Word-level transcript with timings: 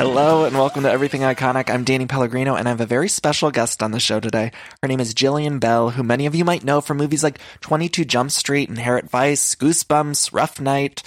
Hello 0.00 0.44
and 0.44 0.56
welcome 0.56 0.84
to 0.84 0.90
Everything 0.90 1.20
Iconic. 1.20 1.68
I'm 1.68 1.84
Danny 1.84 2.06
Pellegrino 2.06 2.54
and 2.54 2.66
I 2.66 2.70
have 2.70 2.80
a 2.80 2.86
very 2.86 3.06
special 3.06 3.50
guest 3.50 3.82
on 3.82 3.90
the 3.90 4.00
show 4.00 4.18
today. 4.18 4.50
Her 4.80 4.88
name 4.88 4.98
is 4.98 5.12
Jillian 5.12 5.60
Bell, 5.60 5.90
who 5.90 6.02
many 6.02 6.24
of 6.24 6.34
you 6.34 6.42
might 6.42 6.64
know 6.64 6.80
from 6.80 6.96
movies 6.96 7.22
like 7.22 7.38
22 7.60 8.06
Jump 8.06 8.30
Street, 8.30 8.70
Inherent 8.70 9.10
Vice, 9.10 9.54
Goosebumps, 9.54 10.32
Rough 10.32 10.58
Night, 10.58 11.02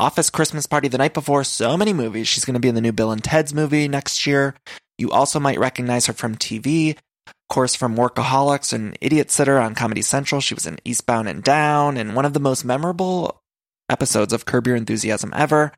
Office 0.00 0.28
Christmas 0.28 0.66
Party 0.66 0.88
the 0.88 0.98
night 0.98 1.14
before, 1.14 1.44
so 1.44 1.76
many 1.76 1.92
movies. 1.92 2.26
She's 2.26 2.44
going 2.44 2.54
to 2.54 2.60
be 2.60 2.68
in 2.68 2.74
the 2.74 2.80
new 2.80 2.90
Bill 2.90 3.12
and 3.12 3.22
Ted's 3.22 3.54
movie 3.54 3.86
next 3.86 4.26
year. 4.26 4.56
You 4.98 5.12
also 5.12 5.38
might 5.38 5.60
recognize 5.60 6.06
her 6.06 6.12
from 6.12 6.34
TV, 6.34 6.96
of 7.28 7.34
course, 7.48 7.76
from 7.76 7.94
Workaholics 7.94 8.72
and 8.72 8.98
Idiot 9.00 9.30
Sitter 9.30 9.60
on 9.60 9.76
Comedy 9.76 10.02
Central. 10.02 10.40
She 10.40 10.54
was 10.54 10.66
in 10.66 10.80
Eastbound 10.84 11.28
and 11.28 11.44
Down 11.44 11.96
and 11.96 12.16
one 12.16 12.24
of 12.24 12.32
the 12.32 12.40
most 12.40 12.64
memorable 12.64 13.40
episodes 13.88 14.32
of 14.32 14.46
Curb 14.46 14.66
Your 14.66 14.74
Enthusiasm 14.74 15.32
ever. 15.32 15.72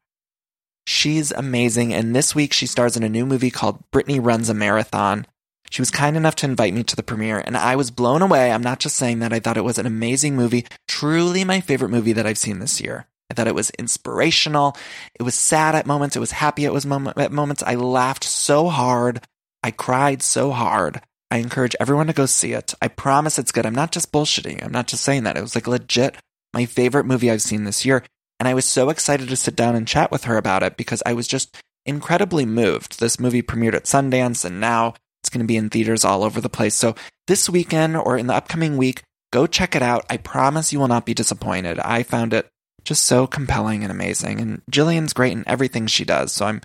She's 0.87 1.33
amazing, 1.33 1.95
and 1.95 2.15
this 2.15 2.35
week 2.35 2.53
she 2.53 2.67
stars 2.67 2.97
in 2.97 3.03
a 3.03 3.09
new 3.09 3.25
movie 3.25 3.51
called 3.51 3.83
Brittany 3.91 4.21
Runs 4.21 4.49
a 4.49 4.55
Marathon. 4.55 5.27
She 5.71 5.81
was 5.81 5.91
kind 5.91 6.17
enough 6.17 6.37
to 6.37 6.47
invite 6.47 6.75
me 6.75 6.85
to 6.85 6.95
the 6.95 7.03
premiere, 7.03 7.43
and 7.45 7.57
I 7.57 7.75
was 7.75 7.91
blown 7.91 8.23
away. 8.23 8.53
I'm 8.53 8.63
not 8.63 8.81
just 8.81 8.97
saying 8.97 9.19
that. 9.21 9.33
I 9.33 9.41
thought 9.41 9.57
it 9.57 9.65
was 9.65 9.79
an 9.79 9.87
amazing 9.87 10.37
movie, 10.37 10.67
truly 10.87 11.43
my 11.43 11.61
favorite 11.61 11.89
movie 11.89 12.13
that 12.13 12.27
I've 12.27 12.39
seen 12.39 12.59
this 12.59 12.81
year. 12.81 13.07
I 13.31 13.35
thought 13.35 13.49
it 13.49 13.55
was 13.55 13.71
inspirational. 13.71 14.77
It 15.19 15.23
was 15.23 15.35
sad 15.35 15.75
at 15.75 15.87
moments. 15.87 16.17
It 16.17 16.21
was 16.21 16.33
happy 16.33 16.67
at, 16.67 16.73
was 16.73 16.87
at 16.87 17.33
moments. 17.33 17.63
I 17.63 17.75
laughed 17.75 18.25
so 18.25 18.69
hard. 18.69 19.25
I 19.63 19.71
cried 19.71 20.23
so 20.23 20.51
hard. 20.51 21.01
I 21.31 21.39
encourage 21.39 21.75
everyone 21.81 22.07
to 22.07 22.13
go 22.13 22.27
see 22.27 22.53
it. 22.53 22.75
I 22.83 22.89
promise 22.89 23.39
it's 23.39 23.51
good. 23.51 23.67
I'm 23.67 23.75
not 23.75 23.91
just 23.91 24.13
bullshitting. 24.13 24.63
I'm 24.63 24.71
not 24.71 24.87
just 24.87 25.03
saying 25.03 25.25
that. 25.25 25.37
It 25.37 25.43
was 25.43 25.55
like 25.55 25.67
legit 25.67 26.17
my 26.53 26.67
favorite 26.67 27.07
movie 27.07 27.31
I've 27.31 27.43
seen 27.43 27.65
this 27.65 27.85
year. 27.85 28.05
And 28.41 28.49
I 28.49 28.55
was 28.55 28.65
so 28.65 28.91
excited 28.91 29.29
to 29.29 29.37
sit 29.37 29.57
down 29.57 29.77
and 29.77 29.87
chat 29.87 30.11
with 30.11 30.25
her 30.25 30.37
about 30.37 30.63
it 30.63 30.77
because 30.77 31.03
I 31.07 31.13
was 31.13 31.29
just 31.29 31.57
incredibly 31.87 32.45
moved. 32.45 32.99
This 33.01 33.21
movie 33.21 33.43
premiered 33.43 33.75
at 33.75 33.85
Sundance 33.85 34.45
and 34.45 34.61
now 34.61 34.95
it's 35.23 35.31
going 35.31 35.45
to 35.45 35.47
be 35.47 35.57
in 35.57 35.71
theaters 35.71 36.05
all 36.05 36.23
over 36.23 36.41
the 36.41 36.49
place. 36.49 36.75
So 36.75 36.95
this 37.27 37.49
weekend 37.49 37.97
or 37.97 38.19
in 38.19 38.27
the 38.27 38.35
upcoming 38.35 38.77
week, 38.77 39.03
go 39.33 39.47
check 39.47 39.75
it 39.75 39.83
out. 39.83 40.05
I 40.11 40.17
promise 40.17 40.73
you 40.73 40.79
will 40.79 40.89
not 40.89 41.07
be 41.07 41.15
disappointed. 41.15 41.79
I 41.81 42.03
found 42.03 42.35
it 42.35 42.49
just 42.85 43.05
so 43.05 43.27
compelling 43.27 43.83
and 43.83 43.91
amazing. 43.91 44.41
And 44.41 44.63
Jillian's 44.71 45.13
great 45.13 45.33
in 45.33 45.45
everything 45.47 45.87
she 45.87 46.05
does. 46.05 46.33
So 46.33 46.47
I'm 46.47 46.61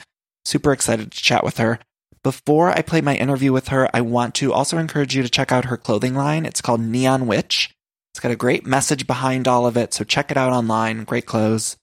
super 0.45 0.73
excited 0.73 1.11
to 1.11 1.21
chat 1.21 1.43
with 1.43 1.57
her. 1.57 1.79
Before 2.21 2.69
I 2.69 2.81
play 2.81 2.99
my 2.99 3.15
interview 3.15 3.53
with 3.53 3.69
her, 3.69 3.89
I 3.93 4.01
want 4.01 4.35
to 4.35 4.51
also 4.51 4.77
encourage 4.77 5.15
you 5.15 5.23
to 5.23 5.29
check 5.29 5.51
out 5.51 5.65
her 5.65 5.77
clothing 5.77 6.15
line. 6.15 6.45
It's 6.45 6.61
called 6.61 6.81
Neon 6.81 7.27
Witch. 7.27 7.73
It's 8.13 8.19
got 8.19 8.31
a 8.31 8.35
great 8.35 8.65
message 8.65 9.07
behind 9.07 9.47
all 9.47 9.65
of 9.65 9.77
it, 9.77 9.93
so 9.93 10.03
check 10.03 10.31
it 10.31 10.37
out 10.37 10.51
online. 10.51 11.03
Great 11.03 11.25
clothes. 11.25 11.77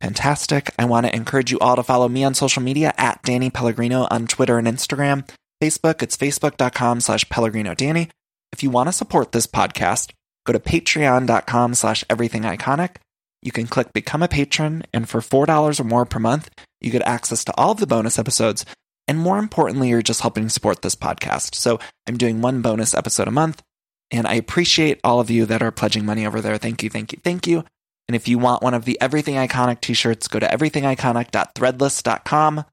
Fantastic. 0.00 0.70
I 0.78 0.84
want 0.84 1.06
to 1.06 1.14
encourage 1.14 1.50
you 1.50 1.58
all 1.58 1.76
to 1.76 1.82
follow 1.82 2.08
me 2.08 2.22
on 2.22 2.34
social 2.34 2.62
media 2.62 2.94
at 2.96 3.22
Danny 3.22 3.50
Pellegrino 3.50 4.06
on 4.10 4.26
Twitter 4.26 4.56
and 4.58 4.68
Instagram. 4.68 5.28
Facebook, 5.62 6.02
it's 6.02 6.16
facebook.com 6.16 7.00
slash 7.00 7.28
Pellegrino 7.28 7.74
Danny. 7.74 8.08
If 8.52 8.62
you 8.62 8.70
want 8.70 8.88
to 8.88 8.92
support 8.92 9.32
this 9.32 9.46
podcast, 9.48 10.12
go 10.46 10.52
to 10.52 10.60
patreon.com 10.60 11.74
slash 11.74 12.04
everything 12.08 12.42
iconic. 12.42 12.96
You 13.42 13.52
can 13.52 13.66
click 13.66 13.92
become 13.92 14.22
a 14.22 14.28
patron, 14.28 14.84
and 14.92 15.08
for 15.08 15.20
$4 15.20 15.80
or 15.80 15.84
more 15.84 16.04
per 16.04 16.18
month, 16.18 16.48
you 16.80 16.90
get 16.90 17.02
access 17.02 17.44
to 17.44 17.54
all 17.56 17.72
of 17.72 17.78
the 17.78 17.86
bonus 17.86 18.18
episodes. 18.18 18.64
And 19.06 19.18
more 19.18 19.38
importantly, 19.38 19.88
you're 19.88 20.02
just 20.02 20.20
helping 20.20 20.48
support 20.48 20.82
this 20.82 20.94
podcast. 20.94 21.54
So 21.54 21.80
I'm 22.06 22.18
doing 22.18 22.40
one 22.40 22.62
bonus 22.62 22.94
episode 22.94 23.26
a 23.26 23.32
month. 23.32 23.62
And 24.10 24.26
I 24.26 24.34
appreciate 24.34 24.98
all 25.04 25.20
of 25.20 25.30
you 25.30 25.46
that 25.46 25.62
are 25.62 25.70
pledging 25.70 26.04
money 26.04 26.26
over 26.26 26.40
there. 26.40 26.58
Thank 26.58 26.82
you, 26.82 26.90
thank 26.90 27.12
you, 27.12 27.20
thank 27.22 27.46
you. 27.46 27.62
And 28.08 28.16
if 28.16 28.26
you 28.26 28.38
want 28.38 28.62
one 28.62 28.74
of 28.74 28.86
the 28.86 28.98
Everything 29.00 29.34
Iconic 29.34 29.82
t 29.82 29.92
shirts, 29.92 30.28
go 30.28 30.38
to 30.38 30.46
everythingiconic.threadless.com. 30.46 32.64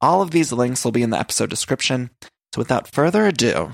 All 0.00 0.22
of 0.22 0.30
these 0.30 0.52
links 0.52 0.84
will 0.84 0.92
be 0.92 1.02
in 1.02 1.10
the 1.10 1.18
episode 1.18 1.50
description. 1.50 2.10
So 2.54 2.60
without 2.60 2.88
further 2.88 3.26
ado, 3.26 3.72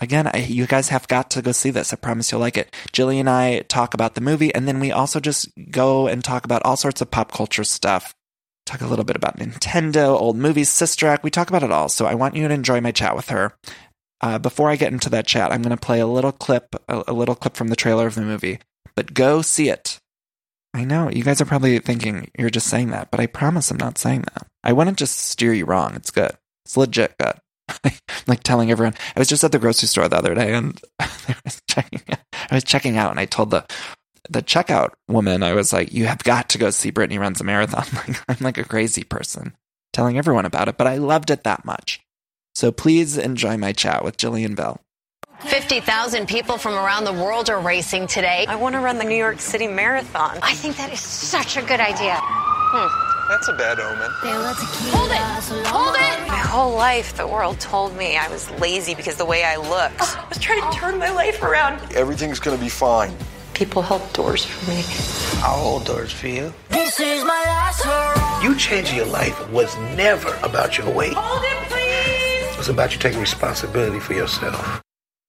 again, 0.00 0.30
I, 0.32 0.46
you 0.48 0.66
guys 0.66 0.90
have 0.90 1.08
got 1.08 1.30
to 1.32 1.42
go 1.42 1.52
see 1.52 1.70
this. 1.70 1.92
I 1.92 1.96
promise 1.96 2.30
you'll 2.30 2.40
like 2.40 2.56
it. 2.56 2.72
Jillian 2.92 3.20
and 3.20 3.30
I 3.30 3.60
talk 3.60 3.94
about 3.94 4.14
the 4.14 4.20
movie, 4.20 4.54
and 4.54 4.68
then 4.68 4.78
we 4.78 4.92
also 4.92 5.18
just 5.18 5.48
go 5.70 6.06
and 6.06 6.22
talk 6.22 6.44
about 6.44 6.62
all 6.64 6.76
sorts 6.76 7.00
of 7.00 7.10
pop 7.10 7.32
culture 7.32 7.64
stuff. 7.64 8.14
Talk 8.66 8.80
a 8.80 8.86
little 8.86 9.04
bit 9.04 9.16
about 9.16 9.38
Nintendo, 9.38 10.18
old 10.18 10.36
movies, 10.36 10.70
Sister 10.70 11.06
Act. 11.06 11.24
We 11.24 11.30
talk 11.30 11.48
about 11.48 11.62
it 11.62 11.70
all. 11.70 11.88
So 11.88 12.06
I 12.06 12.14
want 12.14 12.34
you 12.34 12.48
to 12.48 12.54
enjoy 12.54 12.80
my 12.80 12.92
chat 12.92 13.14
with 13.14 13.28
her. 13.28 13.54
Uh, 14.24 14.38
before 14.38 14.70
I 14.70 14.76
get 14.76 14.90
into 14.90 15.10
that 15.10 15.26
chat, 15.26 15.52
I'm 15.52 15.60
going 15.60 15.76
to 15.76 15.86
play 15.86 16.00
a 16.00 16.06
little 16.06 16.32
clip, 16.32 16.74
a, 16.88 17.04
a 17.08 17.12
little 17.12 17.34
clip 17.34 17.56
from 17.56 17.68
the 17.68 17.76
trailer 17.76 18.06
of 18.06 18.14
the 18.14 18.22
movie. 18.22 18.58
But 18.96 19.12
go 19.12 19.42
see 19.42 19.68
it. 19.68 19.98
I 20.72 20.84
know 20.84 21.10
you 21.10 21.22
guys 21.22 21.42
are 21.42 21.44
probably 21.44 21.78
thinking 21.78 22.30
you're 22.38 22.48
just 22.48 22.68
saying 22.68 22.88
that, 22.88 23.10
but 23.10 23.20
I 23.20 23.26
promise 23.26 23.70
I'm 23.70 23.76
not 23.76 23.98
saying 23.98 24.22
that. 24.22 24.46
I 24.62 24.72
wouldn't 24.72 24.96
just 24.96 25.18
steer 25.18 25.52
you 25.52 25.66
wrong. 25.66 25.94
It's 25.94 26.10
good. 26.10 26.32
It's 26.64 26.74
legit 26.74 27.14
good. 27.18 27.34
like 28.26 28.42
telling 28.42 28.70
everyone. 28.70 28.94
I 29.14 29.18
was 29.18 29.28
just 29.28 29.44
at 29.44 29.52
the 29.52 29.58
grocery 29.58 29.88
store 29.88 30.08
the 30.08 30.16
other 30.16 30.34
day 30.34 30.54
and 30.54 30.80
I 30.98 31.36
was 31.44 31.60
checking. 31.68 32.00
I 32.08 32.54
was 32.54 32.64
checking 32.64 32.96
out, 32.96 33.10
and 33.10 33.20
I 33.20 33.26
told 33.26 33.50
the 33.50 33.66
the 34.30 34.42
checkout 34.42 34.92
woman, 35.06 35.42
I 35.42 35.52
was 35.52 35.70
like, 35.70 35.92
"You 35.92 36.06
have 36.06 36.24
got 36.24 36.48
to 36.50 36.58
go 36.58 36.70
see 36.70 36.90
Brittany 36.90 37.18
runs 37.18 37.42
a 37.42 37.44
marathon." 37.44 37.84
Like 38.08 38.24
I'm 38.26 38.36
like 38.40 38.58
a 38.58 38.64
crazy 38.64 39.04
person 39.04 39.54
telling 39.92 40.16
everyone 40.16 40.46
about 40.46 40.68
it, 40.68 40.78
but 40.78 40.86
I 40.86 40.96
loved 40.96 41.30
it 41.30 41.44
that 41.44 41.66
much. 41.66 42.00
So 42.54 42.70
please 42.70 43.18
enjoy 43.18 43.56
my 43.56 43.72
chat 43.72 44.04
with 44.04 44.16
Jillian 44.16 44.54
Bell. 44.54 44.80
50,000 45.40 46.26
people 46.26 46.56
from 46.56 46.74
around 46.74 47.04
the 47.04 47.12
world 47.12 47.50
are 47.50 47.60
racing 47.60 48.06
today. 48.06 48.46
I 48.48 48.54
want 48.56 48.74
to 48.74 48.80
run 48.80 48.98
the 48.98 49.04
New 49.04 49.16
York 49.16 49.40
City 49.40 49.66
Marathon. 49.66 50.38
I 50.40 50.54
think 50.54 50.76
that 50.76 50.92
is 50.92 51.00
such 51.00 51.56
a 51.56 51.62
good 51.62 51.80
idea. 51.80 52.16
Hmm. 52.20 53.28
That's 53.28 53.48
a 53.48 53.54
bad 53.54 53.80
omen. 53.80 54.10
Hold 54.20 55.10
it! 55.10 55.66
Hold 55.66 55.94
it! 55.96 56.28
My 56.28 56.36
whole 56.36 56.74
life, 56.74 57.16
the 57.16 57.26
world 57.26 57.58
told 57.58 57.96
me 57.96 58.16
I 58.16 58.28
was 58.28 58.50
lazy 58.52 58.94
because 58.94 59.16
the 59.16 59.24
way 59.24 59.44
I 59.44 59.56
looked. 59.56 60.00
I 60.00 60.26
was 60.28 60.38
trying 60.38 60.62
to 60.62 60.78
turn 60.78 60.98
my 60.98 61.10
life 61.10 61.42
around. 61.42 61.80
Everything's 61.92 62.38
gonna 62.38 62.58
be 62.58 62.68
fine. 62.68 63.16
People 63.54 63.82
held 63.82 64.12
doors 64.12 64.44
for 64.44 64.70
me. 64.70 64.82
I'll 65.42 65.58
hold 65.58 65.84
doors 65.86 66.12
for 66.12 66.28
you. 66.28 66.52
This 66.68 67.00
is 67.00 67.24
my 67.24 67.42
last 67.46 67.82
hurrah. 67.82 68.42
You 68.42 68.56
changing 68.56 68.96
your 68.96 69.06
life 69.06 69.50
was 69.50 69.74
never 69.96 70.34
about 70.42 70.76
your 70.76 70.90
weight. 70.90 71.14
Hold 71.14 71.42
it, 71.44 71.70
please! 71.70 72.13
It 72.64 72.68
was 72.68 72.76
about 72.76 72.94
you 72.94 72.98
taking 72.98 73.20
responsibility 73.20 74.00
for 74.00 74.14
yourself. 74.14 74.80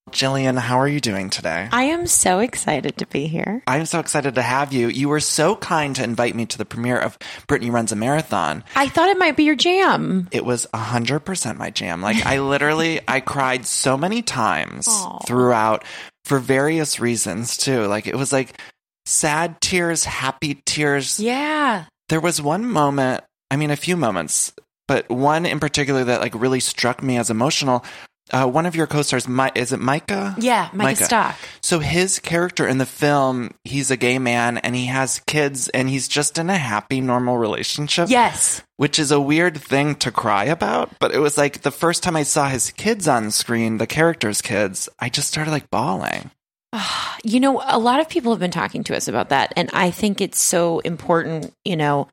Jillian, 0.09 0.57
how 0.57 0.79
are 0.79 0.87
you 0.87 1.01
doing 1.01 1.29
today? 1.29 1.67
I 1.69 1.83
am 1.83 2.07
so 2.07 2.39
excited 2.39 2.95
to 2.95 3.07
be 3.07 3.27
here. 3.27 3.61
I'm 3.67 3.85
so 3.85 3.99
excited 3.99 4.35
to 4.35 4.41
have 4.41 4.71
you. 4.71 4.87
You 4.87 5.09
were 5.09 5.19
so 5.19 5.57
kind 5.57 5.93
to 5.97 6.03
invite 6.05 6.33
me 6.33 6.45
to 6.45 6.57
the 6.57 6.63
premiere 6.63 6.97
of 6.97 7.17
Brittany 7.47 7.71
Runs 7.71 7.91
a 7.91 7.97
Marathon. 7.97 8.63
I 8.73 8.87
thought 8.87 9.09
it 9.09 9.17
might 9.17 9.35
be 9.35 9.43
your 9.43 9.57
jam. 9.57 10.29
It 10.31 10.45
was 10.45 10.65
100% 10.73 11.57
my 11.57 11.71
jam. 11.71 12.01
Like, 12.01 12.25
I 12.25 12.39
literally, 12.39 13.01
I 13.05 13.19
cried 13.19 13.65
so 13.65 13.97
many 13.97 14.21
times 14.21 14.87
Aw. 14.87 15.19
throughout 15.25 15.83
for 16.23 16.39
various 16.39 17.01
reasons, 17.01 17.57
too. 17.57 17.85
Like, 17.87 18.07
it 18.07 18.15
was 18.15 18.31
like 18.31 18.57
sad 19.05 19.59
tears, 19.59 20.05
happy 20.05 20.61
tears. 20.65 21.19
Yeah. 21.19 21.83
There 22.07 22.21
was 22.21 22.41
one 22.41 22.65
moment, 22.65 23.25
I 23.51 23.57
mean, 23.57 23.71
a 23.71 23.75
few 23.75 23.97
moments, 23.97 24.53
but 24.87 25.09
one 25.09 25.45
in 25.45 25.59
particular 25.59 26.03
that 26.03 26.21
like 26.21 26.33
really 26.35 26.59
struck 26.59 27.01
me 27.03 27.17
as 27.17 27.29
emotional. 27.29 27.83
Uh, 28.31 28.47
one 28.47 28.65
of 28.65 28.75
your 28.75 28.87
co-stars, 28.87 29.27
Mi- 29.27 29.51
is 29.53 29.71
it 29.71 29.79
Micah? 29.79 30.35
Yeah, 30.39 30.69
Micah 30.73 31.05
Stock. 31.05 31.35
So 31.61 31.77
his 31.77 32.17
character 32.17 32.67
in 32.67 32.79
the 32.79 32.85
film, 32.85 33.53
he's 33.63 33.91
a 33.91 33.97
gay 33.97 34.17
man 34.17 34.57
and 34.57 34.75
he 34.75 34.87
has 34.87 35.19
kids 35.27 35.69
and 35.69 35.87
he's 35.87 36.07
just 36.07 36.39
in 36.39 36.49
a 36.49 36.57
happy, 36.57 37.01
normal 37.01 37.37
relationship. 37.37 38.09
Yes. 38.09 38.63
Which 38.77 38.97
is 38.97 39.11
a 39.11 39.21
weird 39.21 39.57
thing 39.59 39.93
to 39.97 40.11
cry 40.11 40.45
about, 40.45 40.89
but 40.99 41.13
it 41.13 41.19
was 41.19 41.37
like 41.37 41.61
the 41.61 41.69
first 41.69 42.01
time 42.01 42.15
I 42.15 42.23
saw 42.23 42.49
his 42.49 42.71
kids 42.71 43.07
on 43.07 43.29
screen, 43.29 43.77
the 43.77 43.85
character's 43.85 44.41
kids, 44.41 44.89
I 44.97 45.09
just 45.09 45.27
started 45.27 45.51
like 45.51 45.69
bawling. 45.69 46.31
You 47.23 47.39
know, 47.39 47.59
a 47.65 47.79
lot 47.79 47.99
of 48.01 48.07
people 48.07 48.31
have 48.33 48.39
been 48.39 48.51
talking 48.51 48.83
to 48.83 48.95
us 48.95 49.07
about 49.07 49.29
that. 49.29 49.51
And 49.55 49.71
I 49.73 49.89
think 49.89 50.21
it's 50.21 50.39
so 50.39 50.77
important, 50.77 51.51
you 51.63 51.75
know, 51.75 52.07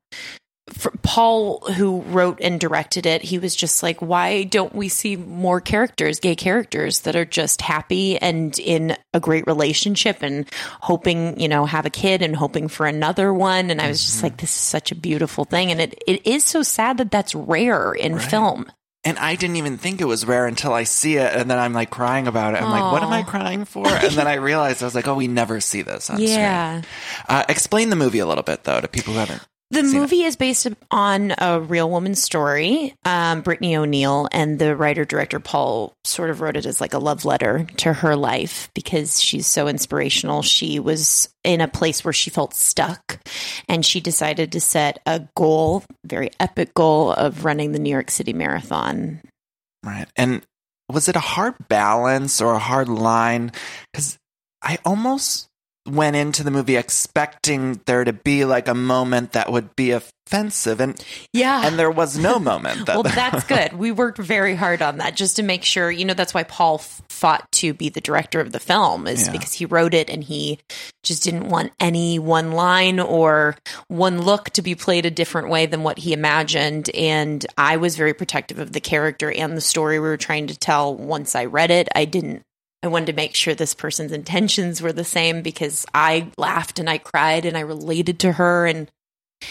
Paul, 1.02 1.60
who 1.74 2.02
wrote 2.02 2.38
and 2.40 2.58
directed 2.60 3.06
it, 3.06 3.22
he 3.22 3.38
was 3.38 3.54
just 3.56 3.82
like, 3.82 4.00
why 4.00 4.44
don't 4.44 4.74
we 4.74 4.88
see 4.88 5.16
more 5.16 5.60
characters, 5.60 6.20
gay 6.20 6.34
characters 6.36 7.00
that 7.00 7.16
are 7.16 7.24
just 7.24 7.60
happy 7.60 8.18
and 8.18 8.58
in 8.58 8.96
a 9.12 9.20
great 9.20 9.46
relationship 9.46 10.22
and 10.22 10.46
hoping, 10.80 11.38
you 11.40 11.48
know, 11.48 11.64
have 11.66 11.86
a 11.86 11.90
kid 11.90 12.22
and 12.22 12.34
hoping 12.36 12.68
for 12.68 12.86
another 12.86 13.32
one? 13.32 13.70
And 13.70 13.80
I 13.80 13.88
was 13.88 14.00
just 14.04 14.22
like, 14.22 14.36
this 14.38 14.50
is 14.50 14.56
such 14.62 14.92
a 14.92 14.94
beautiful 14.94 15.44
thing. 15.44 15.70
And 15.70 15.80
it, 15.80 16.02
it 16.06 16.26
is 16.26 16.44
so 16.44 16.62
sad 16.62 16.98
that 16.98 17.10
that's 17.10 17.34
rare 17.34 17.92
in 17.92 18.18
film. 18.18 18.70
And 19.04 19.18
I 19.18 19.34
didn't 19.34 19.56
even 19.56 19.78
think 19.78 20.00
it 20.00 20.04
was 20.04 20.24
rare 20.24 20.46
until 20.46 20.72
I 20.72 20.84
see 20.84 21.16
it, 21.16 21.34
and 21.34 21.50
then 21.50 21.58
I'm 21.58 21.72
like 21.72 21.90
crying 21.90 22.28
about 22.28 22.54
it. 22.54 22.62
I'm 22.62 22.70
like, 22.70 22.92
what 22.92 23.02
am 23.02 23.12
I 23.12 23.24
crying 23.24 23.64
for? 23.64 23.88
And 23.88 24.12
then 24.12 24.28
I 24.28 24.34
realized 24.34 24.80
I 24.80 24.86
was 24.86 24.94
like, 24.94 25.08
oh, 25.08 25.16
we 25.16 25.26
never 25.26 25.60
see 25.60 25.82
this 25.82 26.08
on 26.08 26.20
Yeah. 26.20 26.82
screen. 26.82 26.92
Uh, 27.28 27.44
explain 27.48 27.90
the 27.90 27.96
movie 27.96 28.20
a 28.20 28.26
little 28.26 28.44
bit, 28.44 28.62
though, 28.62 28.80
to 28.80 28.86
people 28.86 29.14
who 29.14 29.18
haven't. 29.18 29.44
The 29.72 29.82
movie 29.84 30.22
is 30.22 30.36
based 30.36 30.68
on 30.90 31.32
a 31.38 31.58
real 31.58 31.88
woman's 31.88 32.22
story. 32.22 32.94
Um, 33.06 33.40
Brittany 33.40 33.74
O'Neill 33.74 34.28
and 34.30 34.58
the 34.58 34.76
writer 34.76 35.06
director 35.06 35.40
Paul 35.40 35.94
sort 36.04 36.28
of 36.28 36.42
wrote 36.42 36.58
it 36.58 36.66
as 36.66 36.78
like 36.78 36.92
a 36.92 36.98
love 36.98 37.24
letter 37.24 37.66
to 37.78 37.94
her 37.94 38.14
life 38.14 38.68
because 38.74 39.18
she's 39.18 39.46
so 39.46 39.68
inspirational. 39.68 40.42
She 40.42 40.78
was 40.78 41.30
in 41.42 41.62
a 41.62 41.68
place 41.68 42.04
where 42.04 42.12
she 42.12 42.28
felt 42.28 42.52
stuck 42.52 43.18
and 43.66 43.84
she 43.84 44.00
decided 44.00 44.52
to 44.52 44.60
set 44.60 45.00
a 45.06 45.26
goal, 45.34 45.84
very 46.04 46.28
epic 46.38 46.74
goal 46.74 47.12
of 47.12 47.46
running 47.46 47.72
the 47.72 47.78
New 47.78 47.90
York 47.90 48.10
City 48.10 48.34
Marathon. 48.34 49.22
Right. 49.82 50.06
And 50.16 50.42
was 50.90 51.08
it 51.08 51.16
a 51.16 51.20
hard 51.20 51.54
balance 51.68 52.42
or 52.42 52.52
a 52.52 52.58
hard 52.58 52.90
line? 52.90 53.52
Because 53.90 54.18
I 54.60 54.76
almost 54.84 55.48
went 55.86 56.14
into 56.16 56.44
the 56.44 56.50
movie 56.50 56.76
expecting 56.76 57.80
there 57.86 58.04
to 58.04 58.12
be 58.12 58.44
like 58.44 58.68
a 58.68 58.74
moment 58.74 59.32
that 59.32 59.50
would 59.50 59.74
be 59.74 59.90
offensive 59.90 60.80
and 60.80 61.04
Yeah. 61.32 61.66
and 61.66 61.76
there 61.78 61.90
was 61.90 62.16
no 62.16 62.38
moment 62.50 62.86
that 62.86 62.94
well, 62.94 63.02
that's 63.02 63.44
good. 63.48 63.72
We 63.72 63.90
worked 63.90 64.18
very 64.18 64.54
hard 64.54 64.80
on 64.80 64.98
that 64.98 65.16
just 65.16 65.36
to 65.36 65.42
make 65.42 65.64
sure, 65.64 65.90
you 65.90 66.04
know, 66.04 66.14
that's 66.14 66.32
why 66.32 66.44
Paul 66.44 66.78
fought 66.78 67.50
to 67.52 67.74
be 67.74 67.88
the 67.88 68.00
director 68.00 68.40
of 68.40 68.52
the 68.52 68.60
film 68.60 69.06
is 69.08 69.26
Yeah. 69.26 69.32
because 69.32 69.52
he 69.52 69.64
wrote 69.66 69.92
it 69.92 70.08
and 70.08 70.22
he 70.22 70.60
just 71.02 71.24
didn't 71.24 71.48
want 71.48 71.72
any 71.80 72.18
one 72.18 72.52
line 72.52 73.00
or 73.00 73.56
one 73.88 74.22
look 74.22 74.50
to 74.50 74.62
be 74.62 74.74
played 74.76 75.04
a 75.04 75.10
different 75.10 75.48
way 75.48 75.66
than 75.66 75.82
what 75.82 75.98
he 75.98 76.12
imagined. 76.12 76.90
And 76.90 77.44
I 77.58 77.76
was 77.76 77.96
very 77.96 78.14
protective 78.14 78.58
of 78.60 78.72
the 78.72 78.80
character 78.80 79.32
and 79.32 79.56
the 79.56 79.60
story 79.60 79.98
we 79.98 80.06
were 80.08 80.16
trying 80.16 80.46
to 80.46 80.56
tell. 80.56 80.94
Once 80.96 81.34
I 81.34 81.46
read 81.46 81.70
it, 81.72 81.88
I 81.96 82.04
didn't. 82.04 82.42
I 82.82 82.88
wanted 82.88 83.06
to 83.06 83.12
make 83.12 83.34
sure 83.34 83.54
this 83.54 83.74
person's 83.74 84.12
intentions 84.12 84.82
were 84.82 84.92
the 84.92 85.04
same 85.04 85.42
because 85.42 85.86
I 85.94 86.28
laughed 86.36 86.78
and 86.78 86.90
I 86.90 86.98
cried 86.98 87.44
and 87.44 87.56
I 87.56 87.60
related 87.60 88.18
to 88.20 88.32
her 88.32 88.66
and 88.66 88.90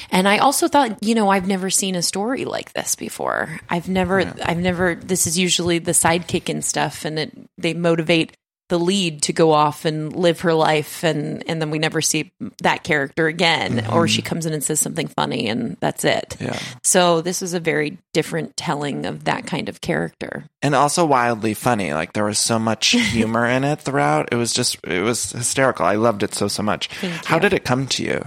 and 0.09 0.27
I 0.27 0.37
also 0.37 0.69
thought, 0.69 0.97
you 1.01 1.15
know, 1.15 1.29
I've 1.29 1.47
never 1.47 1.69
seen 1.69 1.95
a 1.95 2.01
story 2.01 2.45
like 2.45 2.71
this 2.73 2.95
before. 2.95 3.59
I've 3.69 3.89
never, 3.89 4.21
I've 4.41 4.57
never. 4.57 4.95
This 4.95 5.27
is 5.27 5.37
usually 5.37 5.79
the 5.79 5.91
sidekick 5.91 6.49
and 6.49 6.63
stuff, 6.63 7.03
and 7.03 7.19
it 7.19 7.31
they 7.57 7.73
motivate 7.73 8.37
the 8.71 8.79
lead 8.79 9.21
to 9.23 9.33
go 9.33 9.51
off 9.51 9.83
and 9.83 10.15
live 10.15 10.39
her 10.39 10.53
life, 10.53 11.03
and 11.03 11.43
and 11.45 11.61
then 11.61 11.71
we 11.71 11.77
never 11.77 12.01
see 12.01 12.31
that 12.63 12.83
character 12.83 13.27
again, 13.27 13.85
or 13.91 14.07
she 14.07 14.21
comes 14.21 14.45
in 14.45 14.53
and 14.53 14.63
says 14.63 14.79
something 14.79 15.07
funny, 15.07 15.49
and 15.49 15.75
that's 15.81 16.05
it. 16.05 16.37
Yeah. 16.39 16.57
So 16.81 17.19
this 17.19 17.41
was 17.41 17.53
a 17.53 17.59
very 17.59 17.97
different 18.13 18.55
telling 18.55 19.05
of 19.05 19.25
that 19.25 19.45
kind 19.45 19.67
of 19.67 19.81
character. 19.81 20.45
and 20.61 20.73
also 20.73 21.05
wildly 21.05 21.53
funny. 21.53 21.93
Like 21.93 22.13
there 22.13 22.23
was 22.23 22.39
so 22.39 22.57
much 22.57 22.87
humor 23.11 23.45
in 23.45 23.65
it 23.65 23.81
throughout. 23.81 24.29
It 24.31 24.37
was 24.37 24.53
just 24.53 24.77
it 24.85 25.01
was 25.01 25.33
hysterical. 25.33 25.85
I 25.85 25.95
loved 25.95 26.23
it 26.23 26.33
so 26.33 26.47
so 26.47 26.63
much. 26.63 26.87
How 27.25 27.37
did 27.37 27.51
it 27.51 27.65
come 27.65 27.87
to 27.87 28.03
you? 28.03 28.23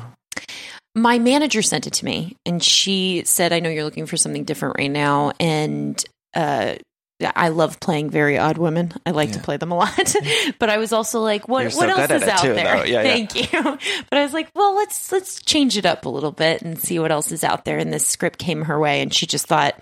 my 0.96 1.18
manager 1.18 1.60
sent 1.60 1.88
it 1.88 1.92
to 1.92 2.04
me 2.04 2.36
and 2.46 2.62
she 2.62 3.24
said 3.24 3.52
i 3.52 3.58
know 3.58 3.68
you're 3.68 3.82
looking 3.82 4.06
for 4.06 4.16
something 4.16 4.44
different 4.44 4.76
right 4.78 4.92
now 4.92 5.32
and 5.40 6.04
uh 6.34 6.76
I 7.22 7.48
love 7.48 7.78
playing 7.78 8.10
very 8.10 8.38
odd 8.38 8.58
women. 8.58 8.92
I 9.06 9.12
like 9.12 9.32
to 9.32 9.38
play 9.38 9.56
them 9.56 9.70
a 9.70 9.76
lot, 9.76 9.94
but 10.58 10.68
I 10.68 10.78
was 10.78 10.92
also 10.92 11.20
like, 11.20 11.48
"What? 11.48 11.72
So 11.72 11.78
what 11.78 11.90
else 11.90 12.10
is 12.10 12.28
out 12.28 12.40
too, 12.40 12.54
there?" 12.54 12.84
Yeah, 12.84 12.84
yeah. 12.84 13.02
Thank 13.02 13.52
you. 13.52 13.78
But 14.10 14.18
I 14.18 14.24
was 14.24 14.32
like, 14.32 14.50
"Well, 14.54 14.74
let's 14.74 15.12
let's 15.12 15.40
change 15.42 15.76
it 15.76 15.86
up 15.86 16.06
a 16.06 16.08
little 16.08 16.32
bit 16.32 16.62
and 16.62 16.78
see 16.78 16.98
what 16.98 17.12
else 17.12 17.30
is 17.30 17.44
out 17.44 17.64
there." 17.64 17.78
And 17.78 17.92
this 17.92 18.06
script 18.06 18.38
came 18.38 18.62
her 18.62 18.78
way, 18.78 19.00
and 19.00 19.14
she 19.14 19.26
just 19.26 19.46
thought, 19.46 19.78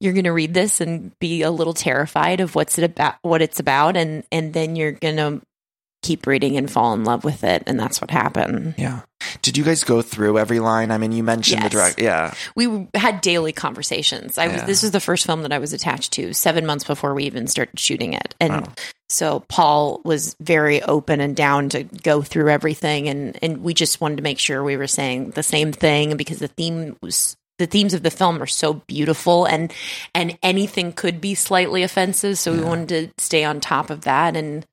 "You're 0.00 0.12
going 0.12 0.24
to 0.24 0.32
read 0.32 0.54
this 0.54 0.80
and 0.80 1.16
be 1.20 1.42
a 1.42 1.50
little 1.52 1.74
terrified 1.74 2.40
of 2.40 2.54
what's 2.56 2.78
it 2.78 2.84
about, 2.84 3.14
what 3.22 3.42
it's 3.42 3.60
about, 3.60 3.96
and 3.96 4.24
and 4.32 4.52
then 4.52 4.74
you're 4.74 4.92
going 4.92 5.16
to 5.16 5.40
keep 6.02 6.26
reading 6.26 6.56
and 6.56 6.70
fall 6.70 6.92
in 6.94 7.04
love 7.04 7.24
with 7.24 7.44
it." 7.44 7.62
And 7.66 7.78
that's 7.78 8.00
what 8.00 8.10
happened. 8.10 8.74
Yeah. 8.78 9.00
Did 9.42 9.56
you 9.56 9.64
guys 9.64 9.82
go 9.82 10.02
through 10.02 10.38
every 10.38 10.60
line? 10.60 10.90
I 10.90 10.98
mean, 10.98 11.12
you 11.12 11.22
mentioned 11.22 11.60
the 11.62 11.64
Yes. 11.66 11.72
direct. 11.72 12.00
Yeah. 12.00 12.34
we 12.54 12.86
had 12.94 13.20
daily 13.20 13.52
conversations. 13.52 14.38
I 14.38 14.48
was 14.48 14.62
this 14.64 14.82
was 14.82 14.92
the 14.92 15.00
first 15.00 15.26
film 15.26 15.42
that 15.42 15.52
I 15.52 15.58
was 15.58 15.72
attached 15.72 16.12
to 16.12 16.32
7 16.32 16.64
months 16.66 16.84
before 16.84 17.14
we 17.14 17.24
even 17.24 17.46
started 17.46 17.78
shooting 17.78 18.12
it. 18.12 18.34
And 18.40 18.68
so 19.08 19.40
Paul 19.48 20.00
was 20.04 20.36
very 20.40 20.82
open 20.82 21.20
and 21.20 21.34
down 21.34 21.68
to 21.70 21.84
go 21.84 22.22
through 22.22 22.50
everything 22.50 23.08
and 23.08 23.38
and 23.42 23.62
we 23.62 23.74
just 23.74 24.00
wanted 24.00 24.16
to 24.16 24.22
make 24.22 24.38
sure 24.38 24.62
we 24.62 24.76
were 24.76 24.86
saying 24.86 25.30
the 25.30 25.42
same 25.42 25.72
thing 25.72 26.16
because 26.16 26.38
the 26.38 26.48
theme 26.48 26.96
was 27.02 27.36
the 27.58 27.66
themes 27.66 27.94
of 27.94 28.02
the 28.02 28.10
film 28.10 28.42
are 28.42 28.46
so 28.46 28.74
beautiful 28.86 29.44
and 29.46 29.72
and 30.14 30.36
anything 30.42 30.92
could 30.92 31.20
be 31.20 31.34
slightly 31.34 31.82
offensive 31.82 32.36
so 32.38 32.52
we 32.52 32.60
wanted 32.60 32.88
to 33.16 33.22
stay 33.22 33.44
on 33.44 33.60
top 33.60 33.88
of 33.90 34.02
that 34.02 34.36
and 34.36 34.66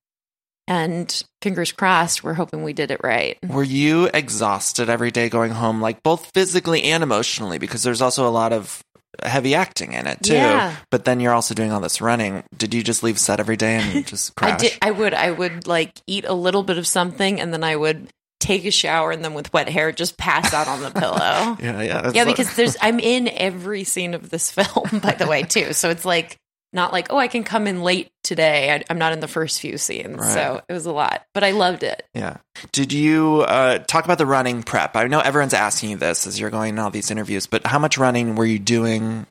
and 0.68 1.24
fingers 1.42 1.72
crossed 1.72 2.24
we're 2.24 2.34
hoping 2.34 2.64
we 2.64 2.74
did 2.74 2.92
it 2.92 3.02
right. 3.04 3.38
Were 3.48 3.64
you 3.64 4.10
exhausted 4.14 4.90
every 4.90 5.12
day 5.12 5.30
going 5.30 5.52
home, 5.52 5.82
like 5.82 6.04
both 6.04 6.32
physically 6.34 6.84
and 6.84 7.04
emotionally? 7.04 7.58
Because 7.58 7.84
there's 7.84 8.02
also 8.02 8.28
a 8.28 8.32
lot 8.32 8.54
of 8.54 8.84
heavy 9.22 9.56
acting 9.56 9.94
in 9.94 10.08
it 10.08 10.22
too. 10.24 10.34
Yeah. 10.34 10.76
But 10.90 11.06
then 11.06 11.20
you're 11.20 11.34
also 11.34 11.54
doing 11.54 11.72
all 11.72 11.82
this 11.82 12.02
running. 12.02 12.44
Did 12.58 12.74
you 12.74 12.84
just 12.84 13.04
leave 13.04 13.20
set 13.20 13.40
every 13.40 13.58
day 13.58 13.76
and 13.76 14.06
just 14.08 14.36
crash? 14.36 14.54
I 14.54 14.58
did. 14.58 14.78
I 14.82 14.92
would. 14.92 15.14
I 15.14 15.32
would 15.32 15.68
like 15.68 16.00
eat 16.08 16.26
a 16.26 16.34
little 16.34 16.64
bit 16.64 16.78
of 16.78 16.88
something, 16.88 17.40
and 17.40 17.54
then 17.54 17.64
I 17.64 17.76
would 17.76 18.10
take 18.40 18.66
a 18.66 18.72
shower, 18.72 19.12
and 19.12 19.24
then 19.24 19.34
with 19.34 19.54
wet 19.54 19.70
hair, 19.70 19.92
just 19.92 20.18
pass 20.18 20.54
out 20.54 20.68
on 20.68 20.82
the 20.82 20.92
pillow. 21.00 21.58
yeah, 21.62 21.82
yeah. 21.82 22.12
yeah, 22.14 22.26
because 22.26 22.56
there's. 22.56 22.76
I'm 22.82 23.00
in 23.00 23.28
every 23.28 23.84
scene 23.84 24.14
of 24.14 24.30
this 24.30 24.52
film, 24.58 25.00
by 25.02 25.14
the 25.14 25.28
way, 25.28 25.44
too. 25.44 25.74
So 25.74 25.90
it's 25.90 26.06
like 26.06 26.38
not 26.74 26.92
like 26.92 27.08
oh, 27.12 27.18
I 27.18 27.28
can 27.28 27.44
come 27.44 27.68
in 27.68 27.84
late 27.84 28.10
today. 28.24 28.74
I, 28.74 28.84
I'm 28.90 28.98
not 28.98 29.14
in 29.14 29.20
the 29.20 29.28
first 29.28 29.62
few 29.62 29.78
scenes, 29.78 30.18
Right. 30.20 30.34
so 30.34 30.62
it 30.68 30.74
was 30.74 30.86
a 30.86 30.92
lot, 30.92 31.24
but 31.34 31.44
I 31.44 31.52
loved 31.52 31.84
it. 31.84 32.04
Yeah. 32.14 32.38
Did 32.72 32.92
you 32.94 33.42
uh, 33.48 33.80
talk 33.80 34.06
about 34.06 34.18
the 34.18 34.26
running 34.26 34.64
prep? 34.64 34.96
I 34.96 35.08
know 35.08 35.20
everyone's 35.20 35.54
asking 35.54 35.92
you 35.92 35.98
this 35.98 36.26
as 36.28 36.40
you're 36.40 36.50
going 36.50 36.70
in 36.70 36.80
all 36.80 36.90
these 36.92 37.12
interviews, 37.12 37.48
but 37.48 37.66
how 37.66 37.80
much 37.80 37.98
running 37.98 38.36
were 38.36 38.46
you 38.46 38.60
doing? 38.60 39.26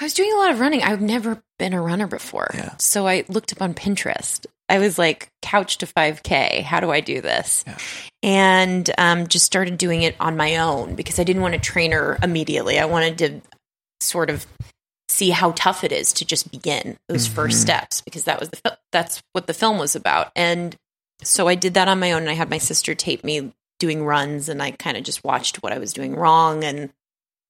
I 0.00 0.04
was 0.04 0.14
doing 0.14 0.32
a 0.32 0.36
lot 0.36 0.52
of 0.52 0.60
running. 0.60 0.82
I've 0.82 1.00
never 1.00 1.42
been 1.58 1.72
a 1.72 1.80
runner 1.82 2.06
before. 2.06 2.50
Yeah. 2.54 2.76
So 2.78 3.06
I 3.06 3.24
looked 3.28 3.52
up 3.52 3.60
on 3.60 3.74
Pinterest. 3.74 4.46
I 4.68 4.78
was 4.78 4.96
like, 4.98 5.28
couch 5.42 5.78
to 5.78 5.86
5K. 5.86 6.62
How 6.62 6.78
do 6.80 6.90
I 6.90 7.00
do 7.00 7.20
this? 7.20 7.64
And 8.22 8.88
um, 8.98 9.26
just 9.26 9.44
started 9.46 9.78
doing 9.78 10.02
it 10.02 10.14
on 10.20 10.36
my 10.36 10.56
own 10.58 10.94
because 10.94 11.18
I 11.18 11.24
didn't 11.24 11.42
want 11.42 11.54
a 11.54 11.58
trainer 11.58 12.18
immediately. 12.22 12.78
I 12.78 12.84
wanted 12.84 13.18
to 13.18 13.40
sort 14.00 14.30
of 14.30 14.46
see 15.08 15.30
how 15.30 15.52
tough 15.52 15.84
it 15.84 15.92
is 15.92 16.12
to 16.14 16.24
just 16.24 16.50
begin 16.52 16.96
those 17.08 17.26
first 17.26 17.60
steps 17.62 18.02
because 18.02 18.24
that 18.24 18.38
was 18.40 18.50
the 18.50 18.78
that's 18.92 19.22
what 19.32 19.46
the 19.46 19.54
film 19.54 19.78
was 19.78 19.96
about. 19.96 20.30
And 20.36 20.76
so 21.22 21.48
I 21.48 21.54
did 21.54 21.74
that 21.74 21.88
on 21.88 21.98
my 21.98 22.12
own 22.12 22.22
and 22.22 22.30
I 22.30 22.34
had 22.34 22.50
my 22.50 22.58
sister 22.58 22.94
tape 22.94 23.24
me 23.24 23.52
doing 23.78 24.04
runs 24.04 24.48
and 24.48 24.62
I 24.62 24.72
kind 24.72 24.96
of 24.96 25.04
just 25.04 25.24
watched 25.24 25.62
what 25.62 25.72
I 25.72 25.78
was 25.78 25.92
doing 25.92 26.14
wrong 26.14 26.62
and 26.64 26.90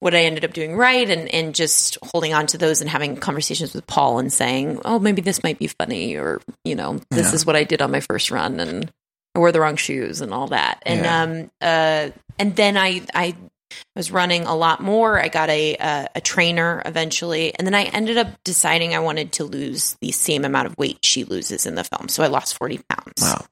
what 0.00 0.14
I 0.14 0.24
ended 0.24 0.44
up 0.44 0.52
doing 0.52 0.76
right 0.76 1.08
and, 1.10 1.28
and 1.34 1.54
just 1.54 1.98
holding 2.02 2.32
on 2.32 2.46
to 2.48 2.58
those 2.58 2.80
and 2.80 2.88
having 2.88 3.16
conversations 3.16 3.74
with 3.74 3.86
Paul 3.88 4.20
and 4.20 4.32
saying, 4.32 4.80
oh, 4.84 4.98
maybe 5.00 5.20
this 5.22 5.42
might 5.42 5.58
be 5.58 5.66
funny 5.66 6.14
or, 6.16 6.40
you 6.64 6.76
know, 6.76 7.00
this 7.10 7.30
Yeah. 7.30 7.34
is 7.34 7.44
what 7.46 7.56
I 7.56 7.64
did 7.64 7.82
on 7.82 7.90
my 7.90 8.00
first 8.00 8.30
run 8.30 8.60
and 8.60 8.90
I 9.34 9.40
wore 9.40 9.50
the 9.50 9.60
wrong 9.60 9.74
shoes 9.76 10.20
and 10.20 10.32
all 10.32 10.46
that. 10.48 10.80
And, 10.86 11.00
Yeah. 11.00 11.22
um, 11.22 11.50
uh, 11.60 12.10
and 12.38 12.54
then 12.54 12.76
I, 12.76 13.02
I 13.12 13.34
was 13.96 14.10
running 14.10 14.44
a 14.44 14.54
lot 14.54 14.80
more. 14.80 15.20
I 15.20 15.28
got 15.28 15.50
a, 15.50 15.76
a, 15.76 16.08
a 16.16 16.20
trainer 16.20 16.82
eventually. 16.84 17.54
And 17.54 17.66
then 17.66 17.74
I 17.74 17.84
ended 17.84 18.16
up 18.16 18.28
deciding 18.44 18.94
I 18.94 19.00
wanted 19.00 19.32
to 19.32 19.44
lose 19.44 19.96
the 20.00 20.12
same 20.12 20.44
amount 20.44 20.66
of 20.66 20.76
weight 20.78 20.98
she 21.02 21.24
loses 21.24 21.66
in 21.66 21.74
the 21.74 21.84
film. 21.84 22.08
So 22.08 22.22
I 22.22 22.28
lost 22.28 22.58
40 22.58 22.80
pounds. 22.88 23.22
Wow. 23.22 23.44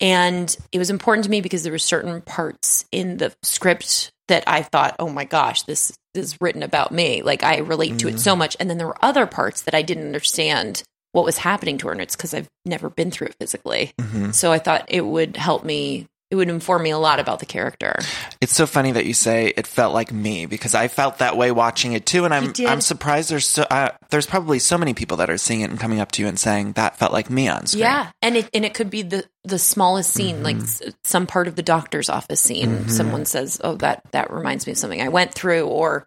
And 0.00 0.56
it 0.70 0.78
was 0.78 0.90
important 0.90 1.24
to 1.24 1.30
me 1.30 1.40
because 1.40 1.62
there 1.62 1.72
were 1.72 1.78
certain 1.78 2.20
parts 2.20 2.84
in 2.92 3.16
the 3.16 3.34
script 3.42 4.12
that 4.28 4.44
I 4.46 4.62
thought, 4.62 4.96
oh 4.98 5.08
my 5.08 5.24
gosh, 5.24 5.62
this 5.62 5.96
is 6.14 6.36
written 6.40 6.62
about 6.62 6.92
me. 6.92 7.22
Like 7.22 7.42
I 7.42 7.58
relate 7.58 7.98
to 8.00 8.08
it 8.08 8.12
mm-hmm. 8.12 8.18
so 8.18 8.36
much. 8.36 8.56
And 8.60 8.70
then 8.70 8.78
there 8.78 8.86
were 8.86 9.04
other 9.04 9.26
parts 9.26 9.62
that 9.62 9.74
I 9.74 9.82
didn't 9.82 10.06
understand 10.06 10.82
what 11.12 11.24
was 11.24 11.38
happening 11.38 11.78
to 11.78 11.86
her. 11.86 11.92
And 11.92 12.00
it's 12.00 12.14
because 12.14 12.34
I've 12.34 12.48
never 12.64 12.90
been 12.90 13.10
through 13.10 13.28
it 13.28 13.36
physically. 13.40 13.92
Mm-hmm. 14.00 14.30
So 14.32 14.52
I 14.52 14.58
thought 14.58 14.84
it 14.88 15.04
would 15.04 15.36
help 15.36 15.64
me, 15.64 16.06
it 16.30 16.36
would 16.36 16.48
inform 16.50 16.82
me 16.82 16.90
a 16.90 16.98
lot 16.98 17.20
about 17.20 17.38
the 17.40 17.46
character. 17.46 17.96
It's 18.40 18.54
so 18.54 18.66
funny 18.66 18.92
that 18.92 19.06
you 19.06 19.14
say 19.14 19.52
it 19.56 19.66
felt 19.66 19.94
like 19.94 20.12
me 20.12 20.44
because 20.46 20.74
I 20.74 20.88
felt 20.88 21.18
that 21.18 21.36
way 21.36 21.50
watching 21.50 21.94
it 21.94 22.04
too, 22.04 22.24
and 22.24 22.34
I'm? 22.34 22.52
I'm 22.68 22.80
surprised 22.82 23.30
there's 23.30 23.46
so 23.46 23.62
uh, 23.70 23.90
there's 24.10 24.26
probably 24.26 24.58
so 24.58 24.76
many 24.76 24.92
people 24.94 25.16
that 25.18 25.30
are 25.30 25.38
seeing 25.38 25.62
it 25.62 25.70
and 25.70 25.80
coming 25.80 26.00
up 26.00 26.12
to 26.12 26.22
you 26.22 26.28
and 26.28 26.38
saying 26.38 26.72
that 26.72 26.98
felt 26.98 27.12
like 27.12 27.30
me 27.30 27.48
on 27.48 27.66
screen. 27.66 27.82
Yeah, 27.84 28.10
and 28.22 28.36
it 28.36 28.50
and 28.52 28.64
it 28.64 28.74
could 28.74 28.90
be 28.90 29.02
the 29.02 29.24
the 29.44 29.58
smallest 29.58 30.12
scene, 30.12 30.42
like 30.42 30.56
s- 30.56 30.82
some 31.04 31.26
part 31.26 31.48
of 31.48 31.56
the 31.56 31.62
doctor's 31.62 32.10
office 32.10 32.40
scene. 32.40 32.88
Someone 32.88 33.24
says, 33.24 33.60
"Oh, 33.64 33.76
that 33.76 34.02
that 34.12 34.30
reminds 34.30 34.66
me 34.66 34.72
of 34.72 34.78
something 34.78 35.00
I 35.00 35.08
went 35.08 35.32
through," 35.32 35.66
or 35.66 36.06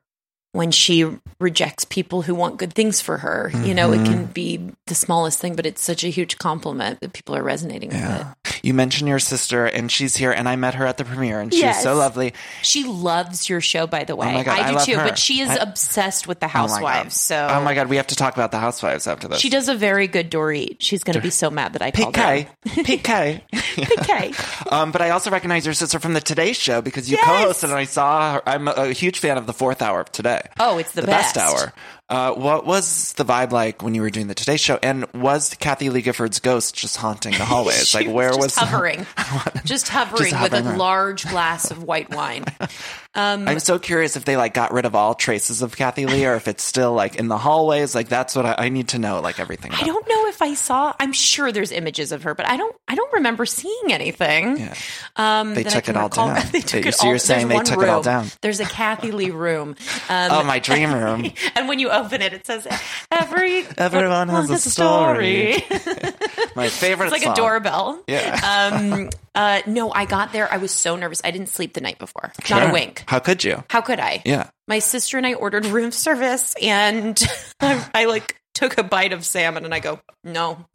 when 0.53 0.69
she 0.71 1.09
rejects 1.41 1.85
people 1.85 2.21
who 2.21 2.33
want 2.35 2.57
good 2.57 2.73
things 2.73 3.01
for 3.01 3.17
her. 3.17 3.51
You 3.63 3.73
know, 3.73 3.91
it 3.93 3.97
Mm-hmm. 4.01 4.05
can 4.13 4.25
be 4.25 4.69
the 4.87 4.95
smallest 4.95 5.39
thing, 5.39 5.55
but 5.55 5.65
it's 5.65 5.81
such 5.83 6.03
a 6.03 6.07
huge 6.07 6.37
compliment 6.37 6.99
that 7.01 7.13
people 7.13 7.35
are 7.35 7.43
resonating 7.43 7.89
with 7.89 8.01
it. 8.03 8.59
You 8.63 8.73
mentioned 8.73 9.07
your 9.09 9.19
sister, 9.19 9.65
and 9.65 9.91
she's 9.91 10.15
here, 10.15 10.31
and 10.31 10.47
I 10.47 10.55
met 10.55 10.75
her 10.75 10.85
at 10.85 10.97
the 10.97 11.05
premiere, 11.05 11.39
and 11.41 11.51
she's 11.53 11.61
Yes. 11.61 11.83
so 11.83 11.95
lovely. 11.95 12.33
She 12.61 12.83
loves 12.83 13.49
your 13.49 13.59
show, 13.61 13.87
by 13.87 14.03
the 14.03 14.15
way. 14.15 14.27
Oh 14.27 14.31
my 14.33 14.43
God, 14.43 14.59
I 14.59 14.69
I 14.69 14.71
do 14.85 14.93
too, 14.93 14.97
her. 14.99 15.03
but 15.09 15.17
she 15.17 15.41
is 15.41 15.49
I- 15.49 15.55
obsessed 15.55 16.27
with 16.27 16.39
the 16.39 16.45
Oh 16.45 16.49
housewives. 16.49 17.19
so 17.19 17.47
oh 17.51 17.61
my 17.61 17.73
god, 17.73 17.87
we 17.87 17.95
have 17.97 18.07
to 18.07 18.15
talk 18.15 18.33
about 18.35 18.51
the 18.51 18.59
housewives 18.59 19.07
after 19.07 19.27
this. 19.27 19.39
she 19.39 19.49
does 19.49 19.67
a 19.69 19.75
very 19.75 20.07
good 20.07 20.29
Dorit. 20.31 20.77
She's 20.79 21.03
going 21.03 21.15
to 21.15 21.21
be 21.21 21.29
so 21.31 21.49
mad 21.49 21.73
that 21.73 21.81
I 21.81 21.91
called 21.91 22.15
her. 22.15 22.21
PK, 22.23 23.01
PK. 23.01 23.41
PK. 23.51 24.71
Um, 24.71 24.91
but 24.91 25.01
I 25.01 25.09
also 25.11 25.29
recognize 25.31 25.65
your 25.65 25.73
sister 25.73 25.99
from 25.99 26.13
the 26.13 26.21
Today 26.21 26.53
Show 26.53 26.81
because 26.81 27.09
you 27.09 27.17
Yes. 27.17 27.25
co-hosted, 27.25 27.63
and 27.69 27.73
I 27.73 27.85
saw 27.85 28.33
her. 28.35 28.41
I'm 28.47 28.67
a, 28.67 28.71
a 28.71 28.91
huge 28.93 29.19
fan 29.19 29.37
of 29.37 29.47
the 29.47 29.53
fourth 29.53 29.81
hour 29.81 29.99
of 30.01 30.11
Today. 30.11 30.41
Oh, 30.59 30.77
it's 30.77 30.91
the 30.91 31.01
best. 31.01 31.30
best. 31.30 31.30
Hour. 31.37 31.73
Uh, 32.11 32.33
what 32.33 32.65
was 32.65 33.13
the 33.13 33.23
vibe 33.23 33.51
like 33.51 33.81
when 33.81 33.95
you 33.95 34.01
were 34.01 34.09
doing 34.09 34.27
the 34.27 34.35
Today 34.35 34.57
Show? 34.57 34.77
And 34.83 35.05
was 35.13 35.53
Kathie 35.59 35.89
Lee 35.89 36.01
Gifford's 36.01 36.41
ghost 36.41 36.75
just 36.75 36.97
haunting 36.97 37.31
the 37.31 37.45
hallways? 37.45 37.95
Like, 37.95 38.07
where 38.09 38.29
just 38.29 38.39
was 38.41 38.55
hovering, 38.55 39.05
just 39.63 39.87
hovering 39.87 40.31
Just 40.31 40.41
with 40.43 40.51
hovering 40.51 40.75
a 40.75 40.77
large 40.77 41.25
glass 41.29 41.71
of 41.71 41.83
white 41.83 42.13
wine. 42.13 42.43
I'm 43.15 43.59
so 43.59 43.77
curious 43.77 44.15
if 44.15 44.23
they 44.25 44.37
like 44.37 44.53
got 44.53 44.71
rid 44.71 44.85
of 44.85 44.95
all 44.95 45.15
traces 45.15 45.61
of 45.61 45.75
Kathie 45.75 46.05
Lee, 46.05 46.25
or 46.25 46.35
if 46.35 46.47
it's 46.47 46.63
still 46.63 46.93
like 46.93 47.15
in 47.17 47.27
the 47.27 47.37
hallways. 47.37 47.93
Like, 47.93 48.07
that's 48.09 48.35
what 48.35 48.45
I, 48.45 48.55
I 48.57 48.69
need 48.69 48.89
to 48.89 48.99
know. 48.99 49.19
Like 49.21 49.39
everything. 49.39 49.71
I 49.73 49.83
don't 49.83 50.07
know 50.07 50.27
if 50.27 50.41
I 50.41 50.53
saw. 50.53 50.93
I'm 50.99 51.11
sure 51.13 51.51
there's 51.51 51.71
images 51.71 52.11
of 52.13 52.23
her, 52.23 52.35
but 52.35 52.47
I 52.47 52.55
don't. 52.57 52.75
I 52.87 52.95
don't 52.95 53.11
remember 53.13 53.45
seeing 53.45 53.91
anything. 53.91 54.57
Yeah. 54.57 54.73
Um, 55.17 55.53
They 55.55 55.63
that 55.63 55.73
I 55.75 55.79
took 55.79 55.89
it 55.89 55.97
all 55.97 56.03
recall. 56.09 56.27
down. 56.27 56.43
they 56.51 56.59
took 56.61 56.83
So 56.83 56.89
it 56.89 57.03
you're 57.03 57.13
all. 57.13 57.19
saying 57.19 57.47
they 57.49 57.59
took 57.59 57.81
it 57.81 57.89
all 57.89 58.01
down. 58.01 58.27
There's 58.41 58.59
a 58.61 58.65
Kathie 58.65 59.11
Lee 59.11 59.31
room. 59.31 59.75
Um, 60.09 60.31
Oh, 60.31 60.43
my 60.43 60.59
dream 60.59 60.93
room. 60.93 61.29
and 61.55 61.67
when 61.67 61.79
you 61.79 61.89
open 62.05 62.21
it, 62.21 62.33
it 62.33 62.45
says 62.45 62.67
every 63.11 63.65
Everyone 63.77 64.27
has 64.29 64.49
a 64.49 64.57
story. 64.57 65.53
it's 65.69 66.55
My 66.55 66.69
favorite. 66.69 67.07
It's 67.07 67.13
like 67.13 67.23
song. 67.23 67.33
a 67.33 67.35
doorbell. 67.35 68.03
Yeah. 68.07 68.69
Um. 68.73 69.09
Uh. 69.33 69.61
No, 69.65 69.91
I 69.91 70.05
got 70.05 70.33
there. 70.33 70.51
I 70.51 70.57
was 70.57 70.71
so 70.71 70.95
nervous. 70.95 71.21
I 71.23 71.31
didn't 71.31 71.49
sleep 71.49 71.73
the 71.73 71.81
night 71.81 71.99
before. 71.99 72.31
Not 72.49 72.69
a 72.69 72.73
wink. 72.73 73.03
How 73.07 73.19
could 73.19 73.43
you? 73.43 73.63
How 73.69 73.81
could 73.81 73.99
I? 73.99 74.21
Yeah. 74.25 74.49
my 74.67 74.79
sister 74.79 75.17
and 75.17 75.25
I 75.25 75.33
ordered 75.33 75.65
room 75.65 75.91
service, 75.91 76.55
and 76.61 77.21
I, 77.61 77.87
I 77.93 78.05
like 78.05 78.41
took 78.53 78.77
a 78.77 78.83
bite 78.83 79.13
of 79.13 79.25
salmon, 79.25 79.63
and 79.65 79.73
I 79.73 79.79
go, 79.79 79.99
no, 80.23 80.65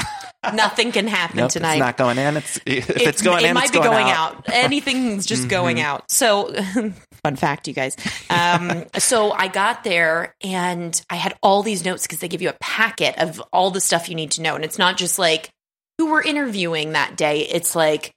nothing 0.54 0.92
can 0.92 1.06
happen 1.08 1.38
Nope, 1.38 1.50
tonight. 1.50 1.74
it's 1.74 1.80
not 1.80 1.96
going 1.96 2.18
in. 2.18 2.36
It's 2.36 2.56
if 2.66 2.90
It- 2.90 3.02
it's 3.02 3.22
going 3.22 3.44
it 3.44 3.48
in, 3.48 3.54
might 3.54 3.72
be 3.72 3.78
going, 3.78 3.90
going 3.90 4.06
out. 4.10 4.32
Mm-hmm. 4.44 4.50
out. 4.52 4.56
Anything's 4.64 5.26
just 5.26 5.48
going 5.48 5.80
out. 5.80 6.10
So, 6.10 6.52
fun 7.24 7.36
fact, 7.36 7.66
you 7.68 7.74
guys. 7.74 7.96
Um, 8.30 8.84
so 8.98 9.32
I 9.32 9.48
got 9.48 9.84
there 9.84 10.34
and 10.42 11.00
I 11.10 11.16
had 11.16 11.34
all 11.42 11.62
these 11.62 11.84
notes 11.84 12.02
because 12.06 12.20
they 12.20 12.28
give 12.28 12.42
you 12.42 12.48
a 12.50 12.56
packet 12.60 13.18
of 13.18 13.42
all 13.52 13.70
the 13.70 13.80
stuff 13.80 14.08
you 14.08 14.14
need 14.14 14.32
to 14.32 14.42
know, 14.42 14.54
and 14.54 14.64
it's 14.64 14.78
not 14.78 14.96
just 14.96 15.18
like 15.18 15.50
who 15.98 16.10
we're 16.10 16.22
interviewing 16.22 16.92
that 16.92 17.16
day. 17.16 17.40
It's 17.40 17.74
like 17.74 18.12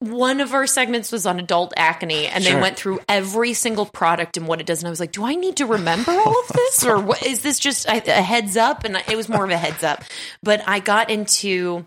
one 0.00 0.40
of 0.40 0.52
our 0.52 0.66
segments 0.66 1.10
was 1.10 1.26
on 1.26 1.40
adult 1.40 1.72
acne 1.76 2.26
and 2.26 2.44
they 2.44 2.54
went 2.54 2.76
through 2.76 3.00
every 3.08 3.54
single 3.54 3.86
product 3.86 4.36
and 4.36 4.46
what 4.46 4.60
it 4.60 4.66
does 4.66 4.80
and 4.80 4.86
i 4.86 4.90
was 4.90 5.00
like 5.00 5.12
do 5.12 5.24
i 5.24 5.34
need 5.34 5.56
to 5.56 5.66
remember 5.66 6.12
all 6.12 6.40
of 6.40 6.48
this 6.48 6.84
or 6.84 6.98
what 6.98 7.24
is 7.24 7.42
this 7.42 7.58
just 7.58 7.86
a, 7.86 7.96
a 8.18 8.22
heads 8.22 8.56
up? 8.56 8.84
And 8.84 8.96
it 9.08 9.16
was 9.16 9.28
more 9.28 9.44
of 9.44 9.50
a 9.50 9.56
heads 9.56 9.82
up. 9.82 10.04
But 10.42 10.66
i 10.68 10.80
got 10.80 11.10
into 11.10 11.86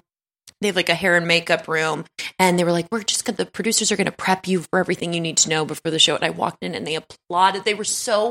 they 0.61 0.67
have 0.67 0.75
like 0.75 0.89
a 0.89 0.95
hair 0.95 1.15
and 1.15 1.27
makeup 1.27 1.67
room 1.67 2.05
and 2.39 2.57
they 2.57 2.63
were 2.63 2.71
like 2.71 2.87
we're 2.91 3.03
just 3.03 3.25
gonna 3.25 3.37
the 3.37 3.45
producers 3.45 3.91
are 3.91 3.95
gonna 3.95 4.11
prep 4.11 4.47
you 4.47 4.61
for 4.61 4.79
everything 4.79 5.13
you 5.13 5.21
need 5.21 5.37
to 5.37 5.49
know 5.49 5.65
before 5.65 5.91
the 5.91 5.99
show 5.99 6.15
and 6.15 6.23
i 6.23 6.29
walked 6.29 6.63
in 6.63 6.73
and 6.73 6.85
they 6.87 6.95
applauded 6.95 7.63
they 7.63 7.73
were 7.73 7.83
so 7.83 8.29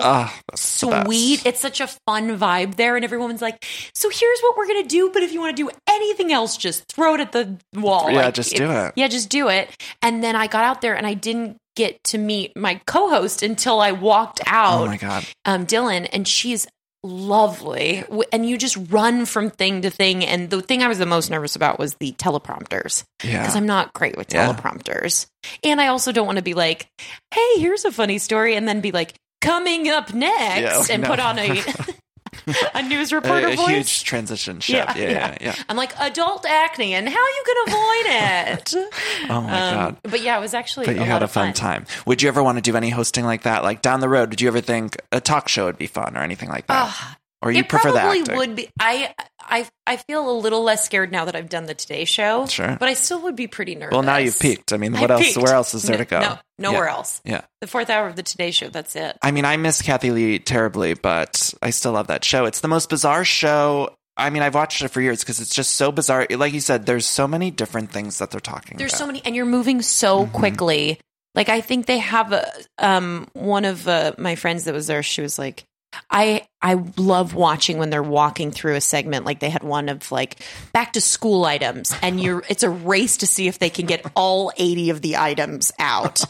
best. 0.90 1.06
sweet. 1.06 1.46
It's 1.46 1.60
such 1.60 1.80
a 1.80 1.86
fun 2.06 2.38
vibe 2.38 2.76
there, 2.76 2.96
and 2.96 3.04
everyone's 3.04 3.42
like, 3.42 3.64
"So 3.94 4.08
here's 4.10 4.40
what 4.40 4.56
we're 4.56 4.66
gonna 4.66 4.84
do, 4.84 5.10
but 5.12 5.22
if 5.22 5.32
you 5.32 5.40
want 5.40 5.56
to 5.56 5.62
do 5.62 5.70
anything 5.88 6.32
else, 6.32 6.56
just 6.56 6.84
throw 6.92 7.14
it 7.14 7.20
at 7.20 7.32
the 7.32 7.56
wall." 7.74 8.10
Yeah, 8.10 8.26
Like, 8.26 8.34
just 8.34 8.54
do 8.54 8.70
it. 8.70 8.92
Yeah, 8.96 9.08
just 9.08 9.28
do 9.28 9.48
it. 9.48 9.70
And 10.02 10.22
then 10.22 10.36
I 10.36 10.46
got 10.46 10.64
out 10.64 10.80
there, 10.80 10.94
and 10.96 11.06
I 11.06 11.14
didn't 11.14 11.56
get 11.74 12.02
to 12.04 12.18
meet 12.18 12.56
my 12.56 12.80
co-host 12.86 13.42
until 13.42 13.80
I 13.80 13.92
walked 13.92 14.40
out. 14.46 14.82
Oh 14.82 14.86
my 14.86 14.96
god. 14.96 15.26
Um, 15.44 15.66
Dylan, 15.66 16.08
and 16.12 16.26
she's 16.26 16.66
lovely, 17.02 18.04
and 18.32 18.46
you 18.48 18.58
just 18.58 18.76
run 18.90 19.26
from 19.26 19.50
thing 19.50 19.82
to 19.82 19.90
thing. 19.90 20.24
And 20.24 20.50
the 20.50 20.62
thing 20.62 20.82
I 20.82 20.88
was 20.88 20.98
the 20.98 21.06
most 21.06 21.30
nervous 21.30 21.56
about 21.56 21.78
was 21.78 21.94
the 21.94 22.12
teleprompters 22.12 23.04
Yeah. 23.22 23.40
because 23.40 23.56
I'm 23.56 23.66
not 23.66 23.92
great 23.92 24.16
with 24.16 24.32
Yeah. 24.32 24.52
teleprompters. 24.52 25.26
And 25.62 25.80
I 25.80 25.88
also 25.88 26.12
don't 26.12 26.26
want 26.26 26.36
to 26.36 26.42
be 26.44 26.54
like, 26.54 26.88
hey, 27.32 27.58
here's 27.60 27.84
a 27.84 27.92
funny 27.92 28.18
story, 28.18 28.54
and 28.56 28.66
then 28.66 28.80
be 28.80 28.92
like, 28.92 29.14
coming 29.40 29.88
up 29.88 30.12
next, 30.14 30.88
Yeah, 30.88 30.94
and 30.94 31.02
no. 31.02 31.08
put 31.10 31.20
on 31.20 31.38
a, 31.38 31.62
a 32.74 32.82
news 32.82 33.12
reporter 33.12 33.48
a, 33.48 33.52
a 33.52 33.56
voice. 33.56 33.68
huge 33.68 34.04
transition 34.04 34.60
shift. 34.60 34.96
Yeah, 34.96 35.10
yeah, 35.10 35.38
yeah. 35.40 35.54
I'm 35.68 35.76
like, 35.76 35.92
adult 35.98 36.46
acne, 36.46 36.94
and 36.94 37.08
how 37.08 37.14
you 37.26 37.44
can 37.46 37.56
avoid 37.68 38.06
it. 38.06 38.74
Oh 39.28 39.40
my 39.40 39.60
Um, 39.70 39.74
god. 39.74 39.96
But 40.02 40.20
yeah, 40.22 40.36
it 40.38 40.40
was 40.40 40.54
actually 40.54 40.86
But 40.86 40.96
you 40.96 41.02
a 41.02 41.04
had 41.04 41.14
lot 41.14 41.22
a 41.22 41.24
of 41.26 41.32
fun, 41.32 41.52
time. 41.52 41.86
Would 42.06 42.22
you 42.22 42.28
ever 42.28 42.42
want 42.42 42.58
to 42.58 42.62
do 42.62 42.76
any 42.76 42.90
hosting 42.90 43.24
like 43.24 43.42
that? 43.42 43.62
Like 43.64 43.82
down 43.82 44.00
the 44.00 44.08
road, 44.08 44.30
did 44.30 44.40
you 44.40 44.48
ever 44.48 44.60
think 44.60 44.96
a 45.12 45.20
talk 45.20 45.48
show 45.48 45.64
would 45.66 45.78
be 45.78 45.86
fun 45.86 46.16
or 46.16 46.20
anything 46.20 46.48
like 46.48 46.66
that? 46.68 47.16
Or 47.42 47.52
you 47.52 47.60
it 47.60 47.68
prefer 47.68 47.92
probably 47.92 48.20
acting? 48.20 48.36
would 48.36 48.56
be. 48.56 48.68
I, 48.80 49.14
I, 49.40 49.68
I 49.86 49.96
feel 49.98 50.28
a 50.30 50.32
little 50.38 50.62
less 50.62 50.84
scared 50.84 51.12
now 51.12 51.26
that 51.26 51.36
I've 51.36 51.48
done 51.50 51.66
the 51.66 51.74
Today 51.74 52.04
Show. 52.06 52.46
Sure. 52.46 52.76
but 52.80 52.88
I 52.88 52.94
still 52.94 53.20
would 53.22 53.36
be 53.36 53.46
pretty 53.46 53.74
nervous. 53.74 53.92
Well, 53.92 54.02
now 54.02 54.16
you've 54.16 54.38
peaked. 54.38 54.72
I 54.72 54.78
mean, 54.78 54.92
what 54.94 55.10
I 55.10 55.14
else? 55.14 55.22
peaked. 55.26 55.36
Where 55.36 55.54
else 55.54 55.74
is 55.74 55.82
there 55.82 55.98
No- 55.98 56.04
to 56.04 56.08
go? 56.10 56.20
No, 56.20 56.38
nowhere 56.58 56.86
Yeah. 56.86 56.92
else. 56.92 57.20
Yeah. 57.24 57.40
The 57.60 57.66
fourth 57.66 57.90
hour 57.90 58.06
of 58.06 58.16
the 58.16 58.22
Today 58.22 58.50
Show. 58.50 58.68
That's 58.68 58.96
it. 58.96 59.18
I 59.22 59.30
mean, 59.32 59.44
I 59.44 59.56
miss 59.58 59.82
Kathie 59.82 60.10
Lee 60.12 60.38
terribly, 60.38 60.94
but 60.94 61.52
I 61.62 61.70
still 61.70 61.92
love 61.92 62.06
that 62.06 62.24
show. 62.24 62.46
It's 62.46 62.60
the 62.60 62.68
most 62.68 62.88
bizarre 62.88 63.24
show. 63.24 63.94
I 64.16 64.30
mean, 64.30 64.42
I've 64.42 64.54
watched 64.54 64.80
it 64.82 64.88
for 64.88 65.02
years 65.02 65.20
because 65.20 65.38
it's 65.40 65.54
just 65.54 65.72
so 65.72 65.92
bizarre. 65.92 66.26
Like 66.30 66.54
you 66.54 66.60
said, 66.60 66.86
there's 66.86 67.04
so 67.04 67.28
many 67.28 67.50
different 67.50 67.92
things 67.92 68.18
that 68.18 68.30
they're 68.30 68.40
talking 68.40 68.72
about. 68.72 68.78
There's 68.78 68.92
about. 68.92 68.98
so 68.98 69.06
many, 69.06 69.22
and 69.26 69.36
you're 69.36 69.44
moving 69.44 69.82
so 69.82 70.22
Mm-hmm. 70.24 70.32
quickly. 70.34 71.00
Like 71.34 71.50
I 71.50 71.60
think 71.60 71.84
they 71.84 71.98
have 71.98 72.32
a 72.32 72.50
um 72.78 73.28
one 73.34 73.66
of 73.66 73.86
uh, 73.86 74.12
my 74.16 74.36
friends 74.36 74.64
that 74.64 74.72
was 74.72 74.86
there. 74.86 75.02
She 75.02 75.20
was 75.20 75.38
like, 75.38 75.64
I 76.10 76.46
I 76.62 76.74
love 76.96 77.34
watching 77.34 77.78
when 77.78 77.90
they're 77.90 78.02
walking 78.02 78.50
through 78.50 78.74
a 78.74 78.80
segment. 78.80 79.24
Like 79.24 79.40
they 79.40 79.50
had 79.50 79.62
one 79.62 79.88
of 79.88 80.10
like 80.10 80.40
back 80.72 80.94
to 80.94 81.00
school 81.00 81.44
items, 81.44 81.94
and 82.02 82.20
you're 82.20 82.42
it's 82.48 82.62
a 82.62 82.70
race 82.70 83.18
to 83.18 83.26
see 83.26 83.48
if 83.48 83.58
they 83.58 83.70
can 83.70 83.86
get 83.86 84.04
all 84.14 84.52
eighty 84.56 84.90
of 84.90 85.02
the 85.02 85.16
items 85.16 85.72
out. 85.78 86.22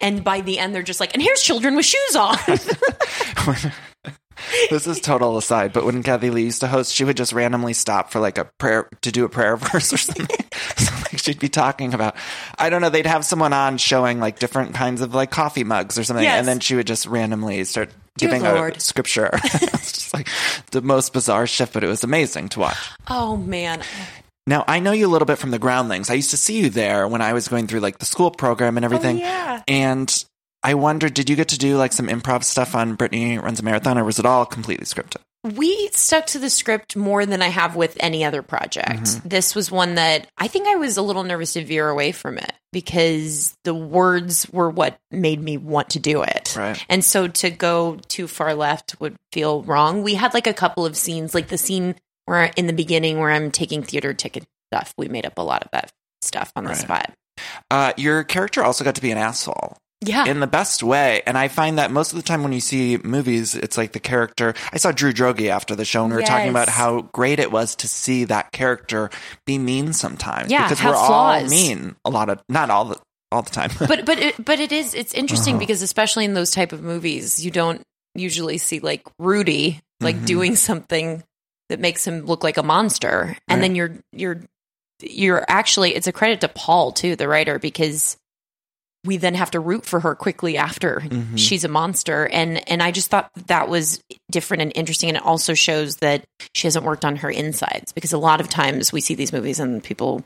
And 0.00 0.24
by 0.24 0.40
the 0.40 0.58
end, 0.58 0.74
they're 0.74 0.82
just 0.82 1.00
like, 1.00 1.14
and 1.14 1.22
here's 1.22 1.42
children 1.42 1.76
with 1.76 1.86
shoes 1.86 2.16
on. 2.16 2.36
this 4.70 4.86
is 4.86 5.00
total 5.00 5.36
aside, 5.36 5.72
but 5.72 5.84
when 5.84 6.02
Kathie 6.02 6.30
Lee 6.30 6.44
used 6.44 6.60
to 6.60 6.68
host, 6.68 6.94
she 6.94 7.04
would 7.04 7.16
just 7.16 7.32
randomly 7.32 7.72
stop 7.72 8.10
for 8.10 8.20
like 8.20 8.38
a 8.38 8.44
prayer 8.58 8.88
to 9.02 9.12
do 9.12 9.24
a 9.24 9.28
prayer 9.28 9.56
verse 9.72 9.92
or 9.92 9.98
something. 9.98 10.26
she'd 11.22 11.38
be 11.38 11.48
talking 11.48 11.94
about, 11.94 12.14
I 12.58 12.70
don't 12.70 12.80
know, 12.82 12.90
they'd 12.90 13.06
have 13.06 13.24
someone 13.24 13.52
on 13.52 13.78
showing 13.78 14.20
like 14.20 14.38
different 14.38 14.74
kinds 14.74 15.00
of 15.00 15.14
like 15.14 15.30
coffee 15.30 15.64
mugs 15.64 15.98
or 15.98 16.04
something, 16.04 16.24
Yes. 16.24 16.38
and 16.38 16.46
then 16.48 16.60
she 16.60 16.74
would 16.74 16.86
just 16.86 17.06
randomly 17.06 17.64
start 17.64 17.90
Dear 18.18 18.28
giving 18.30 18.42
Lord. 18.42 18.76
a 18.76 18.80
scripture. 18.80 19.30
it's 19.44 19.92
just 19.92 20.14
like 20.14 20.28
the 20.72 20.82
most 20.82 21.12
bizarre 21.12 21.46
shift, 21.46 21.72
but 21.72 21.82
it 21.84 21.88
was 21.88 22.04
amazing 22.04 22.48
to 22.50 22.60
watch. 22.60 22.76
oh 23.08 23.36
man, 23.36 23.82
Now 24.46 24.64
I 24.66 24.80
know 24.80 24.92
you 24.92 25.06
a 25.06 25.08
little 25.12 25.26
bit 25.26 25.38
from 25.38 25.50
the 25.52 25.58
Groundlings. 25.58 26.10
I 26.10 26.14
used 26.14 26.30
to 26.32 26.36
see 26.36 26.60
you 26.60 26.68
there 26.70 27.06
when 27.08 27.22
I 27.22 27.32
was 27.32 27.48
going 27.48 27.66
through 27.68 27.80
like 27.80 27.98
the 27.98 28.04
school 28.06 28.30
program 28.30 28.76
and 28.76 28.84
oh, 28.84 28.88
everything. 28.88 29.18
yeah. 29.18 29.62
And 29.68 30.24
I 30.64 30.74
wondered, 30.74 31.14
did 31.14 31.28
you 31.30 31.36
get 31.36 31.48
to 31.48 31.58
do 31.58 31.76
like 31.76 31.92
some 31.92 32.08
improv 32.08 32.44
stuff 32.44 32.74
on 32.76 32.94
Brittany 32.94 33.38
Runs 33.38 33.58
a 33.60 33.62
Marathon, 33.64 33.98
or 33.98 34.04
was 34.04 34.18
it 34.18 34.26
all 34.26 34.44
completely 34.46 34.86
scripted? 34.86 35.16
We 35.44 35.88
stuck 35.88 36.26
to 36.26 36.38
the 36.38 36.50
script 36.50 36.96
more 36.96 37.26
than 37.26 37.42
I 37.42 37.48
have 37.48 37.74
with 37.74 37.96
any 38.00 38.24
other 38.24 38.42
project. 38.42 39.02
Mm-hmm. 39.02 39.28
This 39.28 39.54
was 39.54 39.70
one 39.70 39.96
that 39.96 40.28
I 40.38 40.48
think 40.48 40.68
I 40.68 40.76
was 40.76 40.96
a 40.96 41.02
little 41.02 41.24
nervous 41.24 41.54
to 41.54 41.64
veer 41.64 41.88
away 41.88 42.12
from 42.12 42.38
it 42.38 42.52
because 42.72 43.56
the 43.64 43.74
words 43.74 44.48
were 44.52 44.70
what 44.70 44.98
made 45.10 45.42
me 45.42 45.56
want 45.56 45.90
to 45.90 45.98
do 45.98 46.22
it. 46.22 46.54
Right. 46.56 46.84
And 46.88 47.04
so 47.04 47.26
to 47.26 47.50
go 47.50 47.98
too 48.08 48.28
far 48.28 48.54
left 48.54 49.00
would 49.00 49.16
feel 49.32 49.62
wrong. 49.62 50.02
We 50.02 50.14
had 50.14 50.32
like 50.32 50.46
a 50.46 50.54
couple 50.54 50.86
of 50.86 50.96
scenes, 50.96 51.34
like 51.34 51.48
the 51.48 51.58
scene 51.58 51.96
where 52.26 52.52
in 52.56 52.66
the 52.66 52.72
beginning 52.72 53.18
where 53.18 53.30
I'm 53.30 53.50
taking 53.50 53.82
theater 53.82 54.14
ticket 54.14 54.44
stuff. 54.72 54.94
We 54.96 55.08
made 55.08 55.26
up 55.26 55.38
a 55.38 55.42
lot 55.42 55.62
of 55.64 55.70
that 55.72 55.92
stuff 56.22 56.52
on 56.56 56.64
the 56.64 56.74
spot. 56.74 57.12
Uh, 57.70 57.92
your 57.96 58.24
character 58.24 58.62
also 58.62 58.84
got 58.84 58.94
to 58.94 59.02
be 59.02 59.10
an 59.10 59.18
asshole. 59.18 59.76
Yeah. 60.04 60.26
In 60.26 60.40
the 60.40 60.46
best 60.48 60.82
way. 60.82 61.22
And 61.26 61.38
I 61.38 61.46
find 61.48 61.78
that 61.78 61.90
most 61.92 62.12
of 62.12 62.16
the 62.16 62.22
time 62.22 62.42
when 62.42 62.52
you 62.52 62.60
see 62.60 62.98
movies, 63.04 63.54
it's 63.54 63.78
like 63.78 63.92
the 63.92 64.00
character. 64.00 64.52
I 64.72 64.78
saw 64.78 64.90
Drew 64.90 65.12
Droege 65.12 65.48
after 65.48 65.76
the 65.76 65.84
show, 65.84 66.02
and 66.04 66.12
we 66.12 66.16
were 66.20 66.26
talking 66.26 66.50
about 66.50 66.68
how 66.68 67.02
great 67.12 67.38
it 67.38 67.52
was 67.52 67.76
to 67.76 67.88
see 67.88 68.24
that 68.24 68.50
character 68.52 69.10
be 69.46 69.58
mean 69.58 69.92
sometimes. 69.92 70.50
Yeah, 70.50 70.68
because 70.68 70.84
we're 70.84 70.94
all 70.96 71.44
mean 71.46 71.94
a 72.04 72.10
lot 72.10 72.28
of, 72.30 72.42
not 72.48 72.68
all 72.70 72.84
the, 72.86 72.98
all 73.30 73.42
the 73.42 73.50
time. 73.50 73.70
but 73.78 74.04
but 74.04 74.18
it, 74.18 74.44
but 74.44 74.58
it 74.60 74.72
is 74.72 74.92
it's 74.92 75.14
interesting 75.14 75.54
Uh-huh. 75.54 75.60
because 75.60 75.82
especially 75.82 76.24
in 76.24 76.34
those 76.34 76.50
type 76.50 76.72
of 76.72 76.82
movies 76.82 77.42
you 77.42 77.50
don't 77.50 77.80
usually 78.14 78.58
see 78.58 78.78
like 78.80 79.02
Rudy 79.18 79.80
like 80.00 80.16
Mhm. 80.16 80.26
doing 80.26 80.56
something 80.56 81.22
that 81.70 81.80
makes 81.80 82.06
him 82.06 82.26
look 82.26 82.44
like 82.44 82.58
a 82.58 82.62
monster 82.62 83.34
and 83.48 83.60
Right. 83.60 83.60
then 83.62 83.74
you're 83.74 83.92
you're 84.12 84.42
you're 85.00 85.44
actually 85.48 85.94
it's 85.94 86.06
a 86.06 86.12
credit 86.12 86.42
to 86.42 86.48
Paul 86.48 86.92
too 86.92 87.16
the 87.16 87.26
writer 87.26 87.58
because 87.58 88.16
we 89.04 89.16
then 89.16 89.34
have 89.34 89.50
to 89.50 89.60
root 89.60 89.84
for 89.84 90.00
her 90.00 90.14
quickly 90.14 90.56
after 90.56 91.00
Mhm. 91.00 91.36
she's 91.36 91.64
a 91.64 91.68
monster 91.68 92.28
and 92.28 92.66
and 92.68 92.82
I 92.82 92.90
just 92.92 93.10
thought 93.10 93.30
that 93.48 93.68
was 93.68 94.00
different 94.30 94.62
and 94.62 94.72
interesting 94.74 95.08
and 95.08 95.16
it 95.18 95.24
also 95.24 95.54
shows 95.54 95.96
that 95.96 96.24
she 96.54 96.66
hasn't 96.66 96.84
worked 96.84 97.04
on 97.04 97.16
her 97.16 97.30
insides 97.30 97.92
because 97.92 98.12
a 98.12 98.18
lot 98.18 98.40
of 98.40 98.48
times 98.48 98.92
we 98.92 99.00
see 99.00 99.14
these 99.14 99.32
movies 99.32 99.58
and 99.60 99.82
people 99.82 100.24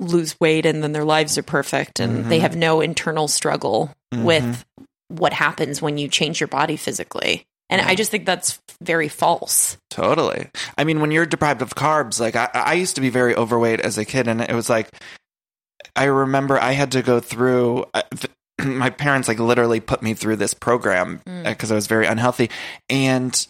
lose 0.00 0.34
weight 0.40 0.66
and 0.66 0.82
then 0.82 0.92
their 0.92 1.04
lives 1.04 1.36
are 1.38 1.42
perfect 1.42 2.00
and 2.00 2.26
they 2.30 2.38
Mhm. 2.38 2.42
have 2.42 2.56
no 2.56 2.80
internal 2.80 3.28
struggle 3.28 3.90
Mhm. 4.14 4.24
with 4.24 4.64
what 5.08 5.32
happens 5.32 5.80
when 5.82 5.98
you 5.98 6.08
change 6.08 6.40
your 6.40 6.48
body 6.48 6.76
physically 6.76 7.44
and 7.68 7.80
I 7.82 7.94
just 7.96 8.10
think 8.12 8.26
that's 8.26 8.60
very 8.80 9.08
false 9.08 9.76
Totally. 9.90 10.48
I 10.78 10.84
mean, 10.84 11.00
when 11.00 11.10
you're 11.10 11.24
deprived 11.26 11.62
of 11.62 11.74
carbs, 11.74 12.20
like 12.20 12.36
I, 12.36 12.48
I 12.52 12.74
used 12.74 12.94
to 12.96 13.00
be 13.00 13.08
very 13.08 13.34
overweight 13.34 13.80
as 13.80 13.96
a 13.98 14.04
kid, 14.04 14.28
and 14.28 14.42
it 14.42 14.52
was 14.52 14.68
like 14.68 14.90
I 15.94 16.04
remember 16.04 16.58
I 16.58 16.72
had 16.72 16.92
to 16.92 17.02
go 17.02 17.20
through. 17.20 17.84
Uh, 17.94 18.02
th- 18.14 18.30
my 18.66 18.90
parents 18.90 19.28
like 19.28 19.38
literally 19.38 19.80
put 19.80 20.02
me 20.02 20.14
through 20.14 20.36
this 20.36 20.54
program 20.54 21.20
Mm. 21.26 21.44
because 21.44 21.70
I 21.70 21.74
was 21.74 21.86
very 21.86 22.06
unhealthy, 22.06 22.50
and 22.88 23.46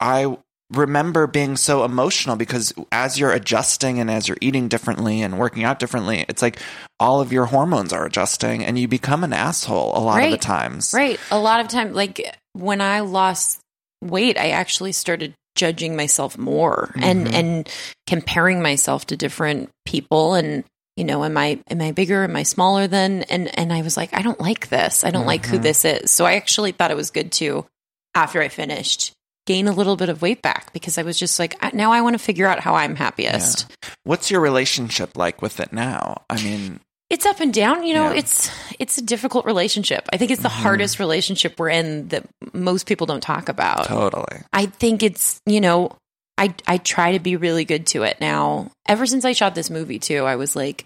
I 0.00 0.36
remember 0.72 1.26
being 1.26 1.56
so 1.56 1.84
emotional 1.84 2.36
because 2.36 2.72
as 2.90 3.18
you're 3.18 3.32
adjusting 3.32 4.00
and 4.00 4.10
as 4.10 4.26
you're 4.26 4.38
eating 4.40 4.66
differently 4.68 5.20
and 5.22 5.38
working 5.38 5.62
out 5.62 5.78
differently, 5.78 6.24
it's 6.28 6.40
like 6.42 6.58
all 6.98 7.20
of 7.20 7.32
your 7.32 7.44
hormones 7.46 7.92
are 7.92 8.06
adjusting, 8.06 8.64
and 8.64 8.78
you 8.78 8.88
become 8.88 9.24
an 9.24 9.32
asshole 9.32 9.92
a 9.96 10.00
lot 10.00 10.22
of 10.24 10.30
the 10.30 10.38
times. 10.38 10.92
Right. 10.94 11.18
A 11.30 11.38
lot 11.38 11.60
of 11.60 11.68
time, 11.68 11.92
like 11.92 12.34
when 12.54 12.80
I 12.80 13.00
lost 13.00 13.60
weight, 14.02 14.38
I 14.38 14.50
actually 14.50 14.92
started 14.92 15.34
judging 15.56 15.94
myself 15.96 16.36
more 16.36 16.90
and 16.96 17.26
Mhm. 17.28 17.32
and 17.34 17.68
comparing 18.08 18.60
myself 18.60 19.06
to 19.06 19.16
different 19.16 19.70
people 19.86 20.34
and 20.34 20.64
you 20.96 21.04
know 21.04 21.24
am 21.24 21.36
i 21.36 21.58
am 21.68 21.80
i 21.80 21.92
bigger 21.92 22.24
am 22.24 22.36
i 22.36 22.42
smaller 22.42 22.86
than 22.86 23.22
and 23.24 23.56
and 23.58 23.72
i 23.72 23.82
was 23.82 23.96
like 23.96 24.10
i 24.14 24.22
don't 24.22 24.40
like 24.40 24.68
this 24.68 25.04
i 25.04 25.10
don't 25.10 25.26
like 25.26 25.44
who 25.46 25.58
Mhm. 25.58 25.62
this 25.62 25.84
is 25.84 26.10
so 26.10 26.24
i 26.24 26.34
actually 26.34 26.72
thought 26.72 26.90
it 26.90 26.96
was 26.96 27.10
good 27.10 27.32
to 27.32 27.66
after 28.14 28.40
i 28.40 28.48
finished 28.48 29.12
gain 29.46 29.66
a 29.68 29.72
little 29.72 29.96
bit 29.96 30.08
of 30.08 30.22
weight 30.22 30.40
back 30.40 30.72
because 30.72 30.96
i 30.98 31.02
was 31.02 31.18
just 31.18 31.38
like 31.38 31.56
now 31.74 31.92
i 31.92 32.00
want 32.00 32.14
to 32.14 32.18
figure 32.22 32.46
out 32.46 32.60
how 32.60 32.74
i'm 32.74 32.94
happiest 32.96 33.66
What's 34.04 34.30
your 34.30 34.40
relationship 34.40 35.16
like 35.16 35.40
with 35.40 35.60
it 35.60 35.72
now? 35.72 36.22
I 36.28 36.36
mean, 36.42 36.80
it's 37.10 37.24
up 37.26 37.40
and 37.40 37.52
down 37.54 37.84
you 37.84 37.94
know 37.94 38.10
Yeah. 38.10 38.18
it's 38.18 38.50
it's 38.78 38.98
a 38.98 39.02
difficult 39.02 39.44
relationship 39.46 40.08
i 40.12 40.16
think 40.16 40.30
it's 40.30 40.42
the 40.42 40.48
Mhm. 40.48 40.62
hardest 40.62 40.98
relationship 40.98 41.58
we're 41.58 41.70
in 41.70 42.08
that 42.08 42.24
most 42.52 42.86
people 42.86 43.06
don't 43.06 43.22
talk 43.22 43.48
about 43.48 43.86
totally. 43.86 44.42
i 44.52 44.66
think 44.66 45.02
it's 45.02 45.40
you 45.46 45.60
know 45.60 45.90
i 46.38 46.54
i 46.66 46.76
try 46.78 47.12
to 47.12 47.18
be 47.18 47.36
really 47.36 47.64
good 47.64 47.86
to 47.86 48.02
it 48.02 48.20
now 48.20 48.70
ever 48.86 49.06
since 49.06 49.24
i 49.24 49.32
shot 49.32 49.54
this 49.54 49.70
movie 49.70 49.98
too 49.98 50.24
i 50.24 50.36
was 50.36 50.54
like 50.56 50.84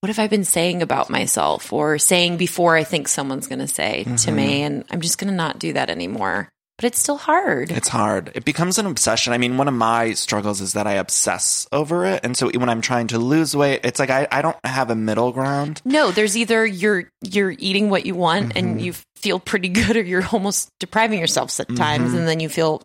what 0.00 0.08
have 0.08 0.18
i 0.18 0.26
been 0.26 0.44
saying 0.44 0.82
about 0.82 1.10
myself 1.10 1.72
or 1.72 1.98
saying 1.98 2.36
before 2.36 2.76
i 2.76 2.84
think 2.84 3.08
someone's 3.08 3.46
going 3.46 3.58
to 3.58 3.68
say 3.68 4.04
to 4.04 4.10
Mhm. 4.10 4.34
me 4.34 4.62
and 4.62 4.84
i'm 4.90 5.00
just 5.00 5.18
going 5.18 5.30
to 5.30 5.36
not 5.36 5.58
do 5.58 5.72
that 5.72 5.90
anymore 5.90 6.48
but 6.78 6.84
it's 6.84 6.98
still 6.98 7.16
hard 7.16 7.70
It's 7.72 7.88
hard. 7.88 8.32
It 8.34 8.44
becomes 8.44 8.76
an 8.76 8.84
obsession. 8.84 9.32
I 9.32 9.38
mean, 9.38 9.56
one 9.56 9.66
of 9.66 9.72
my 9.72 10.12
struggles 10.12 10.60
is 10.60 10.74
that 10.74 10.86
I 10.86 10.96
obsess 11.00 11.66
over 11.72 12.04
it. 12.04 12.20
And 12.22 12.36
so 12.36 12.50
when 12.50 12.68
I'm 12.68 12.82
trying 12.82 13.06
to 13.06 13.18
lose 13.18 13.56
weight, 13.56 13.80
it's 13.82 13.98
like 13.98 14.10
I, 14.10 14.28
I 14.30 14.42
don't 14.42 14.58
have 14.62 14.90
a 14.90 14.94
middle 14.94 15.32
ground. 15.32 15.80
No, 15.86 16.10
there's 16.10 16.36
either 16.36 16.66
you're 16.66 17.08
you're 17.22 17.54
eating 17.58 17.88
what 17.88 18.04
you 18.04 18.14
want 18.14 18.50
Mm-hmm. 18.50 18.58
and 18.58 18.82
you 18.82 18.92
feel 19.16 19.40
pretty 19.40 19.68
good, 19.80 19.96
or 19.96 20.02
you're 20.02 20.26
almost 20.32 20.68
depriving 20.78 21.18
yourself 21.18 21.58
at 21.60 21.74
times, 21.74 22.12
Mhm. 22.12 22.18
and 22.18 22.28
then 22.28 22.40
you 22.40 22.50
feel 22.50 22.82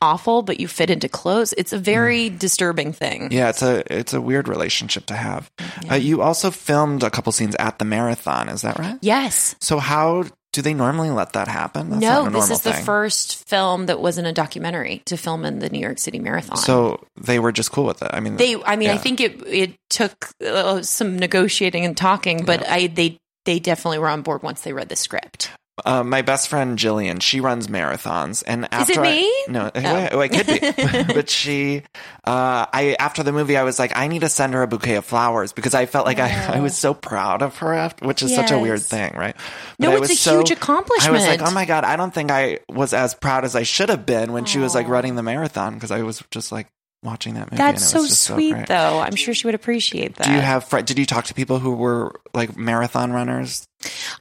awful, 0.00 0.42
but 0.42 0.60
you 0.60 0.68
fit 0.68 0.90
into 0.90 1.08
clothes. 1.08 1.54
It's 1.56 1.72
a 1.72 1.78
very 1.78 2.30
disturbing 2.30 2.92
thing. 2.92 3.28
Mm. 3.28 3.32
Yeah, 3.32 3.48
it's 3.50 3.62
a 3.62 3.82
it's 3.92 4.12
a 4.12 4.20
weird 4.20 4.48
relationship 4.48 5.06
to 5.06 5.14
have. 5.14 5.50
Uh, 5.90 5.94
you 5.94 6.22
also 6.22 6.50
filmed 6.50 7.02
a 7.02 7.10
couple 7.10 7.32
scenes 7.32 7.54
at 7.56 7.78
the 7.78 7.84
marathon, 7.84 8.48
is 8.48 8.62
that 8.62 8.78
right? 8.78 8.98
Yes. 9.00 9.56
So 9.60 9.78
how 9.78 10.24
do 10.52 10.62
they 10.62 10.72
normally 10.72 11.10
let 11.10 11.32
that 11.32 11.48
happen? 11.48 11.90
That's 11.90 12.00
no, 12.00 12.24
not 12.24 12.28
a 12.28 12.30
this 12.30 12.50
is 12.50 12.60
the 12.60 12.72
first 12.72 13.48
film 13.48 13.86
that 13.86 14.00
wasn't 14.00 14.28
a 14.28 14.32
documentary 14.32 15.02
to 15.06 15.16
film 15.16 15.44
in 15.44 15.58
the 15.58 15.68
New 15.68 15.80
York 15.80 15.98
City 15.98 16.20
Marathon. 16.20 16.56
So 16.56 17.04
they 17.20 17.40
were 17.40 17.50
just 17.50 17.72
cool 17.72 17.84
with 17.84 18.02
it. 18.02 18.10
I 18.12 18.20
mean, 18.20 18.36
they, 18.36 18.62
I 18.62 18.76
mean, 18.76 18.90
I 18.90 18.96
think 18.96 19.20
it 19.20 19.42
it 19.46 19.74
took 19.90 20.30
uh, 20.46 20.82
some 20.82 21.18
negotiating 21.18 21.84
and 21.84 21.96
talking, 21.96 22.44
but 22.44 22.68
I 22.68 22.86
they 22.86 23.18
they 23.44 23.58
definitely 23.58 23.98
were 23.98 24.08
on 24.08 24.22
board 24.22 24.42
once 24.42 24.62
they 24.62 24.72
read 24.72 24.88
the 24.88 24.96
script. 24.96 25.50
Uh, 25.84 26.04
my 26.04 26.22
best 26.22 26.48
friend 26.48 26.78
Jillian, 26.78 27.20
she 27.20 27.40
runs 27.40 27.66
marathons, 27.66 28.44
and 28.46 28.68
after 28.70 28.92
Is 28.92 28.98
it 28.98 29.00
I- 29.00 29.02
me? 29.02 29.44
no, 29.48 29.70
Oh. 29.74 30.20
it 30.22 30.28
could 30.30 30.46
be, 30.46 31.12
but 31.14 31.28
she, 31.28 31.82
uh, 32.24 32.66
I 32.72 32.94
after 33.00 33.24
the 33.24 33.32
movie, 33.32 33.56
I 33.56 33.64
was 33.64 33.78
like, 33.80 33.96
I 33.96 34.06
need 34.06 34.20
to 34.20 34.28
send 34.28 34.54
her 34.54 34.62
a 34.62 34.68
bouquet 34.68 34.94
of 34.94 35.04
flowers 35.04 35.52
because 35.52 35.74
I 35.74 35.86
felt 35.86 36.06
like 36.06 36.20
I, 36.20 36.58
I 36.58 36.60
was 36.60 36.76
so 36.76 36.94
proud 36.94 37.42
of 37.42 37.56
her, 37.58 37.74
after, 37.74 38.06
which 38.06 38.22
is 38.22 38.32
such 38.32 38.52
a 38.52 38.58
weird 38.58 38.82
thing, 38.82 39.14
right? 39.16 39.34
No, 39.80 39.96
it's 40.00 40.24
a 40.26 40.30
huge 40.30 40.52
accomplishment. 40.52 41.08
I 41.08 41.10
was 41.10 41.26
like, 41.26 41.42
oh 41.42 41.52
my 41.52 41.64
god, 41.64 41.82
I 41.82 41.96
don't 41.96 42.14
think 42.14 42.30
I 42.30 42.60
was 42.68 42.94
as 42.94 43.14
proud 43.16 43.44
as 43.44 43.56
I 43.56 43.64
should 43.64 43.88
have 43.88 44.06
been 44.06 44.32
when 44.32 44.44
she 44.44 44.60
was 44.60 44.76
like 44.76 44.86
running 44.86 45.16
the 45.16 45.24
marathon 45.24 45.74
because 45.74 45.90
I 45.90 46.02
was 46.02 46.22
just 46.30 46.52
like 46.52 46.68
watching 47.02 47.34
that 47.34 47.50
movie. 47.50 47.56
That's 47.56 47.92
and 47.92 48.04
it 48.04 48.08
so 48.08 48.34
sweet, 48.34 48.52
great. 48.52 48.66
though. 48.68 49.00
I'm 49.00 49.14
sure 49.16 49.34
she 49.34 49.46
would 49.46 49.54
appreciate 49.56 50.14
that. 50.16 50.26
Do 50.26 50.32
you 50.32 50.40
have? 50.40 50.64
fri- 50.64 50.82
Did 50.84 50.98
you 51.00 51.04
talk 51.04 51.24
to 51.26 51.34
people 51.34 51.58
who 51.58 51.74
were 51.74 52.18
like 52.32 52.56
marathon 52.56 53.12
runners? 53.12 53.66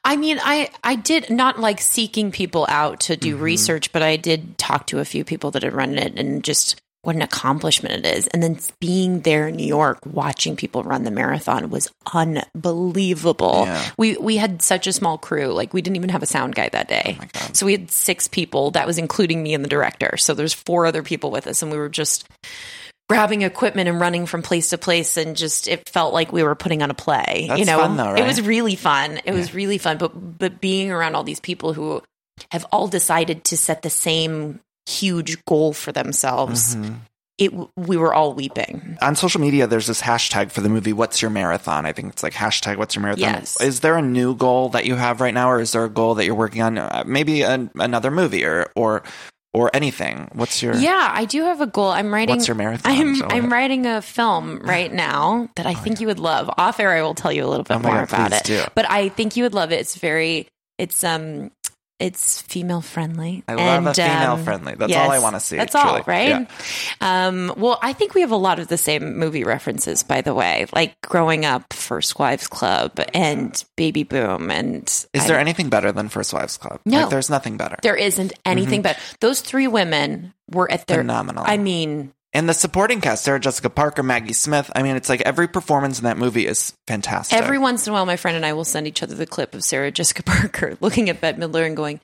I 0.04 0.16
mean, 0.16 0.40
I 0.42 0.70
I 0.84 0.96
did 0.96 1.30
not 1.30 1.60
like 1.60 1.80
seeking 1.82 2.32
people 2.32 2.66
out 2.70 3.00
to 3.02 3.16
do 3.18 3.36
Mm-hmm. 3.36 3.44
research, 3.44 3.92
but 3.92 4.02
I 4.04 4.16
did 4.18 4.58
talk 4.58 4.88
to 4.88 5.00
a 5.00 5.06
few 5.06 5.24
people 5.24 5.52
that 5.52 5.64
had 5.64 5.74
run 5.74 5.98
it, 5.98 6.18
and 6.20 6.44
just 6.44 6.80
what 7.02 7.16
an 7.18 7.22
accomplishment 7.22 8.06
it 8.06 8.16
is. 8.18 8.28
And 8.28 8.42
then 8.42 8.58
being 8.80 9.22
there 9.22 9.50
in 9.50 9.58
New 9.58 9.66
York, 9.68 10.00
watching 10.06 10.56
people 10.56 10.84
run 10.84 11.04
the 11.04 11.12
marathon 11.12 11.70
was 11.70 11.92
unbelievable. 12.14 13.64
Yeah. 13.66 13.90
We 13.98 14.18
we 14.18 14.38
had 14.38 14.62
such 14.62 14.88
a 14.88 14.94
small 14.94 15.18
crew, 15.18 15.48
like 15.48 15.74
we 15.74 15.82
didn't 15.82 15.98
even 15.98 16.10
have 16.10 16.24
a 16.24 16.28
sound 16.28 16.56
guy 16.56 16.70
that 16.70 16.88
day. 16.88 17.18
so 17.54 17.66
we 17.66 17.74
had 17.74 17.92
six 17.92 18.28
people. 18.28 18.72
That 18.72 18.88
was 18.88 18.98
including 18.98 19.44
me 19.44 19.54
and 19.54 19.64
the 19.64 19.70
director. 19.70 20.16
So 20.18 20.34
there's 20.34 20.54
four 20.54 20.86
other 20.86 21.04
people 21.04 21.32
with 21.32 21.48
us, 21.48 21.62
and 21.62 21.72
we 21.72 21.78
were 21.78 21.90
just 21.90 22.28
grabbing 23.14 23.44
equipment 23.44 23.88
and 23.88 24.00
running 24.00 24.26
from 24.26 24.42
place 24.42 24.70
to 24.72 24.78
place 24.78 25.18
and 25.18 25.38
just 25.38 25.68
it 25.68 25.88
felt 25.88 26.14
like 26.14 26.32
we 26.32 26.42
were 26.44 26.56
putting 26.56 26.82
on 26.82 26.90
a 26.90 26.94
play 26.96 27.46
That's 27.48 27.60
you 27.60 27.66
know? 27.66 27.78
fun, 27.80 27.96
though, 27.98 28.16
it 28.16 28.26
was 28.26 28.42
really 28.42 28.76
fun. 28.76 29.20
It 29.24 29.34
was 29.34 29.54
really 29.54 29.78
fun 29.78 29.98
but 29.98 30.10
but 30.40 30.60
being 30.60 30.92
around 30.92 31.16
all 31.16 31.24
these 31.24 31.40
people 31.40 31.74
who 31.74 32.02
have 32.52 32.66
all 32.72 32.88
decided 32.88 33.44
to 33.46 33.58
set 33.58 33.84
the 33.84 33.90
same 33.92 34.60
huge 34.88 35.44
goal 35.46 35.74
for 35.74 35.92
themselves 35.92 36.76
Mm-hmm. 36.76 36.94
it 37.38 37.52
we 37.78 37.98
were 37.98 38.14
all 38.14 38.34
weeping. 38.34 38.98
On 39.02 39.16
social 39.16 39.42
media 39.42 39.66
there's 39.68 39.88
this 39.88 40.02
hashtag 40.02 40.52
for 40.52 40.62
the 40.62 40.70
movie 40.70 40.94
what's 40.94 41.22
your 41.22 41.32
marathon? 41.32 41.86
I 41.86 41.92
think 41.94 42.14
it's 42.14 42.24
like 42.24 42.34
hashtag 42.34 42.78
what's 42.78 42.96
your 42.96 43.02
marathon. 43.04 43.22
Yes. 43.22 43.60
is 43.62 43.80
there 43.80 43.98
a 43.98 44.02
new 44.02 44.36
goal 44.36 44.70
that 44.70 44.86
you 44.86 44.96
have 44.96 45.22
right 45.22 45.34
now 45.34 45.50
or 45.52 45.60
is 45.62 45.72
there 45.72 45.86
a 45.86 45.90
goal 45.90 46.16
that 46.16 46.26
you're 46.26 46.36
working 46.36 46.62
on? 46.62 46.78
Uh, 46.78 47.04
maybe 47.06 47.44
an, 47.44 47.70
another 47.76 48.12
movie 48.12 48.44
or 48.46 48.72
or 48.76 49.04
or 49.54 49.70
anything? 49.74 50.28
What's 50.34 50.62
your 50.64 50.76
yeah 50.76 51.12
i 51.14 51.26
do 51.26 51.44
have 51.44 51.62
a 51.62 51.68
goal. 51.68 51.90
I'm 51.90 52.14
writing 52.14 52.36
What's 52.36 52.48
your 52.48 52.56
marathon? 52.56 52.92
i'm 52.92 53.20
Go 53.20 53.28
i'm 53.30 53.52
writing 53.52 53.86
a 53.86 54.02
film 54.02 54.60
right 54.60 54.92
now 54.92 55.50
that 55.56 55.66
i 55.66 55.74
think 55.74 56.00
you 56.02 56.08
would 56.08 56.20
love. 56.20 56.50
Off 56.58 56.80
air 56.80 56.92
i 56.92 57.02
will 57.02 57.14
tell 57.16 57.32
you 57.32 57.46
a 57.46 57.50
little 57.50 57.64
bit 57.64 57.76
Oh 57.78 57.80
more 57.80 57.96
God, 57.96 58.04
about 58.10 58.34
it. 58.34 58.44
do. 58.46 58.64
but 58.76 58.90
i 58.90 59.10
think 59.10 59.36
you 59.38 59.44
would 59.44 59.54
love 59.54 59.72
it. 59.72 59.80
It's 59.80 59.96
very 59.96 60.48
it's 60.80 61.04
um 61.04 61.52
it's 62.04 62.42
female 62.42 62.82
friendly. 62.82 63.44
I 63.48 63.54
love 63.56 63.86
a 63.86 63.88
And, 63.88 63.96
female 63.96 64.32
um, 64.34 64.44
friendly. 64.44 64.76
That's 64.76 64.94
all 64.94 65.10
I 65.12 65.20
wanna 65.20 65.40
see, 65.40 65.56
That's 65.58 65.72
truly. 65.72 65.88
all, 65.88 66.04
right? 66.06 66.48
Um, 67.02 67.54
well, 67.58 67.80
I 67.82 67.94
think 67.94 68.14
we 68.14 68.22
have 68.22 68.32
a 68.32 68.36
lot 68.36 68.60
of 68.60 68.68
the 68.68 68.78
same 68.78 69.18
movie 69.18 69.44
references, 69.44 70.04
by 70.04 70.22
the 70.22 70.34
way, 70.34 70.66
like 70.74 71.00
growing 71.02 71.46
up, 71.46 71.72
First 71.74 72.20
Wives 72.20 72.48
Club 72.48 73.00
and 73.14 73.64
Baby 73.78 74.04
Boom, 74.04 74.52
and 74.52 74.84
is 75.14 75.24
I- 75.24 75.28
there 75.28 75.40
anything 75.40 75.70
better 75.70 75.92
than 75.92 76.10
first 76.10 76.34
wives 76.34 76.58
club 76.58 76.80
No. 76.86 77.02
like, 77.02 77.10
there's 77.10 77.30
nothing 77.30 77.58
better 77.58 77.78
There 77.82 77.96
isn't 77.96 78.34
anything 78.46 78.82
better. 78.82 79.00
those 79.22 79.42
three 79.42 79.68
women 79.68 80.34
were 80.52 80.70
at 80.72 80.88
their 80.88 80.98
Phenomenal. 80.98 81.44
I 81.48 81.58
mean, 81.58 82.12
and 82.34 82.50
the 82.50 82.54
supporting 82.54 83.02
cast 83.02 83.24
sarah 83.24 83.40
jessica 83.40 83.70
parker 83.70 84.04
maggie 84.04 84.34
smith 84.34 84.72
i 84.76 84.84
mean 84.84 84.96
it's 84.96 85.10
like 85.10 85.22
every 85.22 85.48
performance 85.48 85.98
in 86.00 86.06
that 86.06 86.18
movie 86.18 86.46
is 86.48 86.74
fantastic. 86.88 87.38
Every 87.40 87.58
once 87.58 87.88
in 87.88 87.92
a 87.92 87.94
while, 87.94 88.06
my 88.06 88.18
friend 88.18 88.36
and 88.36 88.46
I 88.46 88.52
will 88.52 88.66
send 88.66 88.88
each 88.88 89.02
other 89.02 89.16
the 89.16 89.26
clip 89.26 89.56
of 89.56 89.64
Sarah 89.64 89.90
Jessica 89.90 90.22
Parker 90.26 90.78
looking 90.82 91.10
at 91.10 91.22
Bette 91.22 91.40
Midler 91.40 91.66
and 91.66 91.78
going, 91.78 92.02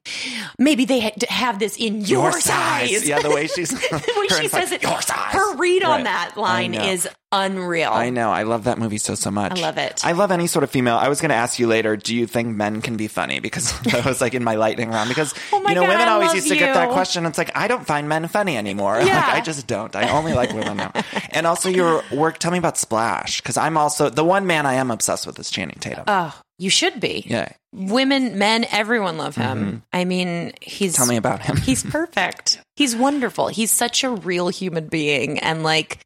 "Maybe 0.58 0.86
they 0.86 1.02
ha- 1.02 1.12
have 1.28 1.60
this 1.60 1.76
in 1.76 2.00
your, 2.02 2.32
size." 2.32 3.06
yeah 3.06 3.20
the 3.20 3.30
way 3.30 3.48
she's 3.48 3.70
the 3.90 4.14
way 4.18 4.38
she 4.42 4.48
says 4.48 4.72
it, 4.72 4.82
your 4.82 5.02
size. 5.02 5.34
Her 5.34 5.56
read 5.58 5.84
on 5.84 5.90
Right. 5.92 6.04
that 6.06 6.38
line 6.38 6.74
is 6.76 7.10
unreal. 7.32 7.92
I 7.92 8.10
know. 8.10 8.32
I 8.32 8.44
love 8.44 8.64
that 8.66 8.78
movie 8.78 8.98
so 8.98 9.16
so 9.16 9.30
much. 9.32 9.60
I 9.60 9.62
love 9.62 9.78
it. 9.78 10.02
I 10.04 10.14
love 10.14 10.32
any 10.32 10.48
sort 10.48 10.64
of 10.64 10.70
female. 10.72 10.98
I 10.98 11.10
was 11.10 11.22
going 11.22 11.30
to 11.30 11.36
ask 11.36 11.60
you 11.60 11.68
later. 11.68 11.96
Do 11.96 12.16
you 12.16 12.26
think 12.28 12.56
men 12.56 12.82
can 12.82 12.98
be 12.98 13.08
funny? 13.08 13.40
Because 13.40 13.78
that 13.84 14.06
was 14.06 14.22
like 14.22 14.34
in 14.34 14.44
my 14.44 14.56
lightning 14.56 14.90
round. 14.90 15.10
Because 15.10 15.34
Oh 15.54 15.58
you 15.68 15.76
know, 15.76 15.82
God, 15.82 15.90
women 15.90 16.08
I 16.08 16.12
always 16.12 16.34
used 16.34 16.48
to 16.50 16.56
get 16.58 16.74
that 16.74 16.90
question. 16.92 17.26
It's 17.26 17.38
like 17.38 17.56
I 17.56 17.68
don't 17.68 17.86
find 17.86 18.10
men 18.10 18.28
funny 18.28 18.58
anymore. 18.58 19.00
Yeah. 19.10 19.16
Like 19.18 19.34
I 19.36 19.42
just 19.42 19.66
don't. 19.68 19.96
I 19.96 20.10
only 20.12 20.34
like 20.34 20.52
women 20.54 20.78
now. 20.78 20.92
And 21.32 21.48
also 21.48 21.70
your 21.70 22.04
work. 22.12 22.38
Tell 22.38 22.52
me 22.52 22.58
about 22.58 22.78
Splash. 22.78 23.42
Because 23.42 23.58
I'm 23.58 23.78
also 23.78 24.10
the 24.10 24.24
one 24.24 24.46
man 24.46 24.66
I 24.66 24.76
am 24.76 24.92
obsessed 24.92 25.26
with 25.26 25.40
is 25.40 25.50
Channing 25.50 25.78
Tatum. 25.80 26.04
Oh, 26.08 26.40
you 26.58 26.70
should 26.70 27.00
be. 27.00 27.24
yeah. 27.28 27.52
Women, 27.72 28.40
men, 28.40 28.66
everyone 28.72 29.18
love 29.18 29.36
him. 29.36 29.58
Mm-hmm. 29.60 29.78
I 29.94 30.06
mean, 30.06 30.54
he's 30.60 30.96
Tell 30.96 31.06
me 31.06 31.18
about 31.18 31.42
him. 31.44 31.56
he's 31.58 31.84
perfect. 31.84 32.60
He's 32.76 32.96
wonderful. 32.96 33.48
He's 33.48 33.72
such 33.72 34.04
a 34.04 34.10
real 34.10 34.50
human 34.50 34.88
being 34.88 35.38
and 35.40 35.62
like 35.64 36.00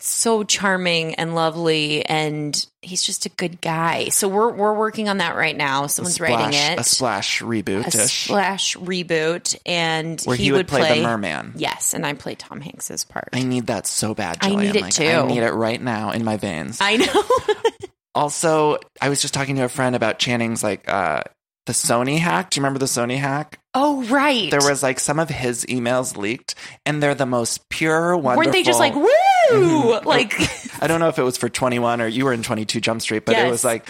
so 0.00 0.44
charming 0.44 1.14
and 1.14 1.34
lovely, 1.34 2.04
and 2.04 2.66
he's 2.82 3.02
just 3.02 3.26
a 3.26 3.28
good 3.30 3.60
guy. 3.60 4.08
So 4.08 4.28
we're 4.28 4.52
we're 4.52 4.74
working 4.74 5.08
on 5.08 5.18
that 5.18 5.36
right 5.36 5.56
now. 5.56 5.86
Someone's 5.86 6.20
writing 6.20 6.52
it. 6.52 6.78
A 6.78 6.84
splash 6.84 7.40
reboot. 7.40 7.86
a 7.86 7.90
splash 7.92 8.76
reboot, 8.76 9.56
and 9.64 10.20
Where 10.22 10.36
he 10.36 10.52
would 10.52 10.68
play 10.68 10.98
the 10.98 11.02
merman. 11.02 11.54
Yes, 11.56 11.94
and 11.94 12.04
I 12.04 12.12
play 12.14 12.34
Tom 12.34 12.60
Hanks's 12.60 13.04
part. 13.04 13.30
I 13.32 13.42
need 13.42 13.68
that 13.68 13.86
so 13.86 14.14
bad. 14.14 14.38
I 14.40 14.54
need 14.54 14.76
it 14.76 14.82
Like, 14.82 14.92
too. 14.94 15.06
I 15.06 15.26
need 15.26 15.42
it 15.42 15.52
right 15.52 15.80
now 15.80 16.10
in 16.10 16.24
my 16.24 16.36
veins. 16.36 16.78
I 16.80 16.96
know. 16.96 17.22
Also, 18.16 18.78
I 19.00 19.08
was 19.08 19.20
just 19.20 19.34
talking 19.34 19.56
to 19.56 19.64
a 19.64 19.68
friend 19.68 19.96
about 19.96 20.20
Channing's 20.20 20.62
like 20.62 20.88
uh 20.88 21.22
the 21.66 21.72
Sony 21.72 22.18
hack. 22.18 22.50
Do 22.50 22.58
you 22.58 22.62
remember 22.62 22.78
the 22.78 22.86
Sony 22.86 23.18
hack? 23.18 23.58
Oh 23.74 24.02
right. 24.04 24.50
There 24.50 24.60
was 24.60 24.82
like 24.82 25.00
some 25.00 25.18
of 25.18 25.28
his 25.28 25.64
emails 25.66 26.16
leaked, 26.16 26.54
and 26.86 27.02
they're 27.02 27.14
the 27.14 27.26
most 27.26 27.68
pure, 27.68 28.16
wonderful. 28.16 28.36
Weren't 28.38 28.52
they 28.52 28.62
just 28.62 28.80
like 28.80 28.94
woo? 28.94 29.08
Mhm. 29.50 30.04
Like 30.04 30.34
I 30.82 30.86
don't 30.86 31.00
know 31.00 31.08
if 31.08 31.18
it 31.18 31.22
was 31.22 31.36
for 31.36 31.48
21 31.48 32.00
or 32.00 32.06
you 32.06 32.24
were 32.24 32.32
in 32.32 32.42
22 32.42 32.80
Jump 32.80 33.02
Street, 33.02 33.24
but 33.24 33.36
it 33.36 33.50
was 33.50 33.64
like 33.64 33.86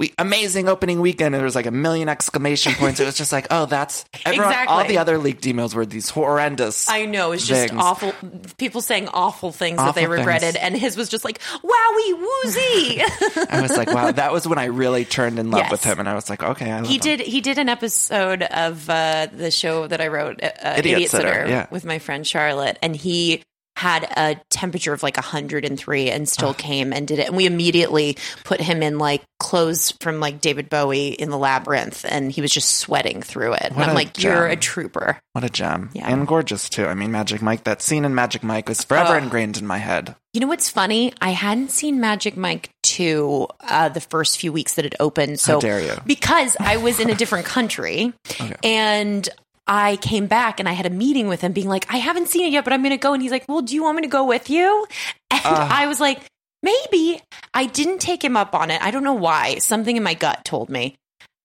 we 0.00 0.12
amazing 0.18 0.68
opening 0.68 1.00
weekend. 1.00 1.34
And 1.34 1.40
there 1.40 1.44
was 1.44 1.54
like 1.54 1.66
a 1.66 1.70
million 1.70 2.08
exclamation 2.08 2.72
points. 2.76 2.98
It 3.00 3.04
was 3.04 3.16
just 3.16 3.32
like, 3.32 3.46
oh, 3.50 3.66
that's 3.66 4.04
everyone. 4.26 4.54
All 4.66 4.84
the 4.86 4.98
other 4.98 5.18
leaked 5.18 5.44
emails 5.44 5.74
were 5.74 5.86
these 5.86 6.10
horrendous. 6.10 6.88
I 6.88 7.04
know 7.06 7.32
it's 7.32 7.46
just 7.46 7.68
things. 7.68 7.80
awful. 7.80 8.12
People 8.58 8.80
saying 8.80 9.08
awful 9.08 9.52
things 9.52 9.78
that 9.78 9.94
they 9.94 10.06
regretted, 10.06 10.54
things. 10.54 10.64
and 10.64 10.76
his 10.76 10.96
was 10.96 11.08
just 11.08 11.24
like 11.24 11.38
wowie 11.40 12.18
woozy. 12.18 13.02
I 13.50 13.60
was 13.62 13.76
like, 13.76 13.92
wow, 13.92 14.10
that 14.10 14.32
was 14.32 14.46
when 14.48 14.58
I 14.58 14.64
really 14.66 15.04
turned 15.04 15.38
in 15.38 15.50
love 15.50 15.60
Yes. 15.60 15.70
with 15.70 15.84
him, 15.84 16.00
and 16.00 16.08
I 16.08 16.14
was 16.14 16.28
like, 16.28 16.42
okay, 16.42 16.70
I 16.70 16.80
love 16.80 16.88
he 16.88 16.94
him. 16.96 17.00
did. 17.00 17.20
He 17.20 17.40
did 17.40 17.58
an 17.58 17.68
episode 17.68 18.42
of 18.42 18.90
uh, 18.90 19.28
the 19.32 19.50
show 19.50 19.86
that 19.86 20.00
I 20.00 20.08
wrote, 20.08 20.42
uh, 20.42 20.74
Idiot 20.78 20.96
Idiot, 20.96 21.10
Sitter, 21.10 21.28
Sitter, 21.28 21.48
yeah. 21.48 21.66
with 21.70 21.84
my 21.84 21.98
friend 21.98 22.26
Charlotte, 22.26 22.78
and 22.82 22.94
he 22.96 23.42
had 23.84 24.04
a 24.16 24.40
temperature 24.48 24.94
of 24.94 25.02
like 25.02 25.18
103 25.18 26.10
and 26.10 26.26
still 26.26 26.54
came 26.54 26.90
and 26.90 27.06
did 27.06 27.18
it 27.18 27.26
and 27.26 27.36
we 27.36 27.44
immediately 27.44 28.16
put 28.42 28.58
him 28.58 28.82
in 28.82 28.98
like 28.98 29.22
clothes 29.38 29.90
from 30.00 30.20
like 30.20 30.40
David 30.40 30.70
Bowie 30.70 31.08
in 31.08 31.28
the 31.28 31.36
labyrinth 31.36 32.06
and 32.08 32.32
he 32.32 32.40
was 32.40 32.50
just 32.50 32.78
sweating 32.78 33.20
through 33.20 33.52
it 33.52 33.72
and 33.72 33.82
I'm 33.82 33.94
like 33.94 34.22
you're 34.22 34.46
a 34.46 34.56
trooper 34.56 35.18
What 35.32 35.44
a 35.44 35.50
gem. 35.50 35.90
Yeah. 35.92 36.10
And 36.10 36.26
gorgeous 36.26 36.70
too. 36.70 36.86
I 36.86 36.94
mean, 36.94 37.12
Magic 37.12 37.42
Mike, 37.42 37.64
that 37.64 37.82
scene 37.82 38.06
in 38.06 38.14
Magic 38.14 38.42
Mike 38.42 38.70
was 38.70 38.82
forever 38.82 39.16
Ugh. 39.16 39.22
ingrained 39.24 39.58
in 39.58 39.66
my 39.66 39.78
head. 39.78 40.16
You 40.32 40.40
know 40.40 40.46
what's 40.46 40.70
funny? 40.70 41.12
I 41.20 41.30
hadn't 41.30 41.70
seen 41.70 42.00
Magic 42.00 42.38
Mike 42.38 42.70
2 42.84 43.46
uh, 43.60 43.88
the 43.90 44.00
first 44.00 44.38
few 44.38 44.50
weeks 44.50 44.76
that 44.76 44.86
it 44.86 44.94
opened. 44.98 45.40
So 45.40 45.60
dare 45.60 45.82
you. 45.82 45.94
Because 46.06 46.56
I 46.58 46.78
was 46.78 47.00
in 47.00 47.10
a 47.10 47.14
different 47.14 47.44
country 47.44 48.14
and 48.64 49.28
I 49.66 49.96
came 49.96 50.26
back 50.26 50.60
and 50.60 50.68
I 50.68 50.72
had 50.72 50.86
a 50.86 50.90
meeting 50.90 51.28
with 51.28 51.40
him 51.40 51.52
being 51.52 51.68
like, 51.68 51.86
I 51.92 51.96
haven't 51.96 52.28
seen 52.28 52.46
it 52.46 52.52
yet, 52.52 52.64
but 52.64 52.72
I'm 52.72 52.82
going 52.82 52.90
to 52.90 52.98
go. 52.98 53.14
And 53.14 53.22
he's 53.22 53.30
like, 53.30 53.44
Well, 53.48 53.62
do 53.62 53.74
you 53.74 53.82
want 53.82 53.96
me 53.96 54.02
to 54.02 54.08
go 54.08 54.24
with 54.24 54.50
you? 54.50 54.86
And 55.30 55.40
ah. 55.44 55.68
I 55.70 55.86
was 55.86 56.00
like, 56.00 56.20
Maybe. 56.62 57.20
I 57.52 57.66
didn't 57.66 57.98
take 57.98 58.24
him 58.24 58.36
up 58.36 58.54
on 58.54 58.70
it. 58.70 58.80
I 58.82 58.90
don't 58.90 59.04
know 59.04 59.14
why. 59.14 59.58
Something 59.58 59.96
in 59.96 60.02
my 60.02 60.14
gut 60.14 60.44
told 60.44 60.70
me. 60.70 60.96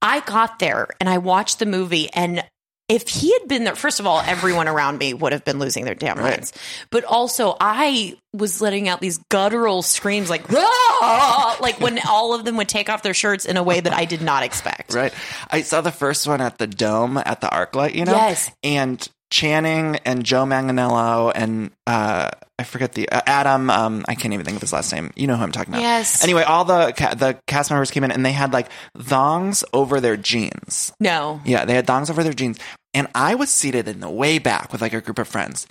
I 0.02 0.22
got 0.22 0.60
there 0.60 0.88
and 1.00 1.10
I 1.10 1.18
watched 1.18 1.60
the 1.60 1.66
movie 1.66 2.10
and 2.14 2.44
if 2.90 3.08
he 3.08 3.32
had 3.34 3.48
been 3.48 3.64
there, 3.64 3.76
first 3.76 4.00
of 4.00 4.08
all, 4.08 4.20
everyone 4.26 4.68
around 4.68 4.98
me 4.98 5.14
would 5.14 5.32
have 5.32 5.46
been 5.46 5.60
losing 5.60 5.86
their 5.86 5.96
damn 5.96 6.18
Right. 6.18 6.32
minds. 6.32 6.52
But 6.90 7.04
also, 7.06 7.56
I 7.62 8.18
was 8.34 8.60
letting 8.62 8.90
out 8.90 9.00
these 9.00 9.20
guttural 9.30 9.82
screams 9.84 10.30
like, 10.30 10.50
like 10.52 11.80
when 11.80 12.00
all 12.08 12.34
of 12.34 12.46
them 12.46 12.58
would 12.58 12.68
take 12.70 12.90
off 12.90 13.04
their 13.04 13.14
shirts 13.14 13.46
in 13.46 13.58
a 13.58 13.64
way 13.64 13.80
that 13.80 13.94
I 13.94 14.06
did 14.06 14.22
not 14.22 14.44
expect. 14.44 14.94
Right. 14.94 15.14
I 15.50 15.62
saw 15.62 15.82
the 15.82 15.92
first 15.92 16.28
one 16.28 16.42
at 16.42 16.58
the 16.58 16.68
Dome 16.68 17.18
at 17.18 17.42
the 17.42 17.48
ArcLight, 17.48 17.94
you 17.96 18.06
know? 18.06 18.16
Yes. 18.16 18.52
And 18.64 19.08
Channing 19.32 19.98
and 20.06 20.24
Joe 20.24 20.44
Manganiello 20.44 21.32
and 21.36 21.70
uh, 21.86 22.32
I 22.58 22.64
forget 22.64 22.94
the 22.94 23.08
uh, 23.10 23.22
Adam. 23.28 23.70
Um, 23.70 24.04
I 24.08 24.16
can't 24.16 24.34
even 24.34 24.44
think 24.44 24.56
of 24.56 24.62
his 24.62 24.74
last 24.74 24.92
name. 24.92 25.12
You 25.16 25.28
know 25.28 25.36
who 25.38 25.44
I'm 25.44 25.52
talking 25.52 25.72
about. 25.72 25.84
Yes. 25.84 26.24
Anyway, 26.24 26.42
all 26.42 26.66
the 26.66 26.92
ca- 26.98 27.14
the 27.14 27.38
cast 27.46 27.70
members 27.70 27.92
came 27.92 28.04
in 28.04 28.10
and 28.12 28.26
they 28.26 28.32
had 28.32 28.52
like 28.54 28.70
thongs 28.98 29.64
over 29.72 30.02
their 30.02 30.18
jeans. 30.18 30.92
No. 31.00 31.42
Yeah, 31.46 31.66
they 31.66 31.76
had 31.76 31.86
thongs 31.86 32.10
over 32.10 32.24
their 32.24 32.34
jeans, 32.34 32.58
and 32.94 33.08
I 33.14 33.36
was 33.36 33.50
seated 33.50 33.88
in 33.88 34.00
the 34.00 34.10
way 34.10 34.40
back 34.40 34.72
with 34.72 34.82
like 34.82 34.94
a 34.94 35.02
group 35.02 35.20
of 35.20 35.28
friends. 35.28 35.68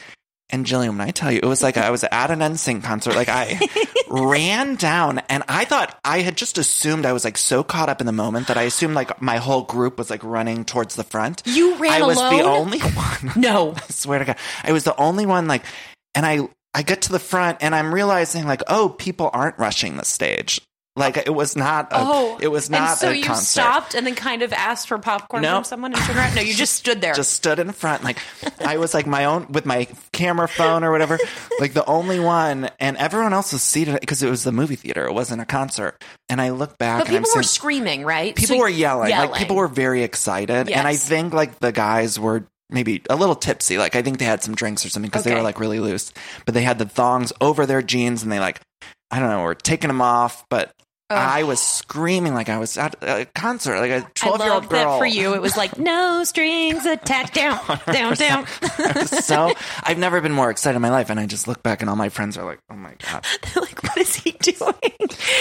And 0.51 0.65
Jillian, 0.65 0.91
when 0.91 1.03
I 1.03 1.11
tell 1.11 1.31
you, 1.31 1.41
it 1.43 1.47
was 1.47 1.63
like 1.63 1.77
I 1.77 1.91
was 1.91 2.05
at 2.05 2.31
an 2.31 2.39
NSYNC 2.39 2.83
concert. 2.83 3.15
Like 3.15 3.29
I 3.29 3.61
ran 4.09 4.77
down, 4.77 5.19
and 5.29 5.43
I 5.47 5.67
thought 5.67 5.99
I 6.03 6.21
had 6.21 6.39
just 6.39 6.57
assumed 6.57 7.05
I 7.05 7.13
was 7.13 7.23
like 7.25 7.37
so 7.37 7.63
caught 7.63 7.91
up 7.91 8.01
in 8.01 8.07
the 8.07 8.13
moment 8.13 8.47
that 8.47 8.57
I 8.57 8.63
assumed 8.63 8.95
like 8.95 9.21
my 9.21 9.37
whole 9.37 9.63
group 9.63 9.99
was 9.99 10.09
like 10.09 10.25
running 10.25 10.65
towards 10.65 10.95
the 10.95 11.05
front. 11.05 11.43
You 11.45 11.75
ran 11.75 12.03
I 12.03 12.07
was 12.07 12.17
the 12.17 12.43
only 12.43 12.79
one. 12.81 13.33
No. 13.37 13.75
I 13.77 13.93
swear 13.93 14.21
to 14.21 14.25
God, 14.25 14.37
I 14.65 14.73
was 14.73 14.85
the 14.85 14.97
only 14.97 15.27
one. 15.27 15.49
Like, 15.49 15.65
and 16.15 16.25
I 16.25 16.49
I 16.73 16.81
get 16.81 17.03
to 17.03 17.13
the 17.13 17.19
front, 17.19 17.59
and 17.61 17.75
I'm 17.75 17.93
realizing 17.93 18.47
like, 18.47 18.63
oh, 18.69 18.89
people 18.89 19.29
aren't 19.35 19.59
rushing 19.59 19.99
the 19.99 20.05
stage. 20.07 20.63
Like 20.99 21.17
it 21.17 21.35
was 21.35 21.57
not. 21.57 21.93
A, 21.93 21.97
Oh, 22.01 22.39
it 22.41 22.49
was 22.49 22.69
not 22.69 22.91
And 22.91 22.99
so 22.99 23.11
a 23.11 23.15
you 23.15 23.25
concert. 23.25 23.45
stopped 23.61 23.95
and 23.95 24.07
then 24.07 24.15
kind 24.15 24.43
of 24.43 24.53
asked 24.53 24.89
for 24.89 24.99
popcorn 24.99 25.43
No. 25.43 25.55
from 25.57 25.65
someone 25.65 25.93
and 25.95 26.03
turned 26.03 26.19
around. 26.19 26.35
No, 26.35 26.43
you 26.43 26.55
just 26.55 26.75
stood 26.75 27.01
there. 27.01 27.15
just 27.15 27.33
stood 27.33 27.59
in 27.59 27.73
front 27.73 28.03
like 28.05 28.19
i 28.61 28.77
was 28.77 28.93
like 28.95 29.07
my 29.07 29.25
own 29.25 29.47
with 29.51 29.65
my 29.65 29.87
camera 30.13 30.49
phone 30.49 30.85
or 30.85 30.91
whatever 30.91 31.19
like 31.61 31.73
the 31.73 31.85
only 31.87 32.19
one 32.21 32.69
and 32.81 32.97
everyone 32.97 33.33
else 33.33 33.53
was 33.53 33.63
seated 33.63 33.99
because 34.01 34.23
it 34.23 34.29
was 34.31 34.43
the 34.45 34.53
movie 34.53 34.77
theater 34.77 35.07
it 35.07 35.13
wasn't 35.13 35.41
a 35.41 35.45
concert 35.45 36.03
and 36.29 36.41
i 36.41 36.51
look 36.51 36.77
back 36.79 37.01
but 37.01 37.09
and 37.09 37.17
i'm 37.17 37.23
people 37.23 37.37
were 37.37 37.43
seeing 37.43 37.49
screaming, 37.61 38.05
right? 38.05 38.35
people 38.35 38.57
So- 38.57 38.61
were 38.63 38.69
yelling. 38.69 39.11
like 39.11 39.35
people 39.35 39.57
were 39.57 39.69
very 39.69 40.03
excited 40.03 40.69
and 40.69 40.87
i 40.87 40.97
think 40.97 41.33
like 41.33 41.59
the 41.61 41.73
guys 41.73 42.19
were 42.19 42.45
maybe 42.71 43.03
a 43.09 43.17
little 43.17 43.35
tipsy 43.37 43.79
like 43.79 43.95
i 43.97 44.03
think 44.03 44.19
they 44.19 44.25
had 44.25 44.43
some 44.43 44.55
drinks 44.55 44.85
or 44.85 44.89
something 44.91 45.09
because 45.09 45.25
they 45.25 45.35
were 45.35 45.43
like 45.43 45.61
really 45.61 45.81
loose 45.81 46.13
but 46.45 46.55
they 46.55 46.63
had 46.63 46.79
the 46.79 46.85
thongs 46.87 47.33
over 47.41 47.65
their 47.67 47.83
jeans 47.83 48.23
and 48.23 48.31
they 48.33 48.41
like 48.41 48.61
i 49.11 49.19
don't 49.19 49.31
know 49.31 49.43
were 49.43 49.55
taking 49.55 49.89
them 49.89 50.03
off 50.03 50.45
but 50.51 50.73
Oh. 51.11 51.15
I 51.15 51.45
was 51.45 51.59
screaming 51.59 52.35
like 52.35 52.51
I 52.51 52.59
was 52.59 52.77
at 52.77 52.97
a 53.01 53.25
concert, 53.35 53.81
like 53.81 53.91
a 53.91 54.07
twelve-year-old 54.13 54.69
girl. 54.69 54.93
that 54.93 54.99
for 54.99 55.07
you. 55.07 55.33
It 55.33 55.41
was 55.41 55.57
like 55.57 55.79
no 55.79 56.23
strings 56.25 56.85
attached 56.85 57.33
down, 57.33 57.59
down, 57.91 58.15
down. 58.15 58.47
so 59.07 59.55
I've 59.83 59.97
never 59.97 60.21
been 60.21 60.33
more 60.33 60.51
excited 60.51 60.77
in 60.77 60.83
my 60.83 60.91
life, 60.91 61.09
and 61.09 61.19
I 61.19 61.25
just 61.25 61.49
look 61.49 61.63
back, 61.63 61.81
and 61.81 61.89
all 61.89 61.97
my 61.97 62.11
friends 62.11 62.37
are 62.37 62.45
like, 62.45 62.59
"Oh 62.71 62.77
my 62.77 62.93
god, 62.99 63.25
They're 63.43 63.63
like 63.63 63.83
what 63.85 63.97
is 63.97 64.17
he 64.17 64.33
doing? 64.33 64.75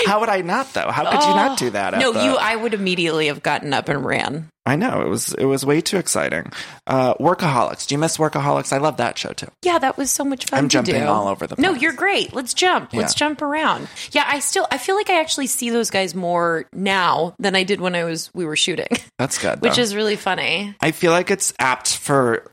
how 0.06 0.22
would 0.22 0.30
I 0.30 0.40
not 0.40 0.74
though? 0.74 0.90
How 0.90 1.04
could 1.04 1.28
you 1.28 1.36
not 1.36 1.52
oh. 1.52 1.56
do 1.58 1.70
that?" 1.72 1.98
No, 1.98 2.14
the- 2.14 2.24
you. 2.24 2.38
I 2.38 2.56
would 2.56 2.74
immediately 2.74 3.28
have 3.28 3.44
gotten 3.44 3.74
up 3.74 3.90
and 3.90 4.06
ran. 4.06 4.48
I 4.68 4.76
know 4.76 5.02
it 5.02 5.08
was 5.08 5.34
it 5.34 5.46
was 5.46 5.66
way 5.66 5.80
too 5.80 5.98
exciting. 5.98 6.52
Uh, 6.86 7.14
Workaholics. 7.16 7.88
Do 7.88 7.96
you 7.96 8.00
miss 8.00 8.18
Workaholics? 8.18 8.74
I 8.74 8.80
love 8.80 8.98
that 8.98 9.18
show 9.18 9.32
too. 9.32 9.48
Yeah, 9.64 9.80
that 9.80 9.98
was 9.98 10.12
so 10.12 10.26
much 10.26 10.46
fun. 10.46 10.60
I'm 10.60 10.68
to 10.70 10.74
jumping 10.74 10.96
do. 10.96 11.08
all 11.08 11.30
over 11.30 11.48
the 11.48 11.56
place. 11.56 11.64
No, 11.64 11.74
you're 11.74 11.94
great. 11.94 12.34
Let's 12.34 12.54
jump. 12.54 12.94
Let's 12.94 13.14
jump 13.16 13.42
around. 13.42 13.88
Yeah, 14.12 14.26
I 14.28 14.40
still. 14.40 14.68
I 14.70 14.78
feel 14.78 14.96
like 14.96 15.10
I 15.10 15.22
actually 15.22 15.48
see 15.48 15.70
those 15.70 15.90
guys 15.90 16.14
more 16.14 16.66
now 16.74 17.34
than 17.40 17.56
I 17.56 17.64
did 17.64 17.80
when 17.80 17.96
I 17.96 18.04
was 18.04 18.30
we 18.34 18.46
were 18.46 18.58
shooting, 18.58 18.90
That's 19.18 19.38
good. 19.38 19.62
which 19.62 19.78
though. 19.78 19.82
is 19.84 19.96
really 19.96 20.18
funny. 20.18 20.76
I 20.82 20.92
feel 20.92 21.14
like 21.14 21.32
it's 21.32 21.54
apt 21.60 21.96
for 21.96 22.52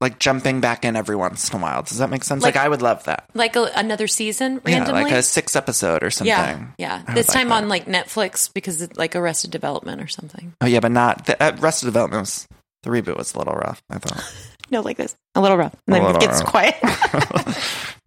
like 0.00 0.18
jumping 0.18 0.60
back 0.60 0.84
in 0.84 0.96
every 0.96 1.16
once 1.16 1.48
in 1.50 1.58
a 1.58 1.62
while. 1.62 1.82
Does 1.82 1.98
that 1.98 2.10
make 2.10 2.24
sense? 2.24 2.42
Like, 2.42 2.56
Like- 2.56 2.64
I 2.64 2.68
would 2.68 2.82
love 2.82 3.04
that. 3.04 3.24
Like 3.34 3.56
a, 3.56 3.70
another 3.76 4.06
season 4.06 4.60
randomly. 4.64 5.00
Yeah, 5.02 5.04
like 5.08 5.12
a 5.12 5.22
six 5.22 5.56
episode 5.56 6.02
or 6.02 6.10
something. 6.10 6.28
yeah, 6.28 6.66
yeah. 6.78 7.02
This 7.14 7.26
time 7.26 7.48
that. 7.48 7.62
on 7.62 7.68
like 7.68 7.86
Netflix 7.86 8.52
because 8.52 8.82
it's 8.82 8.96
like 8.98 9.16
Arrested 9.16 9.50
Development 9.50 10.02
or 10.02 10.08
something. 10.08 10.52
Oh 10.60 10.66
yeah, 10.66 10.80
but 10.80 10.90
not 10.92 11.26
the 11.26 11.42
uh, 11.42 11.56
rest 11.58 11.82
of 11.82 11.86
development 11.86 12.20
was 12.22 12.46
the 12.82 12.90
reboot 12.90 13.16
was 13.16 13.34
a 13.34 13.38
little 13.38 13.54
rough. 13.54 13.82
I 13.90 13.98
thought. 13.98 14.22
No, 14.70 14.80
like 14.80 14.96
this. 14.96 15.14
A 15.34 15.42
little 15.42 15.58
rough. 15.58 15.74
And 15.86 15.96
A 15.96 16.00
then 16.00 16.16
it 16.16 16.20
gets 16.22 16.40
rough. 16.40 16.48
quiet. 16.50 16.74
I 16.82 17.54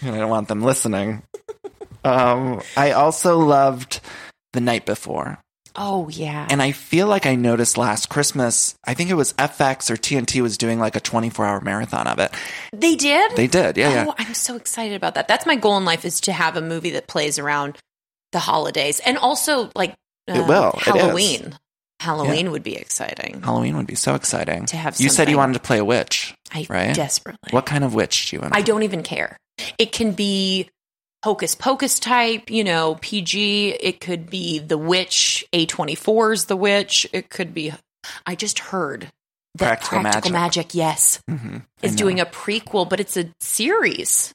don't 0.01 0.27
want 0.29 0.47
them 0.47 0.63
listening. 0.63 1.21
Um, 2.03 2.61
I 2.75 2.91
also 2.93 3.37
loved 3.37 3.99
the 4.53 4.59
night 4.59 4.83
before. 4.85 5.37
Oh 5.77 6.09
yeah. 6.09 6.47
And 6.49 6.61
I 6.61 6.71
feel 6.71 7.07
like 7.07 7.25
I 7.25 7.35
noticed 7.35 7.77
last 7.77 8.09
Christmas, 8.09 8.75
I 8.83 8.93
think 8.93 9.09
it 9.09 9.13
was 9.15 9.33
FX 9.33 9.89
or 9.89 9.95
TNT 9.95 10.41
was 10.41 10.57
doing 10.57 10.79
like 10.79 10.95
a 10.95 10.99
24 10.99 11.45
hour 11.45 11.61
marathon 11.61 12.07
of 12.07 12.19
it. 12.19 12.31
they 12.73 12.95
did. 12.95 13.35
They 13.35 13.47
did. 13.47 13.77
Yeah, 13.77 13.89
Oh, 13.89 13.91
yeah. 14.07 14.13
I'm 14.17 14.33
so 14.33 14.55
excited 14.55 14.95
about 14.95 15.15
that. 15.15 15.27
That's 15.27 15.45
my 15.45 15.55
goal 15.55 15.77
in 15.77 15.85
life 15.85 16.03
is 16.05 16.21
to 16.21 16.33
have 16.33 16.57
a 16.57 16.61
movie 16.61 16.91
that 16.91 17.07
plays 17.07 17.39
around 17.39 17.77
the 18.31 18.39
holidays 18.39 18.99
and 18.99 19.17
also 19.17 19.69
like 19.75 19.93
It 20.27 20.37
uh, 20.37 20.45
will. 20.47 20.69
It 20.71 20.77
is. 20.79 20.83
Halloween. 20.83 21.57
Halloween 21.99 22.51
would 22.51 22.63
be 22.63 22.75
exciting. 22.75 23.41
Halloween 23.41 23.75
would 23.77 23.87
be 23.87 23.95
so 23.95 24.13
exciting. 24.13 24.65
To 24.67 24.77
have 24.77 24.99
You 24.99 25.09
said 25.09 25.29
you 25.29 25.37
wanted 25.37 25.53
to 25.53 25.59
play 25.59 25.79
a 25.79 25.85
witch, 25.85 26.35
I 26.53 26.67
right? 26.69 26.95
desperately. 26.95 27.49
What 27.51 27.65
kind 27.65 27.83
of 27.83 27.95
witch 27.95 28.29
do 28.29 28.35
you 28.35 28.41
want? 28.41 28.55
I 28.55 28.61
don't 28.61 28.83
even 28.83 29.01
care. 29.01 29.37
It 29.79 29.91
can 29.91 30.11
be 30.11 30.69
hocus 31.27 31.55
pocus 31.55 31.99
type, 31.99 32.49
you 32.49 32.63
know, 32.63 32.95
PG. 33.01 33.71
It 33.81 33.99
could 33.99 34.29
be 34.29 34.59
The 34.59 34.77
Witch, 34.77 35.45
A24's 35.51 36.45
The 36.45 36.55
Witch. 36.55 37.05
It 37.11 37.29
could 37.29 37.53
be, 37.53 37.73
I 38.25 38.35
just 38.35 38.59
heard 38.59 39.11
that 39.55 39.79
Practical 39.81 39.99
Practical 40.03 40.31
Magic. 40.31 40.65
Magic, 40.67 40.73
yes, 40.75 41.19
Mhm. 41.29 41.63
is 41.81 41.95
doing 41.97 42.21
a 42.21 42.25
prequel, 42.25 42.87
but 42.87 43.01
it's 43.01 43.17
a 43.17 43.25
series. 43.41 44.33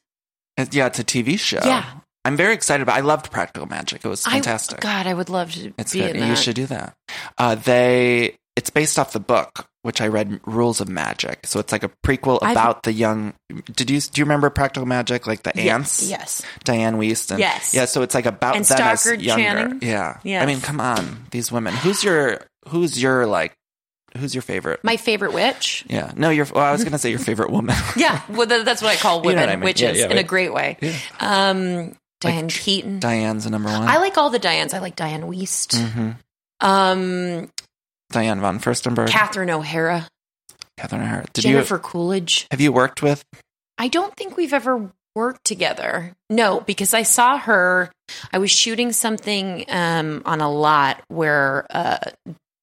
It- 0.59 0.75
yeah, 0.75 0.85
it's 0.87 0.99
a 0.99 1.05
TV 1.05 1.39
show. 1.39 1.61
Yeah. 1.65 1.85
I'm 2.27 2.37
very 2.37 2.53
excited 2.53 2.83
about 2.83 2.99
I 2.99 3.01
loved 3.01 3.31
Practical 3.31 3.67
Magic. 3.67 4.05
It 4.05 4.09
was 4.09 4.25
fantastic. 4.27 4.85
I, 4.85 4.89
God, 5.03 5.07
I 5.07 5.15
would 5.15 5.31
love 5.31 5.53
to 5.55 5.73
It's 5.79 5.95
be 5.95 6.01
good. 6.01 6.17
You 6.17 6.37
should 6.37 6.57
do 6.57 6.67
that. 6.67 6.95
Uh, 7.39 7.55
they 7.55 8.37
it's 8.57 8.71
based 8.71 8.99
off 8.99 9.13
the 9.13 9.21
book, 9.21 9.67
which 9.83 10.01
I 10.01 10.09
read, 10.09 10.41
Rules 10.47 10.81
of 10.81 10.89
Magic. 10.89 11.47
So 11.47 11.59
it's 11.59 11.73
like 11.73 11.83
a 11.85 11.91
prequel 12.05 12.39
I've- 12.43 12.53
about 12.53 12.83
the 12.83 12.93
young. 12.93 13.33
Did 13.75 13.91
you 13.91 14.01
do 14.01 14.21
you 14.21 14.25
remember 14.25 14.51
Practical 14.51 14.87
Magic, 14.87 15.27
like 15.27 15.43
the 15.43 15.57
ants? 15.59 16.03
yes. 16.09 16.43
Dianne 16.65 16.97
Wiest. 16.97 17.31
And, 17.31 17.41
Yes. 17.41 17.73
Yeah. 17.75 17.87
So 17.87 18.03
it's 18.03 18.15
like 18.15 18.27
about 18.27 18.57
And 18.57 18.65
them 18.65 18.81
as 18.81 19.07
younger. 19.07 19.21
Channing? 19.27 19.79
Yeah. 19.83 20.19
Yes. 20.23 20.43
I 20.43 20.47
mean, 20.47 20.61
come 20.61 20.81
on, 20.81 21.27
these 21.31 21.51
women. 21.51 21.75
Who's 21.75 22.05
your 22.05 22.41
Who's 22.69 23.01
your 23.03 23.27
like? 23.27 23.55
Who's 24.19 24.35
your 24.35 24.43
favorite? 24.43 24.85
My 24.85 24.99
favorite 24.99 25.33
witch. 25.33 25.87
yeah. 25.89 26.13
No, 26.15 26.29
your. 26.29 26.45
Well, 26.55 26.63
I 26.63 26.71
was 26.73 26.85
gonna 26.85 26.99
say 26.99 27.09
your 27.09 27.19
favorite 27.19 27.51
woman. 27.51 27.75
Yeah, 27.97 28.21
well, 28.29 28.47
that's 28.47 28.83
what 28.83 28.91
I 28.93 28.97
call 28.97 29.17
You 29.19 29.23
know 29.23 29.37
women 29.37 29.49
I 29.49 29.57
mean. 29.57 29.65
witches 29.65 29.97
Yeah, 29.99 30.05
yeah, 30.05 30.11
in 30.13 30.19
a 30.19 30.23
great 30.23 30.53
way. 30.53 30.77
Um, 31.19 31.95
Diane 32.21 32.49
Keaton. 32.49 33.01
Diane's 33.01 33.45
the 33.45 33.51
number 33.51 33.71
one. 33.71 33.89
I 33.89 33.97
like 33.97 34.19
all 34.19 34.29
the 34.29 34.39
Dianes. 34.39 34.75
I 34.75 34.81
like 34.81 34.97
Dianne 34.97 35.25
Wiest. 35.25 35.75
hmm 35.81 36.11
Um, 36.61 37.51
Diane 38.13 38.41
von 38.41 38.59
Furstenberg. 38.59 39.09
Catherine 39.09 39.51
O'Hara. 39.51 40.07
Catherine 40.77 41.03
O'Hara. 41.03 41.27
Did 41.33 41.43
Jennifer 41.43 41.75
you 41.75 41.81
Coolidge. 41.81 42.47
have 42.51 42.61
you 42.61 42.73
worked 42.73 43.03
with? 43.03 43.25
I 43.79 43.89
don't 43.89 44.15
think 44.17 44.37
we've 44.37 44.53
ever 44.55 44.91
worked 45.15 45.45
together. 45.45 46.15
No, 46.31 46.61
because 46.61 46.95
I 46.95 47.03
saw 47.03 47.39
her. 47.39 47.91
I 48.33 48.39
was 48.39 48.51
shooting 48.51 48.93
something 48.93 49.65
um, 49.69 50.23
on 50.25 50.41
a 50.41 50.51
lot 50.51 51.03
where 51.09 51.67
uh, 51.71 51.99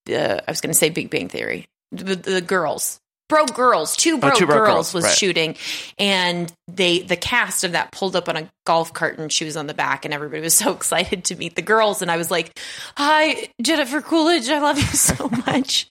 the, 0.06 0.44
I 0.48 0.52
was 0.52 0.62
going 0.62 0.72
to 0.72 0.78
say 0.78 0.90
Big 0.90 1.10
Bang 1.10 1.30
Theory. 1.30 1.68
The, 1.92 2.16
the 2.16 2.42
girls, 2.42 3.00
broke 3.30 3.54
girls, 3.54 3.96
two 3.96 4.18
broke, 4.18 4.34
Oh, 4.34 4.40
Two 4.40 4.46
Broke 4.46 4.58
girls, 4.58 4.74
Girls, 4.74 4.94
was 4.94 5.04
right. 5.06 5.14
shooting, 5.18 5.56
and 5.98 6.52
they 6.68 7.00
the 7.00 7.16
cast 7.16 7.64
of 7.64 7.72
that 7.72 7.92
pulled 7.94 8.16
up 8.18 8.28
on 8.28 8.36
a 8.36 8.50
golf 8.66 8.92
cart 8.94 9.18
and 9.18 9.32
she 9.32 9.46
was 9.46 9.56
on 9.56 9.68
the 9.68 9.74
back, 9.74 10.04
and 10.04 10.14
everybody 10.14 10.42
was 10.42 10.54
so 10.58 10.74
excited 10.74 11.24
to 11.26 11.36
meet 11.38 11.56
the 11.56 11.62
girls, 11.62 12.02
and 12.02 12.12
I 12.12 12.18
was 12.18 12.30
like, 12.30 12.60
"Hi, 12.98 13.48
Jennifer 13.62 14.02
Coolidge, 14.02 14.50
I 14.50 14.60
love 14.60 14.78
you 14.78 14.84
so 14.84 15.30
much. 15.48 15.88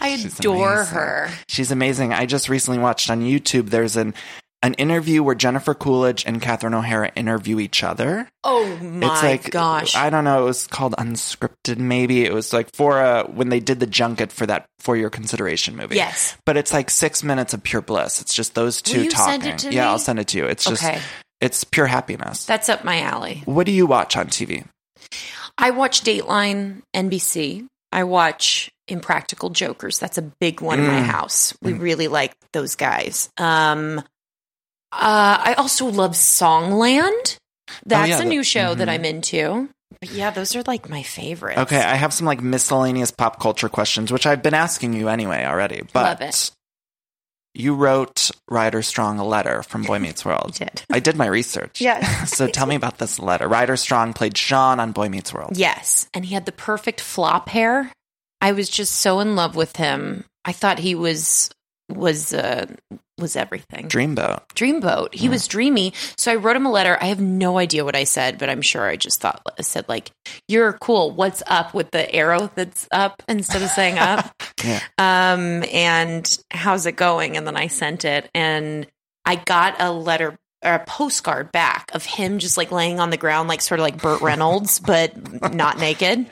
I 0.00 0.16
She's 0.16 0.38
adore 0.40 0.72
amazing. 0.80 0.94
her." 0.94 1.30
She's 1.48 1.70
amazing. 1.70 2.12
I 2.12 2.26
just 2.26 2.48
recently 2.48 2.80
watched 2.80 3.10
on 3.10 3.20
YouTube. 3.20 3.70
There's 3.70 3.96
an 3.96 4.14
an 4.62 4.74
interview 4.74 5.22
where 5.22 5.34
Jennifer 5.36 5.72
Coolidge 5.74 6.24
and 6.26 6.42
Catherine 6.42 6.74
O'Hara 6.74 7.12
interview 7.14 7.60
each 7.60 7.84
other. 7.84 8.28
Oh 8.42 8.66
my 8.78 9.06
it's 9.12 9.22
like 9.22 9.50
gosh! 9.50 9.94
I 9.94 10.10
don't 10.10 10.24
know. 10.24 10.42
It 10.42 10.46
was 10.46 10.66
called 10.66 10.94
unscripted. 10.98 11.78
Maybe 11.78 12.24
it 12.24 12.32
was 12.32 12.52
like 12.52 12.74
for 12.74 12.98
uh 13.00 13.24
when 13.28 13.50
they 13.50 13.60
did 13.60 13.78
the 13.80 13.86
junket 13.86 14.32
for 14.32 14.46
that 14.46 14.66
for 14.80 14.96
your 14.96 15.10
consideration 15.10 15.76
movie. 15.76 15.96
Yes. 15.96 16.36
but 16.44 16.56
it's 16.56 16.72
like 16.72 16.90
six 16.90 17.22
minutes 17.22 17.54
of 17.54 17.62
pure 17.62 17.82
bliss. 17.82 18.20
It's 18.20 18.34
just 18.34 18.54
those 18.54 18.82
two 18.82 18.98
Will 18.98 19.04
you 19.04 19.10
talking. 19.10 19.40
send 19.42 19.54
it 19.54 19.58
to 19.68 19.72
yeah, 19.74 19.82
me? 19.82 19.88
I'll 19.88 19.98
send 19.98 20.18
it 20.18 20.28
to 20.28 20.38
you. 20.38 20.46
It's 20.46 20.64
just 20.64 20.82
Okay. 20.84 21.00
it's 21.40 21.62
pure 21.64 21.86
happiness. 21.86 22.44
That's 22.44 22.68
up 22.68 22.82
my 22.84 23.00
alley. 23.00 23.42
what 23.44 23.64
do 23.66 23.72
you 23.72 23.86
watch 23.86 24.16
on 24.16 24.26
TV? 24.26 24.64
I 25.56 25.70
watch 25.70 26.02
Dateline 26.02 26.82
NBC. 26.94 27.66
I 27.92 28.04
watch 28.04 28.70
Impractical 28.86 29.50
Jokers. 29.50 29.98
That's 29.98 30.18
a 30.18 30.22
big 30.22 30.60
one 30.60 30.78
in 30.80 30.86
my 30.86 31.00
Mm. 31.00 31.04
house. 31.06 31.54
We 31.62 31.72
really 31.72 32.08
like 32.08 32.32
those 32.52 32.74
guys. 32.74 33.30
Um, 33.38 34.02
uh, 34.92 35.38
I 35.44 35.54
also 35.58 35.86
love 35.86 36.12
Songland. 36.12 37.36
That's 37.84 38.06
Oh, 38.06 38.08
yeah, 38.08 38.16
a 38.16 38.22
the- 38.22 38.28
new 38.28 38.42
show 38.42 38.74
that 38.74 38.88
mhm. 38.88 38.92
I'm 38.92 39.04
into. 39.04 39.68
But 40.00 40.10
yeah, 40.12 40.30
those 40.30 40.54
are 40.54 40.62
like 40.62 40.88
my 40.88 41.02
favorites. 41.02 41.58
Okay, 41.58 41.80
I 41.80 41.96
have 41.96 42.12
some 42.12 42.26
like 42.26 42.40
miscellaneous 42.42 43.10
pop 43.10 43.40
culture 43.40 43.68
questions, 43.68 44.12
which 44.12 44.26
I've 44.26 44.42
been 44.42 44.54
asking 44.54 44.92
you 44.92 45.08
anyway 45.08 45.44
already. 45.44 45.82
But 45.92 46.50
you 47.54 47.74
wrote 47.74 48.30
Ryder 48.48 48.82
Strong 48.82 49.18
a 49.18 49.24
letter 49.26 49.62
from 49.64 49.82
Boy 49.82 49.98
Meets 50.04 50.24
World. 50.24 50.52
I 50.60 50.64
did. 50.64 50.82
I 50.92 51.00
did 51.00 51.16
my 51.16 51.26
research. 51.26 51.80
Yes. 51.80 52.30
so 52.36 52.46
tell 52.46 52.66
me 52.66 52.76
about 52.76 52.98
this 52.98 53.18
letter. 53.18 53.48
Ryder 53.48 53.76
Strong 53.76 54.12
played 54.12 54.36
Sean 54.38 54.78
on 54.78 54.92
Boy 54.92 55.08
Meets 55.08 55.32
World. 55.34 55.56
Yes, 55.56 56.08
and 56.14 56.24
he 56.24 56.34
had 56.34 56.46
the 56.46 56.52
perfect 56.52 57.00
flop 57.00 57.48
hair. 57.48 57.90
I 58.40 58.52
was 58.52 58.68
just 58.68 58.94
so 58.96 59.18
in 59.20 59.34
love 59.34 59.56
with 59.56 59.76
him. 59.76 60.24
I 60.44 60.52
thought 60.52 60.78
he 60.78 60.94
was 60.94 61.50
was 61.88 62.32
uh, 62.34 62.66
was 63.18 63.36
everything. 63.36 63.88
Dreamboat. 63.88 64.46
Dreamboat. 64.54 65.14
He 65.14 65.28
was 65.28 65.46
dreamy. 65.48 65.92
So 66.16 66.32
I 66.32 66.36
wrote 66.36 66.56
him 66.56 66.66
a 66.66 66.70
letter. 66.70 66.96
I 67.00 67.06
have 67.06 67.20
no 67.20 67.58
idea 67.58 67.84
what 67.84 67.96
I 67.96 68.04
said, 68.04 68.38
but 68.38 68.48
I'm 68.48 68.62
sure 68.62 68.86
I 68.86 68.96
just 68.96 69.20
thought 69.20 69.42
I 69.58 69.62
said 69.62 69.88
like, 69.88 70.10
"You're 70.48 70.74
cool. 70.74 71.10
What's 71.10 71.42
up 71.46 71.74
with 71.74 71.90
the 71.90 72.12
arrow 72.14 72.50
that's 72.54 72.88
up 72.90 73.22
instead 73.28 73.62
of 73.62 73.70
saying 73.70 73.98
up?" 73.98 74.34
Yeah. 74.64 74.80
um, 74.98 75.62
and 75.72 76.36
how's 76.50 76.84
it 76.86 76.96
going? 76.96 77.36
And 77.36 77.46
then 77.46 77.56
I 77.56 77.68
sent 77.68 78.04
it, 78.04 78.28
and 78.34 78.88
I 79.24 79.36
got 79.36 79.80
a 79.80 79.92
letter 79.92 80.36
or 80.64 80.74
a 80.74 80.84
postcard 80.84 81.52
back 81.52 81.90
of 81.94 82.04
him 82.04 82.40
just 82.40 82.56
like 82.56 82.72
laying 82.72 82.98
on 82.98 83.10
the 83.10 83.16
ground, 83.16 83.48
like 83.48 83.60
sort 83.60 83.78
of 83.78 83.84
like 83.84 84.02
Burt 84.02 84.20
Reynolds, 84.20 84.80
but 84.84 85.54
not 85.54 85.78
naked. 85.78 86.26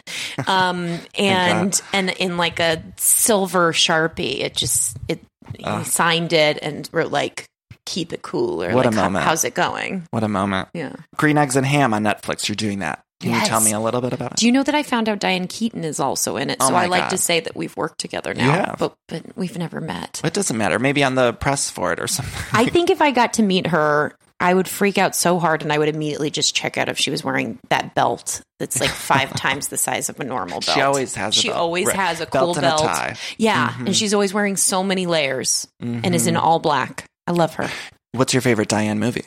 Um, 0.46 0.98
and 1.16 1.80
and 1.92 2.10
in 2.10 2.36
like 2.36 2.58
a 2.58 2.82
silver 2.96 3.72
sharpie, 3.72 4.40
it 4.40 4.54
just 4.56 4.96
it 5.08 5.22
he 5.56 5.64
ah. 5.64 5.82
signed 5.82 6.32
it 6.32 6.58
and 6.62 6.88
wrote 6.92 7.10
like 7.12 7.48
keep 7.84 8.12
it 8.12 8.22
cool 8.22 8.62
or 8.62 8.74
What 8.74 8.84
a 8.86 8.88
like 8.88 8.96
"How- 8.96 9.04
moment. 9.04 9.24
how's 9.24 9.44
it 9.44 9.54
going? 9.54 10.06
What 10.10 10.24
a 10.24 10.28
moment. 10.28 10.68
Yeah. 10.74 10.94
Green 11.16 11.38
Eggs 11.38 11.56
and 11.56 11.66
Ham 11.66 11.94
on 11.94 12.02
Netflix. 12.02 12.48
You're 12.48 12.56
doing 12.56 12.80
that. 12.80 13.02
Can 13.20 13.32
you 13.32 13.40
tell 13.46 13.62
me 13.62 13.72
a 13.72 13.80
little 13.80 14.02
bit 14.02 14.12
about 14.12 14.32
it? 14.32 14.38
Do 14.38 14.46
you 14.46 14.52
know 14.52 14.62
that 14.62 14.74
I 14.74 14.82
found 14.82 15.08
out 15.08 15.20
Diane 15.20 15.46
Keaton 15.48 15.84
is 15.84 15.98
also 15.98 16.36
in 16.36 16.50
it? 16.50 16.58
Oh 16.60 16.68
so 16.68 16.74
I 16.74 16.84
like 16.84 17.04
God. 17.04 17.10
to 17.10 17.18
say 17.18 17.40
that 17.40 17.56
we've 17.56 17.74
worked 17.74 17.98
together 17.98 18.34
now, 18.34 18.74
but 18.78 18.94
but 19.08 19.22
we've 19.36 19.56
never 19.56 19.80
met. 19.80 20.20
it 20.22 20.34
doesn't 20.34 20.56
matter. 20.58 20.78
Maybe 20.78 21.02
on 21.02 21.14
the 21.14 21.32
press 21.32 21.70
for 21.70 21.92
it 21.94 22.00
or 22.00 22.08
something. 22.08 22.34
I 22.52 22.66
think 22.66 22.90
if 22.90 23.00
I 23.00 23.12
got 23.12 23.32
to 23.34 23.42
meet 23.42 23.68
her, 23.68 24.14
I 24.38 24.52
would 24.52 24.68
freak 24.68 24.98
out 24.98 25.16
so 25.16 25.38
hard 25.38 25.62
and 25.62 25.72
I 25.72 25.78
would 25.78 25.88
immediately 25.88 26.30
just 26.30 26.54
check 26.54 26.76
out 26.76 26.88
if 26.90 26.98
she 26.98 27.10
was 27.10 27.24
wearing 27.24 27.58
that 27.70 27.94
belt 27.94 28.42
that's 28.58 28.78
like 28.80 28.90
five 28.90 29.34
times 29.36 29.68
the 29.68 29.78
size 29.78 30.08
of 30.10 30.20
a 30.20 30.24
normal 30.24 30.60
belt. 30.60 30.74
She 30.76 30.80
always 30.82 31.14
has 31.14 31.36
a 31.36 31.40
She 31.40 31.48
belt. 31.48 31.58
always 31.60 31.86
Right. 31.86 31.96
has 31.96 32.20
a 32.20 32.26
Belt 32.26 32.32
cool 32.32 32.56
and 32.56 32.66
a 32.66 32.68
belt. 32.68 32.80
tie. 32.82 33.10
Mm-hmm. 33.14 33.34
Yeah, 33.38 33.74
and 33.78 33.96
she's 33.96 34.12
always 34.12 34.34
wearing 34.34 34.56
so 34.56 34.82
many 34.82 35.06
layers 35.06 35.66
and 35.80 36.14
is 36.14 36.26
in 36.26 36.36
all 36.36 36.58
black. 36.58 37.06
I 37.26 37.32
love 37.32 37.54
her. 37.54 37.70
What's 38.12 38.34
your 38.34 38.42
favorite 38.42 38.68
Diane 38.68 38.98
movie? 38.98 39.24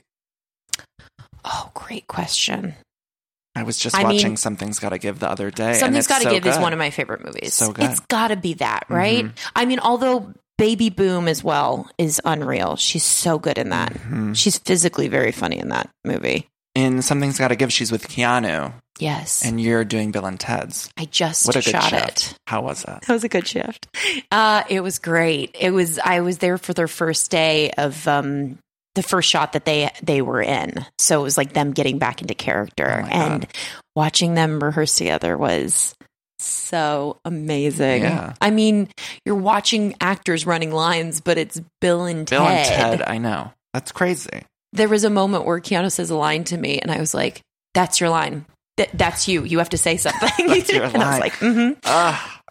Oh, 1.43 1.71
great 1.73 2.07
question. 2.07 2.75
I 3.55 3.63
was 3.63 3.77
just 3.77 3.95
I 3.95 4.03
mean, 4.03 4.13
watching 4.17 4.37
Something's 4.37 4.79
Gotta 4.79 4.99
Give 4.99 5.17
the 5.19 5.29
other 5.29 5.49
day. 5.51 5.69
and 5.71 5.77
Something's 5.77 6.05
it's 6.05 6.07
Got 6.07 6.19
to 6.19 6.23
so 6.25 6.29
Give 6.31 6.45
is 6.45 6.57
one 6.59 6.71
of 6.73 6.79
my 6.79 6.91
favorite 6.91 7.25
movies. 7.25 7.53
So 7.55 7.71
good. 7.71 7.85
It's 7.89 7.99
got 8.01 8.27
to 8.29 8.35
be 8.35 8.53
that, 8.55 8.85
right? 8.89 9.25
I 9.55 9.65
mean, 9.65 9.79
although 9.79 10.31
Baby 10.59 10.89
Boom 10.91 11.27
as 11.27 11.43
well 11.43 11.89
is 11.97 12.21
unreal. 12.23 12.75
She's 12.75 13.03
so 13.03 13.39
good 13.39 13.57
in 13.57 13.69
that. 13.69 13.93
Mm-hmm. 13.93 14.33
She's 14.33 14.59
physically 14.59 15.07
very 15.07 15.31
funny 15.31 15.57
in 15.57 15.69
that 15.69 15.89
movie. 16.05 16.47
In 16.75 17.01
Something's 17.01 17.39
Gotta 17.39 17.55
Give, 17.55 17.73
she's 17.73 17.91
with 17.91 18.07
Keanu, 18.07 18.73
Yes. 18.99 19.43
and 19.43 19.59
you're 19.59 19.83
doing 19.83 20.11
Bill 20.11 20.25
and 20.27 20.39
Ted's. 20.39 20.89
I 20.97 21.05
just 21.05 21.47
What 21.47 21.55
a 21.55 21.59
good 21.59 21.71
shot 21.71 21.89
shift. 21.89 22.31
it. 22.31 22.35
How 22.45 22.61
was 22.61 22.83
that? 22.83 23.01
That 23.03 23.13
was 23.13 23.23
a 23.23 23.29
good 23.29 23.47
shift. 23.47 23.87
Uh, 24.31 24.63
it 24.69 24.81
was 24.81 24.99
great. 24.99 25.55
It 25.59 25.71
was. 25.71 25.97
I 25.97 26.19
was 26.21 26.37
there 26.37 26.57
for 26.59 26.73
their 26.73 26.87
first 26.87 27.31
day 27.31 27.71
of 27.71 28.07
um, 28.07 28.59
the 28.95 29.01
first 29.03 29.27
shot 29.29 29.53
that 29.53 29.65
they 29.65 29.89
they 30.03 30.21
were 30.21 30.41
in. 30.41 30.85
So 30.99 31.19
it 31.19 31.23
was 31.23 31.37
like 31.37 31.53
them 31.53 31.71
getting 31.71 31.97
back 31.97 32.21
into 32.21 32.35
character 32.35 33.03
Oh 33.03 33.07
and 33.09 33.41
God. 33.41 33.47
watching 33.95 34.35
them 34.35 34.63
rehearse 34.63 34.95
together 34.95 35.37
was 35.37 35.95
so 36.39 37.17
amazing. 37.25 38.03
Yeah. 38.03 38.33
I 38.41 38.49
mean, 38.51 38.89
you're 39.25 39.35
watching 39.35 39.95
actors 40.01 40.45
running 40.45 40.71
lines, 40.71 41.21
but 41.21 41.37
it's 41.37 41.61
Bill 41.81 42.05
and 42.05 42.29
Bill 42.29 42.45
Ted. 42.45 42.57
and 42.67 42.99
Ted, 42.99 43.09
I 43.09 43.17
know. 43.17 43.51
That's 43.73 43.91
crazy. 43.91 44.43
There 44.73 44.89
was 44.89 45.03
a 45.03 45.09
moment 45.09 45.45
where 45.45 45.59
Keanu 45.59 45.91
says 45.91 46.09
a 46.09 46.15
line 46.15 46.43
to 46.45 46.57
me, 46.57 46.79
and 46.79 46.91
I 46.91 46.99
was 46.99 47.13
like, 47.13 47.41
"That's 47.73 47.99
your 47.99 48.09
line. 48.09 48.45
Th- 48.77 48.89
that's 48.93 49.27
you. 49.27 49.43
You 49.43 49.57
have 49.59 49.69
to 49.69 49.77
say 49.77 49.97
something." 49.97 50.47
That's 50.47 50.71
your 50.71 50.83
and 50.93 50.97
I 50.97 51.09
was 51.11 51.19
like, 51.19 51.33
"Mm-hmm." 51.33 51.79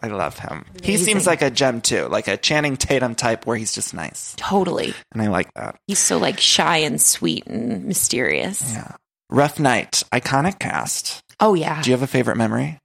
I 0.01 0.07
love 0.07 0.39
him. 0.39 0.65
He 0.81 0.95
seems 0.97 1.27
like 1.27 1.41
a 1.41 1.49
gem 1.51 1.81
too, 1.81 2.07
like 2.07 2.27
a 2.29 2.37
Channing 2.37 2.77
Tatum 2.77 3.15
type 3.15 3.45
where 3.45 3.57
he's 3.57 3.73
just 3.73 3.93
nice. 3.93 4.33
Totally. 4.37 4.93
And 5.11 5.21
I 5.21 5.27
like 5.27 5.53
that. 5.55 5.75
He's 5.87 5.99
so 5.99 6.17
like 6.17 6.39
shy 6.39 6.77
and 6.77 7.01
sweet 7.01 7.45
and 7.47 7.83
mysterious. 7.85 8.71
Yeah. 8.71 8.95
Rough 9.29 9.59
Night, 9.59 10.03
iconic 10.13 10.57
cast. 10.59 11.21
Oh 11.39 11.53
yeah. 11.53 11.81
Do 11.81 11.89
you 11.89 11.93
have 11.95 12.01
a 12.03 12.07
favorite 12.07 12.37
memory? 12.37 12.77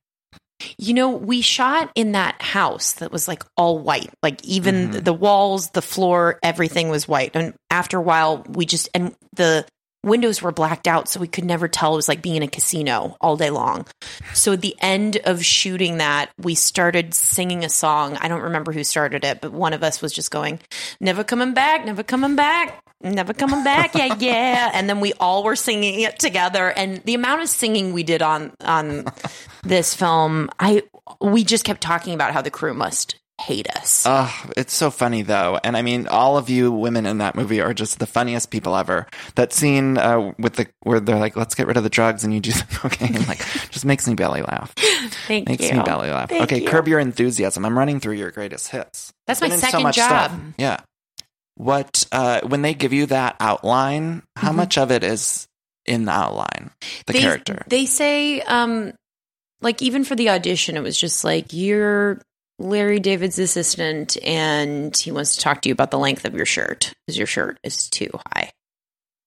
You 0.78 0.94
know, 0.94 1.10
we 1.10 1.40
shot 1.40 1.90
in 1.94 2.12
that 2.12 2.40
house 2.40 2.94
that 2.94 3.12
was 3.12 3.28
like 3.28 3.42
all 3.56 3.78
white. 3.78 4.10
Like 4.22 4.44
even 4.44 4.88
mm-hmm. 4.88 5.00
the 5.00 5.12
walls, 5.12 5.70
the 5.70 5.82
floor, 5.82 6.38
everything 6.42 6.88
was 6.88 7.08
white. 7.08 7.32
And 7.34 7.54
after 7.70 7.98
a 7.98 8.02
while, 8.02 8.44
we 8.48 8.66
just 8.66 8.88
and 8.94 9.14
the 9.34 9.66
windows 10.04 10.42
were 10.42 10.52
blacked 10.52 10.86
out 10.86 11.08
so 11.08 11.18
we 11.18 11.26
could 11.26 11.44
never 11.44 11.66
tell 11.66 11.94
it 11.94 11.96
was 11.96 12.08
like 12.08 12.22
being 12.22 12.36
in 12.36 12.42
a 12.42 12.48
casino 12.48 13.16
all 13.20 13.36
day 13.36 13.50
long. 13.50 13.86
So 14.34 14.52
at 14.52 14.60
the 14.60 14.76
end 14.80 15.16
of 15.24 15.44
shooting 15.44 15.98
that, 15.98 16.30
we 16.38 16.54
started 16.54 17.14
singing 17.14 17.64
a 17.64 17.68
song. 17.68 18.16
I 18.20 18.28
don't 18.28 18.42
remember 18.42 18.72
who 18.72 18.84
started 18.84 19.24
it, 19.24 19.40
but 19.40 19.52
one 19.52 19.72
of 19.72 19.82
us 19.82 20.02
was 20.02 20.12
just 20.12 20.30
going, 20.30 20.60
"Never 21.00 21.24
coming 21.24 21.54
back, 21.54 21.84
never 21.84 22.02
coming 22.02 22.36
back." 22.36 22.83
Never 23.04 23.34
coming 23.34 23.62
back, 23.62 23.94
yeah, 23.94 24.16
yeah. 24.18 24.70
And 24.72 24.88
then 24.88 25.00
we 25.00 25.12
all 25.14 25.44
were 25.44 25.56
singing 25.56 26.00
it 26.00 26.18
together. 26.18 26.70
And 26.70 27.02
the 27.04 27.14
amount 27.14 27.42
of 27.42 27.48
singing 27.48 27.92
we 27.92 28.02
did 28.02 28.22
on 28.22 28.52
on 28.62 29.04
this 29.62 29.94
film, 29.94 30.50
I 30.58 30.82
we 31.20 31.44
just 31.44 31.64
kept 31.64 31.80
talking 31.80 32.14
about 32.14 32.32
how 32.32 32.40
the 32.42 32.50
crew 32.50 32.72
must 32.74 33.16
hate 33.40 33.68
us. 33.76 34.04
Oh, 34.06 34.32
it's 34.56 34.72
so 34.72 34.90
funny 34.90 35.22
though, 35.22 35.58
and 35.62 35.76
I 35.76 35.82
mean, 35.82 36.06
all 36.06 36.38
of 36.38 36.48
you 36.48 36.72
women 36.72 37.04
in 37.04 37.18
that 37.18 37.34
movie 37.34 37.60
are 37.60 37.74
just 37.74 37.98
the 37.98 38.06
funniest 38.06 38.50
people 38.50 38.76
ever. 38.76 39.06
That 39.34 39.52
scene 39.52 39.98
uh, 39.98 40.32
with 40.38 40.54
the 40.54 40.68
where 40.82 41.00
they're 41.00 41.18
like, 41.18 41.36
"Let's 41.36 41.54
get 41.54 41.66
rid 41.66 41.76
of 41.76 41.82
the 41.82 41.90
drugs," 41.90 42.24
and 42.24 42.32
you 42.32 42.40
do 42.40 42.52
the 42.52 42.64
cocaine, 42.72 43.26
like, 43.26 43.44
just 43.70 43.84
makes 43.84 44.06
me 44.08 44.14
belly 44.14 44.42
laugh. 44.42 44.72
Thank 45.26 45.48
you. 45.48 45.52
makes 45.52 45.68
you. 45.70 45.76
me 45.76 45.82
belly 45.82 46.10
laugh. 46.10 46.28
Thank 46.28 46.44
okay, 46.44 46.62
you. 46.62 46.68
curb 46.68 46.88
your 46.88 47.00
enthusiasm. 47.00 47.64
I'm 47.66 47.76
running 47.76 48.00
through 48.00 48.14
your 48.14 48.30
greatest 48.30 48.68
hits. 48.68 49.12
That's 49.26 49.40
Been 49.40 49.50
my 49.50 49.54
in 49.56 49.60
so 49.60 49.66
second 49.68 49.92
job. 49.92 50.30
stuff. 50.30 50.40
Yeah. 50.56 50.80
What 51.56 52.06
uh, 52.12 52.40
when 52.46 52.62
they 52.62 52.74
give 52.74 52.92
you 52.92 53.06
that 53.06 53.36
outline? 53.40 54.22
How 54.36 54.48
Mm-hmm. 54.48 54.56
much 54.56 54.78
of 54.78 54.90
it 54.90 55.04
is 55.04 55.46
in 55.86 56.04
the 56.06 56.12
outline? 56.12 56.70
The 57.06 57.12
they, 57.12 57.20
character. 57.20 57.62
They 57.68 57.86
say, 57.86 58.40
um, 58.42 58.92
like 59.60 59.80
even 59.82 60.04
for 60.04 60.14
the 60.16 60.30
audition, 60.30 60.76
it 60.76 60.82
was 60.82 60.98
just 60.98 61.24
like 61.24 61.52
you're 61.52 62.20
Larry 62.58 62.98
David's 63.00 63.38
assistant, 63.38 64.16
and 64.24 64.96
he 64.96 65.10
wants 65.12 65.36
to 65.36 65.42
talk 65.42 65.62
to 65.62 65.68
you 65.68 65.72
about 65.72 65.90
the 65.90 65.98
length 65.98 66.24
of 66.24 66.34
your 66.34 66.46
shirt 66.46 66.92
because 67.06 67.16
your 67.18 67.26
shirt 67.26 67.58
is 67.62 67.88
too 67.88 68.10
high. 68.32 68.50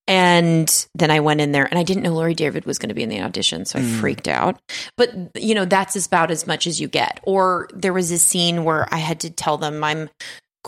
And 0.06 0.86
then 0.94 1.10
I 1.10 1.20
went 1.20 1.42
in 1.42 1.52
there, 1.52 1.66
and 1.66 1.78
I 1.78 1.82
didn't 1.82 2.02
know 2.02 2.14
Larry 2.14 2.34
David 2.34 2.64
was 2.64 2.78
going 2.78 2.88
to 2.88 2.94
be 2.94 3.02
in 3.02 3.10
the 3.10 3.20
audition, 3.20 3.66
so 3.66 3.78
I 3.78 3.82
Mm. 3.82 4.00
freaked 4.00 4.28
out. 4.28 4.58
But 4.96 5.10
you 5.36 5.54
know, 5.54 5.66
that's 5.66 6.06
about 6.06 6.30
as 6.30 6.46
much 6.46 6.66
as 6.66 6.80
you 6.80 6.88
get. 6.88 7.20
Or 7.24 7.68
there 7.74 7.92
was 7.92 8.10
a 8.10 8.18
scene 8.18 8.64
where 8.64 8.86
I 8.92 8.98
had 8.98 9.20
to 9.20 9.30
tell 9.30 9.58
them 9.58 9.84
I'm 9.84 10.08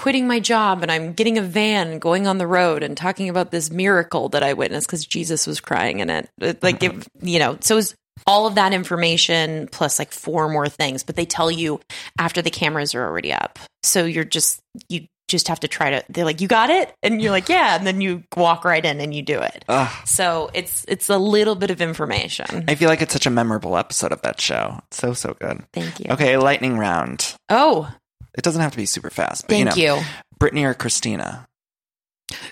quitting 0.01 0.27
my 0.27 0.41
job 0.41 0.83
and 0.83 0.91
I'm 0.91 1.13
getting 1.13 1.37
a 1.37 1.43
van 1.43 1.99
going 1.99 2.27
on 2.27 2.39
the 2.39 2.47
road 2.47 2.83
and 2.83 2.97
talking 2.97 3.29
about 3.29 3.51
this 3.51 3.71
miracle 3.71 4.31
that 4.31 4.43
I 4.43 4.55
witnessed 4.55 4.87
because 4.87 5.05
Jesus 5.05 5.47
was 5.47 5.61
crying 5.61 6.01
in 6.01 6.09
it. 6.09 6.29
It- 6.41 6.63
Like, 6.63 6.81
Mm-hmm. 6.81 7.01
if, 7.01 7.09
you 7.21 7.39
know, 7.39 7.59
so 7.61 7.77
it 7.77 7.95
all 8.27 8.47
of 8.47 8.55
that 8.55 8.73
information 8.73 9.69
plus 9.73 9.99
like 9.99 10.13
four 10.13 10.49
more 10.49 10.69
things, 10.69 11.03
but 11.03 11.17
they 11.17 11.25
tell 11.27 11.51
you 11.51 11.81
after 12.19 12.41
the 12.43 12.51
cameras 12.51 12.95
are 12.95 13.05
already 13.05 13.33
up. 13.33 13.59
So 13.83 14.05
you're 14.07 14.25
just, 14.25 14.61
you 14.89 15.07
just 15.29 15.49
have 15.49 15.61
to 15.61 15.69
try 15.69 15.91
to, 15.91 16.05
they're 16.09 16.25
like, 16.25 16.41
you 16.41 16.49
got 16.49 16.71
it? 16.71 16.93
And 17.03 17.21
you're 17.23 17.31
like, 17.31 17.49
yeah. 17.49 17.77
And 17.77 17.87
then 17.87 18.01
you 18.01 18.23
walk 18.37 18.65
right 18.65 18.85
in 18.85 19.01
and 19.01 19.15
you 19.15 19.23
do 19.23 19.39
it. 19.39 19.65
Ugh. 19.69 20.07
So 20.07 20.51
it's, 20.55 20.85
it's 20.89 21.09
a 21.09 21.17
little 21.19 21.55
bit 21.55 21.71
of 21.71 21.81
information. 21.81 22.65
I 22.69 22.75
feel 22.75 22.89
like 22.89 23.01
it's 23.01 23.13
such 23.13 23.27
a 23.27 23.31
memorable 23.31 23.77
episode 23.77 24.13
of 24.13 24.21
that 24.23 24.41
show. 24.41 24.81
It's 24.89 24.99
so 24.99 25.13
so 25.15 25.35
good. 25.41 25.63
Thank 25.73 26.01
you. 26.01 26.07
Okay, 26.11 26.37
lightning 26.37 26.77
round. 26.79 27.35
Oh, 27.49 27.91
It 28.35 28.43
doesn't 28.43 28.61
have 28.61 28.73
to 28.73 28.77
be 28.77 28.87
super 28.87 29.11
fast, 29.11 29.43
but 29.43 29.51
thank 29.51 29.77
you 29.77 29.87
know, 29.89 29.97
you. 29.97 30.05
Britney 30.39 30.65
or 30.65 30.75
Christina. 30.75 31.47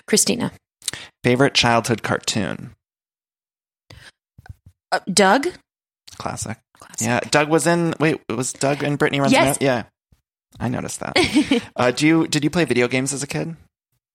Christina. 0.07 0.51
Favorite 1.23 1.53
childhood 1.53 2.03
cartoon. 2.03 2.75
Uh, 4.91 4.99
Doug? 5.11 5.47
Classic. 6.17 6.57
Classic. 6.79 7.07
Yeah, 7.07 7.19
Doug 7.31 7.49
was 7.49 7.67
in. 7.67 7.93
Wait, 7.99 8.21
was 8.29 8.53
Doug 8.53 8.83
and 8.83 8.97
Brittany 8.97 9.19
runs? 9.19 9.31
Yes. 9.31 9.57
Yeah, 9.61 9.83
I 10.59 10.67
noticed 10.69 10.99
that. 11.01 11.61
uh, 11.75 11.91
do 11.91 12.07
you 12.07 12.27
did 12.27 12.43
you 12.43 12.49
play 12.49 12.65
video 12.65 12.87
games 12.87 13.13
as 13.13 13.23
a 13.23 13.27
kid? 13.27 13.55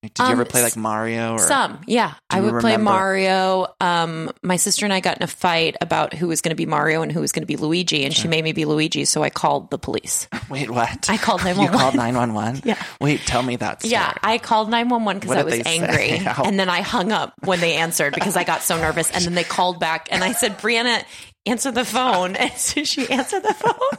Did 0.08 0.18
you 0.18 0.24
Um, 0.26 0.32
ever 0.32 0.44
play 0.44 0.62
like 0.62 0.76
Mario 0.76 1.32
or 1.32 1.38
Some, 1.38 1.80
yeah. 1.86 2.12
I 2.28 2.40
would 2.40 2.60
play 2.60 2.72
remember- 2.72 2.90
Mario. 2.90 3.66
Um, 3.80 4.30
my 4.42 4.56
sister 4.56 4.84
and 4.84 4.92
I 4.92 5.00
got 5.00 5.16
in 5.16 5.22
a 5.22 5.26
fight 5.26 5.76
about 5.80 6.12
who 6.12 6.28
was 6.28 6.40
going 6.42 6.50
to 6.50 6.56
be 6.56 6.66
Mario 6.66 7.02
and 7.02 7.10
who 7.10 7.20
was 7.20 7.32
going 7.32 7.42
to 7.42 7.46
be 7.46 7.56
Luigi, 7.56 8.04
and 8.04 8.12
she 8.12 8.28
made 8.28 8.44
me 8.44 8.52
be 8.52 8.64
Luigi, 8.66 9.04
so 9.06 9.22
I 9.22 9.30
called 9.30 9.70
the 9.70 9.78
police. 9.78 10.28
Wait, 10.50 10.70
what? 10.70 11.08
I 11.08 11.16
called 11.16 11.42
nine 11.44 11.56
one 11.56 11.72
one. 11.72 11.72
You 11.72 11.78
911. 11.78 11.80
called 11.80 11.94
nine 11.94 12.14
one 12.14 12.34
one. 12.34 12.60
Yeah. 12.64 12.82
Wait, 13.00 13.20
tell 13.22 13.42
me 13.42 13.56
that. 13.56 13.80
Story. 13.80 13.92
Yeah, 13.92 14.12
I 14.22 14.38
called 14.38 14.68
911 14.70 15.20
because 15.20 15.36
I 15.36 15.42
was 15.42 15.60
angry. 15.66 16.20
And 16.44 16.60
then 16.60 16.68
I 16.68 16.82
hung 16.82 17.10
up 17.12 17.32
when 17.44 17.60
they 17.60 17.74
answered 17.76 18.14
because 18.14 18.36
I 18.36 18.44
got 18.44 18.62
so 18.62 18.76
nervous. 18.76 19.10
And 19.10 19.24
then 19.24 19.34
they 19.34 19.44
called 19.44 19.80
back 19.80 20.08
and 20.10 20.22
I 20.22 20.32
said, 20.32 20.58
Brianna, 20.58 21.02
answer 21.46 21.70
the 21.70 21.84
phone. 21.84 22.36
And 22.44 22.52
so 22.52 22.84
she 22.84 23.08
answered 23.08 23.42
the 23.42 23.54
phone. 23.54 23.98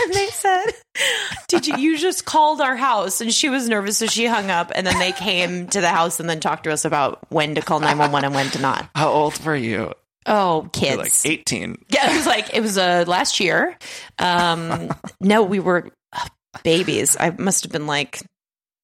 And 0.00 0.14
they 0.14 0.26
said, 0.28 0.66
Did 1.48 1.66
you, 1.66 1.76
you 1.76 1.98
just 1.98 2.24
called 2.24 2.60
our 2.60 2.76
house? 2.76 3.20
And 3.20 3.32
she 3.32 3.48
was 3.48 3.68
nervous, 3.68 3.98
so 3.98 4.06
she 4.06 4.26
hung 4.26 4.50
up. 4.50 4.70
And 4.74 4.86
then 4.86 4.98
they 4.98 5.12
came 5.12 5.66
to 5.68 5.80
the 5.80 5.88
house 5.88 6.20
and 6.20 6.28
then 6.30 6.40
talked 6.40 6.64
to 6.64 6.72
us 6.72 6.84
about 6.84 7.20
when 7.30 7.54
to 7.56 7.60
call 7.62 7.80
911 7.80 8.24
and 8.26 8.34
when 8.34 8.50
to 8.52 8.60
not. 8.60 8.88
How 8.94 9.10
old 9.10 9.42
were 9.44 9.56
you? 9.56 9.92
Oh, 10.26 10.62
You're 10.62 10.70
kids. 10.70 11.24
like 11.24 11.32
eighteen. 11.32 11.78
Yeah, 11.88 12.12
it 12.12 12.16
was 12.16 12.26
like 12.26 12.54
it 12.54 12.60
was 12.60 12.76
uh, 12.76 13.04
last 13.06 13.40
year. 13.40 13.78
Um, 14.18 14.94
no, 15.20 15.42
we 15.42 15.58
were 15.58 15.88
uh, 16.12 16.26
babies. 16.62 17.16
I 17.18 17.30
must 17.30 17.64
have 17.64 17.72
been 17.72 17.86
like 17.86 18.20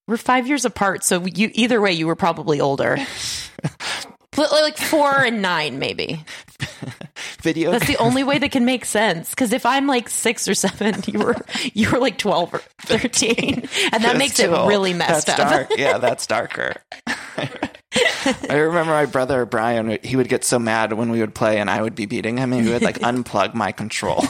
we're 0.09 0.17
five 0.17 0.47
years 0.47 0.65
apart. 0.65 1.05
So 1.05 1.25
you 1.27 1.51
either 1.53 1.81
way, 1.83 1.93
you 1.93 2.07
were 2.07 2.17
probably 2.17 2.61
older. 2.63 2.97
Like 4.37 4.77
four 4.77 5.25
and 5.25 5.43
nine, 5.43 5.79
maybe. 5.79 6.25
Video. 7.43 7.71
That's 7.71 7.87
the 7.87 7.97
only 7.99 8.25
way 8.25 8.39
that 8.39 8.51
can 8.51 8.65
make 8.65 8.85
sense. 8.85 9.31
Because 9.31 9.53
if 9.53 9.67
I'm 9.67 9.87
like 9.87 10.09
six 10.09 10.49
or 10.49 10.55
seven, 10.55 11.03
you 11.07 11.19
were 11.19 11.37
you 11.73 11.91
were 11.91 11.99
like 11.99 12.19
twelve 12.19 12.53
or 12.55 12.59
thirteen, 12.83 13.69
and 13.93 14.05
that 14.05 14.17
makes 14.17 14.39
it 14.41 14.51
old. 14.51 14.69
really 14.69 14.95
messed 14.95 15.27
That's 15.27 15.41
up. 15.41 15.51
Dark. 15.51 15.79
Yeah, 15.79 15.99
that's 15.99 16.27
darker. 16.27 16.75
I 17.07 18.57
remember 18.57 18.93
my 18.93 19.07
brother 19.07 19.45
Brian. 19.47 19.99
He 20.03 20.17
would 20.17 20.29
get 20.29 20.45
so 20.45 20.59
mad 20.59 20.93
when 20.93 21.11
we 21.11 21.21
would 21.21 21.35
play, 21.35 21.59
and 21.59 21.71
I 21.71 21.81
would 21.83 21.95
be 21.95 22.07
beating 22.07 22.39
him, 22.39 22.53
and 22.53 22.65
he 22.65 22.73
would 22.73 22.83
like 22.83 22.99
unplug 23.01 23.55
my 23.55 23.73
controller. 23.73 24.25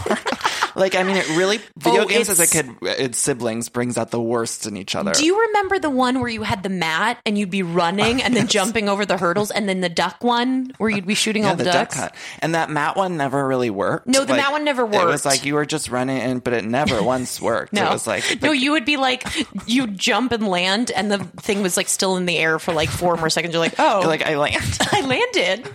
Like, 0.77 0.95
I 0.95 1.03
mean, 1.03 1.17
it 1.17 1.29
really 1.37 1.59
video 1.77 2.03
Oh, 2.03 2.07
games 2.07 2.29
as 2.29 2.41
a 2.41 2.47
kid, 2.47 2.69
uh, 2.83 2.87
its 2.87 3.19
siblings 3.19 3.69
brings 3.69 3.97
out 3.99 4.11
the 4.11 4.21
worst 4.21 4.67
in 4.67 4.77
each 4.77 4.95
other. 4.95 5.13
Do 5.13 5.25
you 5.25 5.41
remember 5.47 5.79
the 5.79 5.91
one 5.91 6.21
where 6.21 6.29
you 6.29 6.43
had 6.43 6.63
the 6.63 6.69
mat 6.69 7.19
and 7.27 7.39
you'd 7.39 7.51
be 7.51 7.63
running 7.63 8.23
and 8.23 8.35
then 8.37 8.47
jumping 8.49 8.89
over 8.89 9.07
the 9.07 9.17
hurdles, 9.17 9.51
and 9.51 9.69
then 9.69 9.81
the 9.81 9.89
duck 9.89 10.23
one 10.25 10.73
where 10.79 10.91
you'd 10.91 11.07
be 11.07 11.15
shooting 11.15 11.43
yeah, 11.45 11.51
all 11.51 11.57
the, 11.57 11.65
the 11.65 11.71
duck 11.73 11.89
ducks? 11.89 11.97
hunt, 12.01 12.13
and 12.41 12.55
that 12.55 12.71
mat 12.71 12.97
one 12.97 13.17
never 13.17 13.47
really 13.47 13.71
worked. 13.71 14.07
No, 14.07 14.25
the 14.25 14.33
Like, 14.35 14.43
mat 14.43 14.53
one 14.53 14.65
never 14.65 14.85
worked. 14.85 14.97
It 14.97 15.07
was 15.07 15.25
like 15.25 15.45
you 15.45 15.55
were 15.55 15.67
just 15.67 15.89
running, 15.91 16.19
in, 16.19 16.39
but 16.41 16.53
it 16.53 16.65
never 16.65 17.03
once 17.15 17.41
worked. 17.41 17.73
No, 17.73 17.87
it 17.87 17.93
was 17.93 18.07
like 18.07 18.43
no, 18.43 18.53
you 18.53 18.73
would 18.73 18.85
be 18.85 18.97
like, 18.97 19.25
you 19.67 19.87
jump 19.87 20.33
and 20.33 20.49
land, 20.49 20.91
and 20.91 21.11
the 21.11 21.19
thing 21.19 21.63
was 21.63 21.77
like 21.77 21.89
still 21.89 22.17
in 22.17 22.27
the 22.27 22.37
air 22.39 22.59
for 22.59 22.73
like 22.73 22.89
four 22.91 23.17
more 23.17 23.31
seconds. 23.31 23.53
You're 23.55 23.61
like, 23.63 23.75
oh, 23.79 24.01
You're 24.01 24.09
like 24.09 24.23
I 24.27 24.37
land, 24.37 24.79
I 24.93 25.01
landed. 25.03 25.69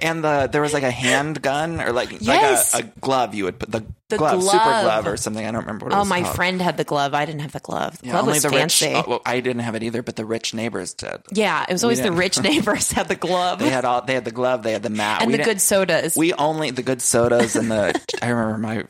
and 0.00 0.22
the 0.24 0.48
there 0.50 0.62
was 0.62 0.72
like 0.72 0.82
a 0.82 0.90
handgun 0.90 1.80
or 1.80 1.92
like 1.92 2.10
Yes. 2.20 2.74
like 2.74 2.84
a, 2.84 2.86
a 2.88 2.90
glove. 3.00 3.34
You 3.34 3.44
would 3.44 3.58
put 3.58 3.70
the, 3.70 3.84
The 4.12 4.18
glove, 4.18 4.42
super 4.42 4.58
glove. 4.64 4.84
glove 4.84 5.06
or 5.06 5.16
something. 5.16 5.44
I 5.44 5.50
don't 5.50 5.60
remember 5.62 5.86
what 5.86 5.92
it 5.92 5.96
Oh, 5.96 6.00
was 6.00 6.08
my 6.08 6.22
called. 6.22 6.36
friend 6.36 6.62
had 6.62 6.76
the 6.76 6.84
glove. 6.84 7.14
I 7.14 7.24
didn't 7.24 7.40
have 7.42 7.52
the 7.52 7.60
glove. 7.60 7.98
The 8.00 8.06
Yeah, 8.06 8.12
glove 8.12 8.26
was 8.26 8.42
the 8.42 8.50
fancy. 8.50 8.86
rich. 8.86 8.96
oh, 9.06 9.10
well, 9.10 9.22
I 9.26 9.40
didn't 9.40 9.62
have 9.62 9.74
it 9.74 9.82
either, 9.82 10.02
but 10.02 10.16
the 10.16 10.24
rich 10.24 10.54
neighbors 10.54 10.94
did. 10.94 11.20
yeah, 11.32 11.64
it 11.68 11.72
was 11.72 11.82
always 11.84 12.00
the 12.00 12.12
rich 12.12 12.40
neighbors 12.42 12.90
had 12.92 13.08
the 13.08 13.16
glove 13.16 13.58
They 13.58 13.70
had 13.70 13.84
all. 13.84 14.02
They 14.02 14.14
had 14.14 14.24
the 14.24 14.30
glove. 14.30 14.62
They 14.62 14.72
had 14.72 14.82
the 14.82 14.90
mat. 14.90 15.22
and 15.22 15.30
We 15.30 15.36
the 15.36 15.44
good 15.44 15.60
sodas. 15.60 16.16
We 16.16 16.32
only 16.34 16.70
the 16.70 16.82
good 16.82 17.02
sodas 17.02 17.56
and 17.56 17.70
the. 17.70 18.00
I 18.22 18.28
remember 18.28 18.58
my 18.58 18.84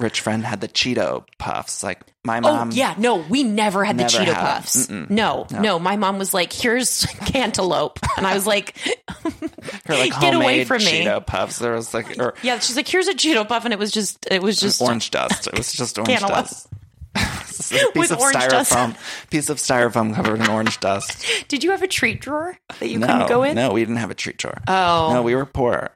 rich 0.00 0.20
friend 0.20 0.44
had 0.44 0.60
the 0.60 0.68
Cheeto 0.68 1.24
puffs. 1.38 1.82
Like 1.82 2.00
my 2.24 2.40
mom. 2.40 2.52
Oh 2.52 2.56
mom. 2.56 2.70
yeah, 2.72 2.94
no, 2.98 3.16
we 3.16 3.42
never 3.44 3.84
had 3.84 3.96
the 3.98 4.04
Cheeto 4.04 4.26
had 4.32 4.36
puffs. 4.56 4.88
No, 4.90 5.06
No. 5.50 5.60
no, 5.60 5.78
My 5.78 5.96
mom 5.96 6.18
was 6.18 6.34
like, 6.34 6.52
"Here's 6.52 7.04
cantaloupe," 7.26 7.98
and 8.16 8.26
I 8.26 8.34
was 8.34 8.46
like, 8.46 8.76
her 9.86 9.94
like 9.94 10.12
Get 10.20 10.34
away 10.34 10.64
from 10.64 10.78
me. 10.78 11.04
Cheeto 11.04 11.24
puffs. 11.24 11.58
There 11.58 11.72
was 11.72 11.94
like 11.94 12.18
or 12.18 12.34
"Yeah." 12.42 12.58
She's 12.58 12.76
like, 12.76 12.88
"Here's 12.88 13.08
a 13.08 13.14
Cheeto 13.14 13.46
puff," 13.46 13.64
and 13.64 13.72
it 13.72 13.78
was 13.78 13.90
just, 13.92 14.26
it 14.30 14.42
was 14.42 14.58
just 14.58 14.80
orange 14.82 15.10
dust. 15.10 15.46
It 15.46 15.56
was 15.56 15.72
just 15.72 15.98
orange 15.98 16.08
cantaloupe. 16.18 16.46
dust. 16.46 16.66
This 17.14 17.72
is 17.72 17.82
a 17.82 17.86
piece 17.92 17.94
With 18.00 18.12
of 18.12 18.18
orange 18.20 18.48
dust. 18.48 18.72
styrofoam. 18.72 19.30
Piece 19.30 19.50
of 19.50 19.58
styrofoam 19.58 20.14
covered 20.14 20.40
in 20.40 20.48
orange 20.48 20.80
dust. 20.80 21.24
Did 21.48 21.62
you 21.62 21.72
have 21.72 21.82
a 21.82 21.86
treat 21.88 22.20
drawer 22.20 22.56
that 22.78 22.88
you 22.88 22.98
no, 22.98 23.06
couldn't 23.06 23.28
go 23.28 23.42
in? 23.42 23.54
no, 23.54 23.72
we 23.72 23.80
didn't 23.80 23.96
have 23.96 24.10
a 24.10 24.14
treat 24.14 24.38
drawer. 24.38 24.58
Oh. 24.66 25.10
no, 25.12 25.22
we 25.22 25.34
were 25.34 25.44
poor. 25.46 25.90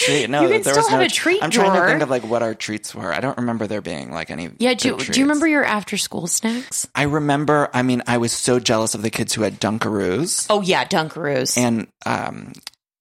Treat, 0.00 0.30
no, 0.30 0.42
You 0.42 0.48
can 0.48 0.62
there 0.62 0.72
still 0.74 0.82
was 0.84 0.88
have 0.88 1.00
no 1.00 1.06
a 1.06 1.08
treat 1.08 1.42
I'm 1.42 1.50
trying 1.50 1.72
to 1.80 1.86
think 1.86 2.02
of 2.02 2.10
like 2.10 2.22
what 2.24 2.42
our 2.42 2.54
treats 2.54 2.94
were. 2.94 3.12
I 3.12 3.20
don't 3.20 3.36
remember 3.38 3.66
there 3.66 3.80
being 3.80 4.10
like 4.12 4.30
any. 4.30 4.50
Yeah, 4.58 4.74
do, 4.74 4.96
good 4.96 5.12
do 5.12 5.20
you 5.20 5.24
remember 5.26 5.46
your 5.46 5.64
after 5.64 5.96
school 5.96 6.26
snacks? 6.26 6.86
I 6.94 7.02
remember. 7.04 7.68
I 7.72 7.82
mean, 7.82 8.02
I 8.06 8.18
was 8.18 8.32
so 8.32 8.58
jealous 8.60 8.94
of 8.94 9.02
the 9.02 9.10
kids 9.10 9.34
who 9.34 9.42
had 9.42 9.60
Dunkaroos 9.60 10.46
Oh 10.50 10.60
yeah, 10.62 10.84
Dunkaroos. 10.84 11.56
and 11.58 11.86
um, 12.06 12.52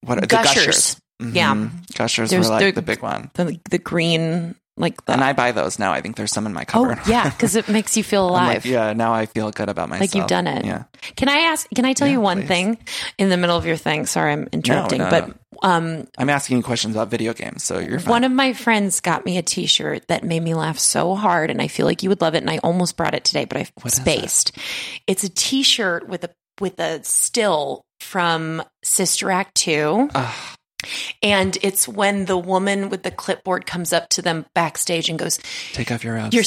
what 0.01 0.17
are 0.17 0.21
the 0.21 0.27
Gushers. 0.27 0.65
Gushers? 0.65 1.01
Yeah. 1.33 1.69
Gushers 1.95 2.29
There's- 2.29 2.45
were 2.47 2.51
like 2.53 2.59
they're- 2.61 2.71
the 2.71 2.81
big 2.81 3.01
one, 3.01 3.29
the, 3.33 3.59
the 3.69 3.77
green, 3.79 4.55
like 4.79 5.05
the. 5.05 5.11
and 5.13 5.23
I 5.23 5.33
buy 5.33 5.51
those 5.51 5.77
now. 5.77 5.91
I 5.91 6.01
think 6.01 6.15
there's 6.15 6.31
some 6.31 6.45
in 6.47 6.53
my 6.53 6.65
cupboard. 6.65 6.97
oh 6.99 7.09
yeah, 7.09 7.29
because 7.29 7.55
it 7.55 7.67
makes 7.69 7.95
you 7.95 8.03
feel 8.03 8.25
alive. 8.29 8.47
like, 8.47 8.65
yeah, 8.65 8.93
now 8.93 9.13
I 9.13 9.27
feel 9.27 9.51
good 9.51 9.69
about 9.69 9.89
myself. 9.89 10.01
Like 10.09 10.15
you've 10.15 10.27
done 10.27 10.47
it. 10.47 10.65
Yeah. 10.65 10.85
Can 11.15 11.29
I 11.29 11.37
ask? 11.51 11.67
Can 11.75 11.85
I 11.85 11.93
tell 11.93 12.07
Yeah, 12.07 12.13
you 12.13 12.21
one 12.21 12.39
please. 12.41 12.47
thing 12.47 12.77
in 13.19 13.29
the 13.29 13.37
middle 13.37 13.55
of 13.57 13.65
your 13.65 13.75
thing? 13.77 14.05
Sorry, 14.07 14.31
I'm 14.33 14.47
interrupting, 14.51 14.99
no, 14.99 15.09
but 15.09 15.27
no. 15.27 15.33
um, 15.63 16.07
I'm 16.17 16.29
asking 16.29 16.57
you 16.57 16.63
questions 16.63 16.95
about 16.95 17.09
video 17.09 17.33
games, 17.33 17.63
so 17.63 17.77
you're 17.79 17.99
fine. 17.99 18.09
one 18.09 18.23
of 18.23 18.31
my 18.31 18.53
friends 18.53 18.99
got 19.01 19.25
me 19.25 19.37
a 19.37 19.41
T-shirt 19.41 20.07
that 20.07 20.23
made 20.23 20.41
me 20.41 20.53
laugh 20.55 20.79
so 20.79 21.13
hard, 21.15 21.51
and 21.51 21.61
I 21.61 21.67
feel 21.67 21.85
like 21.85 22.01
you 22.01 22.09
would 22.09 22.21
love 22.21 22.33
it. 22.35 22.39
And 22.39 22.49
I 22.49 22.57
almost 22.59 22.97
brought 22.97 23.13
it 23.13 23.23
today, 23.25 23.45
but 23.45 23.57
I 23.57 23.67
What 23.81 23.93
is 23.93 23.99
it? 23.99 24.01
spaced. 24.01 24.57
It's 25.07 25.23
a 25.23 25.29
T-shirt 25.29 26.07
with 26.07 26.23
a 26.23 26.29
with 26.61 26.79
a 26.79 27.03
still 27.03 27.83
from 27.99 28.63
Sister 28.83 29.29
Act 29.31 29.55
two. 29.55 30.09
Ugh. 30.15 30.35
And 31.21 31.57
it's 31.61 31.87
when 31.87 32.25
the 32.25 32.37
woman 32.37 32.89
with 32.89 33.03
the 33.03 33.11
clipboard 33.11 33.65
comes 33.65 33.91
up 33.91 34.07
to 34.09 34.21
them 34.21 34.45
backstage 34.53 35.09
and 35.09 35.19
goes, 35.19 35.39
Take 35.73 35.91
off 35.91 36.03
your 36.03 36.15
robes. 36.15 36.33
"Your 36.33 36.43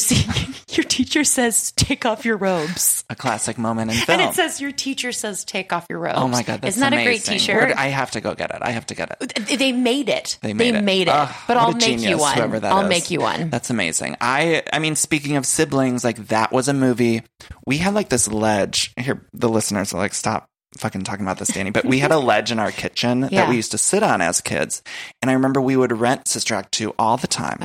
your 0.68 0.85
teacher 0.85 1.25
says 1.25 1.73
take 1.73 2.07
off 2.07 2.25
your 2.25 2.37
robes," 2.37 3.04
a 3.11 3.15
classic 3.15 3.59
moment 3.59 3.90
in 3.90 3.96
film. 3.98 4.21
and 4.21 4.31
it 4.31 4.35
says, 4.35 4.61
"Your 4.61 4.73
teacher 4.73 5.13
says 5.13 5.44
take 5.44 5.73
off 5.73 5.87
your 5.90 5.98
robes." 5.98 6.19
Oh 6.19 6.29
my 6.29 6.42
god, 6.42 6.63
that's 6.63 6.77
isn't 6.77 6.90
that 6.90 6.98
a 6.98 7.04
great 7.04 7.29
amazing. 7.29 7.38
T-shirt? 7.38 7.69
Where- 7.69 7.79
I 7.79 7.88
have 7.88 8.13
to 8.13 8.21
go 8.21 8.35
get 8.35 8.50
it. 8.50 8.59
I 8.63 8.71
have 8.71 8.87
to 8.87 8.94
get 8.94 9.17
it. 9.21 9.59
they 9.59 9.73
made 9.73 10.09
it. 10.09 10.38
They 10.40 10.54
made 10.54 10.75
it. 11.09 11.09
Ugh, 11.09 11.29
ah, 11.31 11.44
but 11.46 11.57
I'll 11.57 11.73
make 11.73 12.00
you 12.00 12.19
one. 12.19 12.65
I'll 12.65 12.85
is. 12.85 12.88
make 12.88 13.11
you 13.11 13.21
one. 13.21 13.50
That's 13.50 13.71
amazing. 13.71 14.17
I 14.21 14.63
I 14.73 14.79
mean, 14.79 14.96
speaking 14.96 15.37
of 15.37 15.44
siblings, 15.44 16.04
like 16.04 16.29
that 16.29 16.52
was 16.52 16.69
a 16.69 16.75
movie. 16.75 17.23
We 17.67 17.79
had 17.79 17.94
like 17.94 18.09
this 18.09 18.29
ledge. 18.29 18.92
Here, 18.96 19.27
the 19.33 19.48
listeners 19.48 19.92
are 19.92 19.98
like, 19.98 20.15
stop 20.15 20.48
fucking 20.79 21.02
talking 21.04 21.25
about 21.25 21.38
this, 21.38 21.48
Danny. 21.48 21.70
But 21.70 21.85
we 21.87 21.98
had 21.98 22.12
a 22.12 22.18
ledge 22.18 22.50
in 22.52 22.58
our 22.58 22.70
kitchen 22.70 23.23
Yeah. 23.31 23.42
that 23.42 23.48
we 23.48 23.56
used 23.56 23.70
to 23.73 23.79
sit 23.79 24.02
on 24.02 24.20
as 24.20 24.40
kids. 24.40 24.83
And 25.20 25.31
I 25.31 25.35
remember 25.35 25.60
we 25.60 25.77
would 25.77 25.92
rent 25.92 26.29
Sister 26.29 26.54
Act 26.54 26.73
2 26.73 26.94
all 26.98 27.16
the 27.16 27.27
time. 27.27 27.58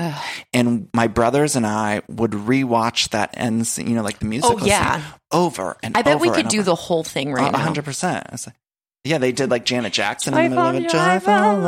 And 0.53 0.89
my 0.93 1.07
brothers 1.07 1.55
and 1.55 1.65
I 1.65 2.01
would 2.09 2.31
rewatch 2.31 3.09
that 3.09 3.31
end 3.33 3.65
scene, 3.67 3.87
you 3.87 3.95
know, 3.95 4.03
like 4.03 4.19
the 4.19 4.25
musical 4.25 4.59
Oh, 4.61 4.65
yeah. 4.65 4.95
scene 5.01 5.05
over 5.31 5.77
and 5.83 5.95
over. 5.95 5.99
I 5.99 6.01
bet 6.13 6.21
we 6.21 6.29
could 6.29 6.47
do 6.47 6.57
over. 6.59 6.65
the 6.65 6.75
whole 6.75 7.03
thing 7.03 7.31
right 7.33 7.53
hundred 7.55 7.85
percent. 7.85 8.27
Like- 8.31 8.55
Yeah, 9.03 9.17
they 9.19 9.31
did 9.31 9.49
like 9.51 9.65
Janet 9.65 9.93
Jackson 9.93 10.33
in 10.37 10.43
the 10.43 10.49
middle 10.49 10.65
of 10.65 10.75
it. 10.75 10.89
Joyful, 10.89 10.99
joyful, 11.19 11.33
oh, 11.33 11.59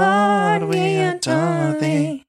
Lord, 0.59 0.63
we 0.69 0.95
adore 0.97 1.79
thee. 1.79 2.25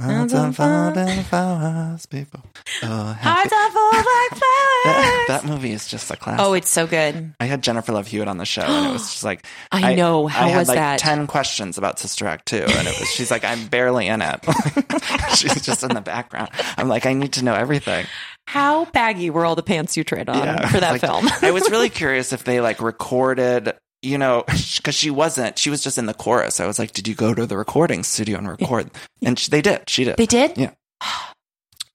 Hearts 0.00 0.32
unfolding 0.32 1.22
for 1.24 1.36
us 1.36 2.06
people. 2.06 2.40
Oh. 2.82 3.16
Hearts 3.20 3.52
are 3.52 3.70
full 3.70 3.90
like 3.92 4.04
That, 4.84 5.24
flowers. 5.26 5.42
that 5.42 5.50
movie 5.52 5.72
is 5.72 5.88
just 5.88 6.10
a 6.10 6.16
classic. 6.16 6.44
Oh, 6.46 6.52
it's 6.54 6.70
so 6.70 6.86
good. 6.86 7.34
I 7.40 7.46
had 7.46 7.62
Jennifer 7.62 7.92
Love 7.92 8.06
Hewitt 8.06 8.28
on 8.28 8.38
the 8.38 8.44
show, 8.46 8.62
and 8.62 8.86
it 8.86 8.92
was 8.92 9.10
just 9.10 9.24
like 9.24 9.44
I 9.72 9.94
know. 9.94 10.26
How 10.28 10.46
I 10.46 10.48
had 10.50 10.58
was 10.58 10.68
like 10.68 10.76
that? 10.76 10.98
Ten 11.00 11.26
questions 11.26 11.78
about 11.78 11.98
Sister 11.98 12.26
Act 12.26 12.46
two, 12.46 12.56
and 12.58 12.88
it 12.88 12.98
was 12.98 13.08
she's 13.10 13.30
like, 13.30 13.44
I'm 13.44 13.66
barely 13.68 14.06
in 14.06 14.22
it. 14.22 14.40
she's 15.36 15.60
just 15.62 15.82
in 15.82 15.94
the 15.94 16.00
background. 16.00 16.50
I'm 16.76 16.88
like, 16.88 17.06
I 17.06 17.12
need 17.12 17.32
to 17.34 17.44
know 17.44 17.54
everything. 17.54 18.06
How 18.46 18.86
baggy 18.86 19.28
were 19.30 19.44
all 19.44 19.56
the 19.56 19.62
pants 19.62 19.96
you 19.96 20.04
tried 20.04 20.28
on 20.30 20.68
for 20.68 20.80
that 20.80 20.92
Like, 20.92 21.00
film? 21.02 21.28
I 21.42 21.50
was 21.50 21.70
really 21.70 21.90
curious 21.90 22.32
if 22.32 22.44
they 22.44 22.60
like 22.60 22.80
recorded, 22.80 23.72
you 24.02 24.18
know, 24.18 24.44
because 24.76 24.94
she 24.94 25.10
wasn't. 25.10 25.58
She 25.58 25.70
was 25.70 25.82
just 25.82 25.98
in 25.98 26.06
the 26.06 26.14
chorus. 26.14 26.60
I 26.60 26.66
was 26.66 26.78
like, 26.78 26.92
did 26.92 27.08
you 27.08 27.14
go 27.14 27.34
to 27.34 27.46
the 27.46 27.56
recording 27.56 28.02
studio 28.02 28.38
and 28.38 28.48
record? 28.48 28.90
And 29.22 29.38
she, 29.38 29.50
they 29.50 29.62
did. 29.62 29.88
She 29.88 30.04
did. 30.04 30.16
They 30.16 30.26
did? 30.26 30.56
Yeah. 30.56 30.70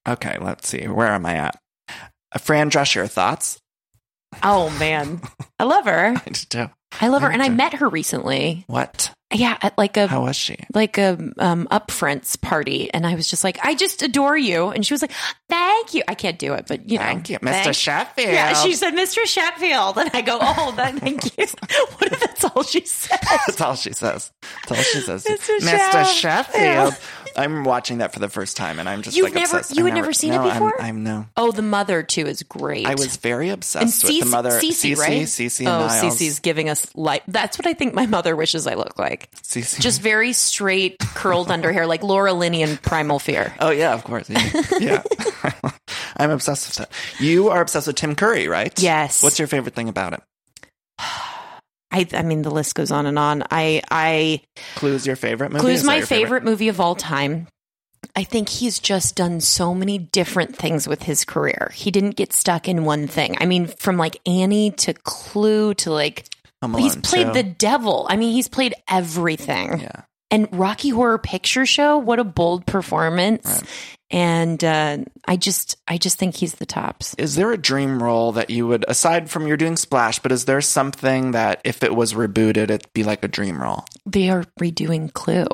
Okay, 0.05 0.37
let's 0.41 0.67
see. 0.67 0.85
Where 0.85 1.07
am 1.07 1.25
I 1.25 1.35
at? 1.35 1.57
Uh, 1.87 2.37
Fran 2.37 2.69
Drescher, 2.69 3.09
thoughts? 3.09 3.57
Oh 4.43 4.69
man, 4.71 5.21
I 5.57 5.63
love 5.63 5.85
her. 5.85 6.13
I. 6.55 6.69
I 6.99 7.07
love 7.07 7.21
her, 7.21 7.31
and 7.31 7.41
I 7.41 7.47
met 7.47 7.75
her 7.75 7.87
recently. 7.87 8.65
What? 8.67 9.13
Yeah, 9.33 9.57
at 9.61 9.77
like 9.77 9.97
a 9.97 10.07
How 10.07 10.21
was 10.23 10.35
she? 10.35 10.57
like 10.73 10.97
a 10.97 11.17
um, 11.39 11.67
upfronts 11.71 12.39
party, 12.39 12.93
and 12.93 13.05
I 13.05 13.15
was 13.15 13.27
just 13.27 13.43
like, 13.43 13.57
I 13.63 13.73
just 13.75 14.01
adore 14.03 14.37
you, 14.37 14.69
and 14.69 14.85
she 14.85 14.93
was 14.93 15.01
like, 15.01 15.11
Thank 15.49 15.93
you. 15.93 16.03
I 16.07 16.15
can't 16.15 16.39
do 16.39 16.53
it, 16.53 16.65
but 16.67 16.89
you 16.89 16.97
know, 16.97 17.03
Thank 17.03 17.29
you, 17.29 17.39
Mr. 17.39 17.63
thank- 17.63 17.75
Sheffield. 17.75 18.31
Yeah, 18.31 18.53
she 18.53 18.73
said, 18.73 18.93
Mr. 18.93 19.25
Sheffield, 19.25 19.97
and 19.97 20.09
I 20.13 20.21
go, 20.21 20.37
Oh, 20.41 20.73
that, 20.77 20.95
thank 20.95 21.25
you. 21.37 21.45
what 21.97 22.11
if 22.11 22.19
that's 22.19 22.43
all 22.45 22.63
she 22.63 22.85
said? 22.85 23.19
That's 23.47 23.61
all 23.61 23.75
she 23.75 23.93
says. 23.93 24.31
That's 24.41 24.71
all 24.71 24.83
she 24.83 24.99
says. 25.01 25.23
Mr. 25.25 25.59
Mr. 25.59 26.03
Sheff- 26.03 26.51
Sheffield. 26.51 26.95
I'm 27.35 27.63
watching 27.63 27.97
that 27.99 28.13
for 28.13 28.19
the 28.19 28.29
first 28.29 28.57
time, 28.57 28.79
and 28.79 28.87
I'm 28.87 29.01
just 29.01 29.17
You've 29.17 29.25
like 29.25 29.33
never- 29.33 29.57
obsessed. 29.57 29.75
you 29.77 29.85
had 29.85 29.93
never 29.95 30.13
seen 30.13 30.33
it 30.33 30.37
no, 30.37 30.43
I'm- 30.43 30.53
before? 30.53 30.81
I'm, 30.81 31.03
no. 31.03 31.25
Oh, 31.35 31.51
the 31.51 31.61
mother 31.61 32.03
too 32.03 32.25
is 32.25 32.43
great. 32.43 32.85
I 32.85 32.95
was 32.95 33.17
very 33.17 33.49
obsessed 33.49 34.03
with 34.03 34.19
the 34.23 34.29
mother. 34.29 34.51
Cece, 34.51 34.93
Cece, 34.93 34.97
right? 34.97 35.21
Cece 35.23 35.61
oh, 35.61 35.87
Niles. 35.87 36.19
Cece's 36.19 36.39
giving 36.39 36.69
us 36.69 36.87
life. 36.95 37.23
That's 37.27 37.57
what 37.57 37.65
I 37.67 37.73
think 37.73 37.93
my 37.93 38.05
mother 38.05 38.35
wishes 38.35 38.67
I 38.67 38.75
look 38.75 38.99
like. 38.99 39.22
Cece. 39.31 39.79
Just 39.79 40.01
very 40.01 40.33
straight, 40.33 40.97
curled 40.99 41.51
under 41.51 41.71
hair, 41.71 41.85
like 41.87 42.03
Laura 42.03 42.33
Linney 42.33 42.61
in 42.61 42.77
Primal 42.77 43.19
Fear. 43.19 43.53
Oh 43.59 43.71
yeah, 43.71 43.93
of 43.93 44.03
course. 44.03 44.29
Yeah. 44.29 44.61
yeah. 44.79 45.03
I'm 46.17 46.29
obsessed 46.29 46.67
with 46.67 46.77
that. 46.77 47.23
You 47.23 47.49
are 47.49 47.61
obsessed 47.61 47.87
with 47.87 47.95
Tim 47.95 48.15
Curry, 48.15 48.47
right? 48.47 48.77
Yes. 48.81 49.23
What's 49.23 49.39
your 49.39 49.47
favorite 49.47 49.75
thing 49.75 49.89
about 49.89 50.13
him? 50.13 50.21
I, 51.91 52.07
I 52.11 52.23
mean, 52.23 52.41
the 52.41 52.49
list 52.49 52.73
goes 52.73 52.89
on 52.91 53.05
and 53.05 53.19
on. 53.19 53.43
I, 53.51 53.81
I 53.91 54.41
Clue's 54.75 55.05
your 55.05 55.15
favorite 55.15 55.51
movie? 55.51 55.61
Clue's 55.61 55.83
my 55.83 55.97
your 55.97 56.07
favorite? 56.07 56.43
movie 56.43 56.69
of 56.69 56.79
all 56.79 56.95
time. 56.95 57.47
I 58.15 58.23
think 58.23 58.49
he's 58.49 58.79
just 58.79 59.15
done 59.15 59.41
so 59.41 59.73
many 59.73 59.97
different 59.97 60.55
things 60.55 60.87
with 60.87 61.03
his 61.03 61.23
career. 61.23 61.71
He 61.73 61.91
didn't 61.91 62.15
get 62.15 62.33
stuck 62.33 62.67
in 62.67 62.83
one 62.83 63.07
thing. 63.07 63.37
I 63.39 63.45
mean, 63.45 63.67
from 63.67 63.97
like 63.97 64.19
Annie 64.25 64.71
to 64.71 64.93
Clue 64.93 65.73
to 65.75 65.91
like 65.91 66.25
Home 66.71 66.81
he's 66.81 66.95
played 66.95 67.27
2. 67.27 67.33
the 67.33 67.43
devil. 67.43 68.05
I 68.09 68.15
mean, 68.15 68.33
he's 68.33 68.47
played 68.47 68.73
everything. 68.89 69.79
Yeah. 69.79 70.01
And 70.31 70.47
Rocky 70.51 70.89
Horror 70.89 71.19
Picture 71.19 71.65
Show, 71.65 71.99
what 71.99 72.19
a 72.19 72.23
bold 72.23 72.65
performance. 72.65 73.45
Right. 73.45 73.63
And 74.09 74.63
uh, 74.63 74.97
I 75.27 75.37
just 75.37 75.75
I 75.87 75.97
just 75.97 76.17
think 76.17 76.35
he's 76.35 76.55
the 76.55 76.65
tops. 76.65 77.15
Is 77.17 77.35
there 77.35 77.51
a 77.51 77.57
dream 77.57 78.01
role 78.01 78.31
that 78.33 78.49
you 78.49 78.67
would, 78.67 78.85
aside 78.87 79.29
from 79.29 79.47
you're 79.47 79.57
doing 79.57 79.75
Splash, 79.75 80.19
but 80.19 80.31
is 80.31 80.45
there 80.45 80.61
something 80.61 81.31
that 81.31 81.61
if 81.63 81.83
it 81.83 81.95
was 81.95 82.13
rebooted, 82.13 82.57
it'd 82.57 82.93
be 82.93 83.03
like 83.03 83.23
a 83.23 83.27
dream 83.27 83.61
role? 83.61 83.85
They 84.05 84.29
are 84.29 84.43
redoing 84.59 85.11
Clue. 85.13 85.47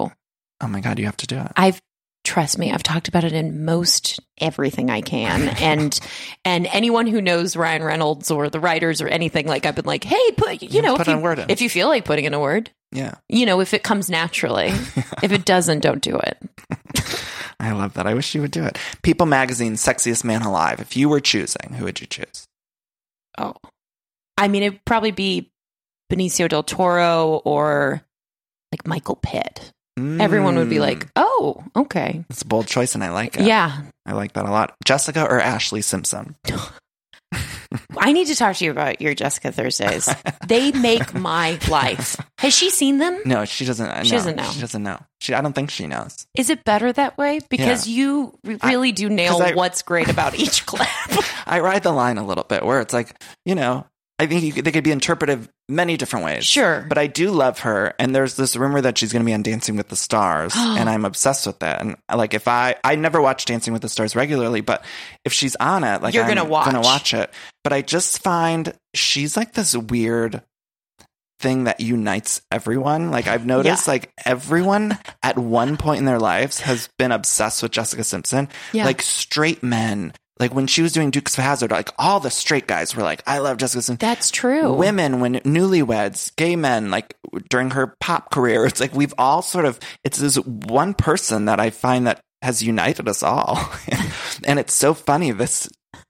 Oh 0.61 0.67
my 0.67 0.81
God, 0.81 0.99
you 0.99 1.05
have 1.05 1.17
to 1.17 1.27
do 1.27 1.37
it. 1.37 1.51
I've 1.55 1.81
trust 2.23 2.57
me, 2.57 2.71
I've 2.71 2.83
talked 2.83 3.07
about 3.07 3.23
it 3.23 3.33
in 3.33 3.65
most 3.65 4.19
everything 4.39 4.89
I 4.89 5.01
can. 5.01 5.47
and 5.61 5.99
and 6.45 6.67
anyone 6.67 7.07
who 7.07 7.21
knows 7.21 7.55
Ryan 7.55 7.83
Reynolds 7.83 8.31
or 8.31 8.49
the 8.49 8.59
writers 8.59 9.01
or 9.01 9.07
anything, 9.07 9.47
like 9.47 9.65
I've 9.65 9.75
been 9.75 9.85
like, 9.85 10.03
hey, 10.03 10.31
put 10.37 10.61
you 10.61 10.81
know, 10.81 10.95
put 10.97 11.07
if, 11.07 11.15
you, 11.15 11.19
word 11.19 11.39
in. 11.39 11.49
if 11.49 11.61
you 11.61 11.69
feel 11.69 11.87
like 11.87 12.05
putting 12.05 12.25
in 12.25 12.33
a 12.33 12.39
word, 12.39 12.71
Yeah. 12.91 13.15
you 13.27 13.45
know, 13.45 13.59
if 13.61 13.73
it 13.73 13.83
comes 13.83 14.09
naturally. 14.09 14.67
if 15.23 15.31
it 15.31 15.45
doesn't, 15.45 15.79
don't 15.81 16.01
do 16.01 16.17
it. 16.17 16.37
I 17.59 17.71
love 17.73 17.93
that. 17.95 18.07
I 18.07 18.13
wish 18.13 18.33
you 18.35 18.41
would 18.41 18.51
do 18.51 18.63
it. 18.63 18.77
People 19.01 19.25
Magazine, 19.25 19.73
Sexiest 19.73 20.23
Man 20.23 20.41
Alive. 20.43 20.79
If 20.79 20.95
you 20.95 21.09
were 21.09 21.19
choosing, 21.19 21.73
who 21.73 21.85
would 21.85 21.99
you 21.99 22.07
choose? 22.07 22.45
Oh. 23.37 23.55
I 24.37 24.47
mean, 24.47 24.63
it'd 24.63 24.85
probably 24.85 25.11
be 25.11 25.51
Benicio 26.09 26.47
del 26.47 26.63
Toro 26.63 27.41
or 27.43 28.01
like 28.71 28.87
Michael 28.87 29.17
Pitt. 29.17 29.71
Everyone 30.21 30.55
would 30.57 30.69
be 30.69 30.77
Mm. 30.77 30.81
like, 30.81 31.07
oh, 31.15 31.63
okay. 31.75 32.23
It's 32.29 32.41
a 32.41 32.45
bold 32.45 32.67
choice 32.67 32.95
and 32.95 33.03
I 33.03 33.11
like 33.11 33.35
it. 33.37 33.45
Yeah. 33.45 33.81
I 34.05 34.13
like 34.13 34.33
that 34.33 34.45
a 34.45 34.51
lot. 34.51 34.75
Jessica 34.85 35.23
or 35.25 35.39
Ashlee 35.39 35.83
Simpson? 35.83 36.35
I 37.99 38.13
need 38.13 38.25
to 38.27 38.35
talk 38.35 38.55
to 38.55 38.65
you 38.65 38.71
about 38.71 38.99
your 39.01 39.13
Jessica 39.13 39.51
Thursdays. 39.51 40.09
they 40.47 40.71
make 40.71 41.13
my 41.13 41.59
life. 41.69 42.15
Has 42.39 42.55
she 42.55 42.71
seen 42.71 42.97
them? 42.97 43.19
No, 43.25 43.45
she 43.45 43.65
doesn't. 43.65 44.05
She 44.05 44.11
no, 44.11 44.17
doesn't 44.17 44.35
know. 44.37 44.43
She 44.51 44.59
doesn't 44.59 44.81
know. 44.83 44.97
She, 45.21 45.33
I 45.35 45.41
don't 45.41 45.53
think 45.53 45.69
she 45.69 45.85
knows. 45.85 46.25
Is 46.35 46.49
it 46.49 46.63
better 46.63 46.91
that 46.93 47.17
way? 47.19 47.39
Because 47.49 47.87
you 47.87 48.33
re- 48.43 48.57
really 48.63 48.91
do 48.91 49.09
nail 49.09 49.37
I- 49.43 49.53
what's 49.53 49.83
great 49.83 50.09
about 50.09 50.33
each 50.39 50.65
clip. 50.65 50.87
I 51.45 51.59
ride 51.59 51.83
the 51.83 51.91
line 51.91 52.17
a 52.17 52.25
little 52.25 52.43
bit 52.43 52.63
where 52.65 52.81
it's 52.81 52.93
like, 52.93 53.13
you 53.45 53.53
know, 53.53 53.85
I 54.19 54.27
think 54.27 54.43
you 54.43 54.51
could, 54.51 54.65
they 54.65 54.71
could 54.73 54.83
be 54.83 54.91
interpreted 54.91 55.47
many 55.69 55.95
different 55.95 56.25
ways. 56.25 56.45
Sure. 56.45 56.85
But 56.89 56.97
I 56.97 57.07
do 57.07 57.31
love 57.31 57.59
her. 57.59 57.93
And 57.97 58.13
there's 58.13 58.35
this 58.35 58.57
rumor 58.57 58.81
that 58.81 58.97
she's 58.97 59.13
going 59.13 59.21
to 59.23 59.25
be 59.25 59.33
on 59.33 59.43
Dancing 59.43 59.77
with 59.77 59.87
the 59.87 59.95
Stars. 59.95 60.53
and 60.57 60.89
I'm 60.89 61.05
obsessed 61.05 61.47
with 61.47 61.59
that. 61.59 61.79
And 61.81 61.95
like, 62.13 62.33
if 62.33 62.47
I, 62.47 62.75
I 62.83 62.95
never 62.95 63.21
watch 63.21 63.45
Dancing 63.45 63.71
with 63.71 63.81
the 63.81 63.87
Stars 63.89 64.15
regularly, 64.17 64.59
but 64.61 64.83
if 65.23 65.31
she's 65.31 65.55
on 65.55 65.83
it, 65.85 66.01
like, 66.01 66.13
You're 66.13 66.23
I'm 66.25 66.29
gonna 66.35 66.43
watch. 66.49 66.65
gonna 66.65 66.81
watch 66.81 67.13
it. 67.13 67.31
But 67.63 67.71
I 67.71 67.81
just 67.81 68.21
find 68.21 68.73
she's 68.93 69.37
like 69.37 69.53
this 69.53 69.73
weird 69.75 70.41
thing 71.39 71.63
that 71.63 71.79
unites 71.79 72.41
everyone. 72.51 73.11
Like 73.11 73.27
I've 73.27 73.45
noticed 73.45 73.87
Yeah. 73.87 73.91
like 73.93 74.11
everyone 74.25 74.97
at 75.23 75.37
one 75.37 75.77
point 75.77 75.99
in 75.99 76.05
their 76.05 76.19
lives 76.19 76.59
has 76.59 76.89
been 76.99 77.13
obsessed 77.13 77.63
with 77.63 77.71
Jessica 77.71 78.03
Simpson. 78.03 78.49
Yeah. 78.73 78.83
Like 78.85 79.01
straight 79.01 79.63
men. 79.63 80.11
Like 80.39 80.53
when 80.53 80.67
she 80.67 80.81
was 80.81 80.93
doing 80.93 81.11
Dukes 81.11 81.37
of 81.37 81.43
Hazzard, 81.43 81.71
like 81.71 81.89
all 81.99 82.19
the 82.19 82.31
straight 82.31 82.65
guys 82.65 82.95
were 82.95 83.03
like, 83.03 83.21
I 83.27 83.39
love 83.39 83.57
Jessica 83.57 83.81
Simpson. 83.81 84.07
That's 84.07 84.31
true. 84.31 84.73
Women, 84.73 85.19
when 85.19 85.35
newlyweds, 85.35 86.33
gay 86.37 86.55
men, 86.55 86.91
like 86.91 87.15
during 87.49 87.71
her 87.71 87.95
pop 87.99 88.31
career, 88.31 88.65
it's 88.65 88.79
like 88.79 88.93
we've 88.93 89.13
all 89.17 89.41
sort 89.41 89.65
of, 89.65 89.79
it's 90.03 90.17
this 90.17 90.37
one 90.37 90.93
person 90.93 91.45
that 91.45 91.59
I 91.59 91.71
find 91.71 92.07
that 92.07 92.21
has 92.41 92.63
united 92.63 93.09
us 93.09 93.21
all. 93.21 93.59
and 94.45 94.59
it's 94.59 94.73
so 94.73 94.93
funny. 94.93 95.31
This, 95.31 95.67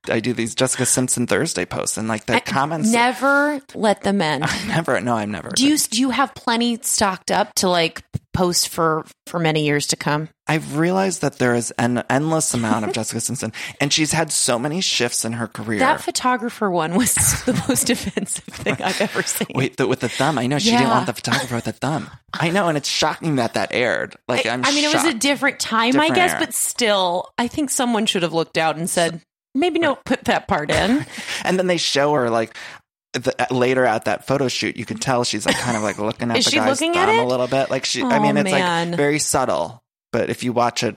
I 0.08 0.20
do 0.20 0.34
these 0.34 0.54
Jessica 0.54 0.86
Simpson 0.86 1.26
Thursday 1.26 1.66
posts 1.66 1.98
and 1.98 2.08
like 2.08 2.26
the 2.26 2.36
I- 2.36 2.40
comments. 2.42 2.92
Never 2.92 3.60
let 3.74 4.02
them 4.02 4.22
in. 4.22 4.42
never, 4.68 5.02
no, 5.02 5.16
I'm 5.16 5.32
never. 5.32 5.50
Do 5.50 5.66
you 5.68 5.76
do 5.78 6.00
you 6.00 6.12
have 6.12 6.36
plenty 6.36 6.78
stocked 6.84 7.32
up 7.32 7.56
to 7.56 7.70
like 7.70 8.04
post 8.40 8.70
for 8.70 9.06
for 9.28 9.38
many 9.38 9.66
years 9.66 9.88
to 9.88 9.98
come? 9.98 10.30
I've 10.48 10.78
realized 10.78 11.22
that 11.22 11.40
there 11.40 11.56
is 11.56 11.72
an 11.72 12.04
endless 12.10 12.54
amount 12.54 12.86
of 12.86 12.94
Jessica 12.98 13.20
Simpson, 13.20 13.52
and 13.82 13.92
she's 13.92 14.14
had 14.14 14.32
so 14.32 14.58
many 14.58 14.80
shifts 14.80 15.26
in 15.26 15.34
her 15.34 15.48
career. 15.48 15.80
That 15.80 16.00
photographer 16.00 16.72
one 16.72 16.96
was 16.96 17.14
the 17.46 17.54
most 17.68 17.90
offensive 17.90 18.46
thing 18.46 18.78
I've 18.82 19.02
ever 19.02 19.24
seen. 19.38 19.48
Wait, 19.54 19.76
the, 19.76 19.88
with 19.88 20.00
the 20.00 20.08
thumb. 20.08 20.38
I 20.38 20.48
know 20.48 20.58
she 20.58 20.72
didn't 20.72 20.88
want 20.88 21.08
the 21.08 21.14
photographer 21.14 21.56
with 21.56 21.66
the 21.66 21.74
thumb. 21.74 22.10
I 22.34 22.50
know, 22.50 22.70
and 22.70 22.78
it's 22.78 22.88
shocking 22.88 23.36
that 23.36 23.56
that 23.56 23.74
aired. 23.74 24.16
Like, 24.30 24.46
I, 24.46 24.52
I'm. 24.52 24.64
I 24.64 24.72
mean, 24.72 24.86
it 24.86 24.94
was 24.94 25.04
a 25.04 25.14
different 25.14 25.60
time, 25.60 26.00
I 26.00 26.10
guess, 26.10 26.32
era. 26.32 26.40
but 26.40 26.54
still, 26.54 27.30
I 27.38 27.48
think 27.50 27.70
someone 27.70 28.06
should 28.06 28.24
have 28.24 28.34
looked 28.34 28.58
out 28.58 28.78
and 28.78 28.90
said, 28.90 29.22
maybe 29.54 29.80
don't 29.80 30.04
put 30.06 30.24
that 30.26 30.48
part 30.48 30.72
in. 30.72 31.06
and 31.44 31.60
then 31.60 31.68
they 31.68 31.78
show 31.78 32.14
her 32.14 32.30
like 32.30 32.56
the, 33.14 33.48
later 33.52 33.86
at 33.86 34.06
that 34.06 34.26
photo 34.28 34.48
shoot, 34.48 34.78
you 34.78 34.86
can 34.86 34.98
tell 34.98 35.24
she's 35.24 35.46
like 35.46 35.58
kind 35.58 35.76
of 35.78 35.84
like 35.84 35.98
looking 36.00 36.30
at 36.32 36.38
Is 36.38 36.46
the 36.46 36.52
she 36.52 36.58
guy's 36.58 36.80
looking 36.82 36.96
at 36.98 37.06
thumb 37.08 37.20
a 37.20 37.26
little 37.26 37.48
bit. 37.48 37.70
Like 37.70 37.86
she, 37.86 38.04
I 38.04 38.18
Oh, 38.18 38.22
mean, 38.22 38.38
it's 38.38 38.52
man. 38.52 38.92
like 38.92 38.98
very 38.98 39.20
subtle, 39.20 39.84
but 40.12 40.30
if 40.30 40.44
you 40.44 40.54
watch 40.54 40.84
it, 40.84 40.96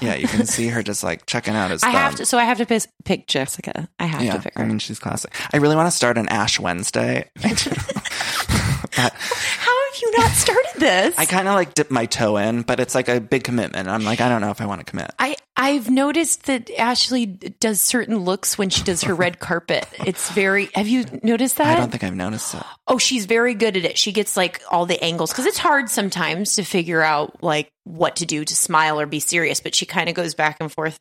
yeah, 0.00 0.14
you 0.16 0.26
can 0.26 0.44
see 0.46 0.68
her 0.68 0.82
just 0.90 1.02
like 1.04 1.24
checking 1.26 1.54
out 1.54 1.70
his. 1.70 1.82
I 1.82 1.86
thumb. 1.92 1.94
have 2.00 2.14
to, 2.16 2.26
so 2.26 2.36
I 2.38 2.44
have 2.44 2.58
to 2.58 2.66
pick, 2.66 2.82
pick 3.04 3.26
Jessica. 3.28 3.88
I 3.98 4.06
have 4.06 4.20
to 4.36 4.42
pick 4.42 4.54
her. 4.56 4.62
I 4.64 4.66
mean, 4.66 4.78
she's 4.80 4.98
classic. 4.98 5.32
I 5.52 5.58
really 5.58 5.76
want 5.76 5.86
to 5.86 5.92
start 5.96 6.18
an 6.18 6.28
Ash 6.28 6.58
Wednesday. 6.58 7.30
but 7.40 9.12
How 9.14 9.73
you 10.04 10.18
not 10.18 10.30
started 10.30 10.72
this? 10.76 11.18
I 11.18 11.24
kind 11.24 11.48
of 11.48 11.54
like 11.54 11.74
dip 11.74 11.90
my 11.90 12.06
toe 12.06 12.36
in, 12.36 12.62
but 12.62 12.80
it's 12.80 12.94
like 12.94 13.08
a 13.08 13.20
big 13.20 13.44
commitment. 13.44 13.88
I'm 13.88 14.04
like, 14.04 14.20
I 14.20 14.28
don't 14.28 14.40
know 14.40 14.50
if 14.50 14.60
I 14.60 14.66
want 14.66 14.80
to 14.80 14.84
commit. 14.84 15.10
I 15.18 15.36
I've 15.56 15.88
noticed 15.88 16.46
that 16.46 16.66
Ashlee 16.66 17.58
does 17.60 17.80
certain 17.80 18.18
looks 18.18 18.58
when 18.58 18.70
she 18.70 18.82
does 18.82 19.02
her 19.02 19.14
red 19.14 19.38
carpet. 19.38 19.86
It's 20.04 20.30
very. 20.30 20.68
Have 20.74 20.88
you 20.88 21.04
noticed 21.22 21.56
that? 21.56 21.76
I 21.76 21.80
don't 21.80 21.90
think 21.90 22.04
I've 22.04 22.14
noticed 22.14 22.54
it. 22.54 22.62
Oh, 22.86 22.98
she's 22.98 23.26
very 23.26 23.54
good 23.54 23.76
at 23.76 23.84
it. 23.84 23.96
She 23.96 24.12
gets 24.12 24.36
like 24.36 24.62
all 24.70 24.84
the 24.84 25.02
angles 25.02 25.30
because 25.30 25.46
it's 25.46 25.58
hard 25.58 25.88
sometimes 25.88 26.56
to 26.56 26.64
figure 26.64 27.02
out 27.02 27.42
like 27.42 27.70
what 27.84 28.16
to 28.16 28.26
do 28.26 28.44
to 28.44 28.56
smile 28.56 29.00
or 29.00 29.06
be 29.06 29.20
serious. 29.20 29.60
But 29.60 29.74
she 29.74 29.86
kind 29.86 30.08
of 30.08 30.14
goes 30.14 30.34
back 30.34 30.56
and 30.60 30.72
forth, 30.72 30.98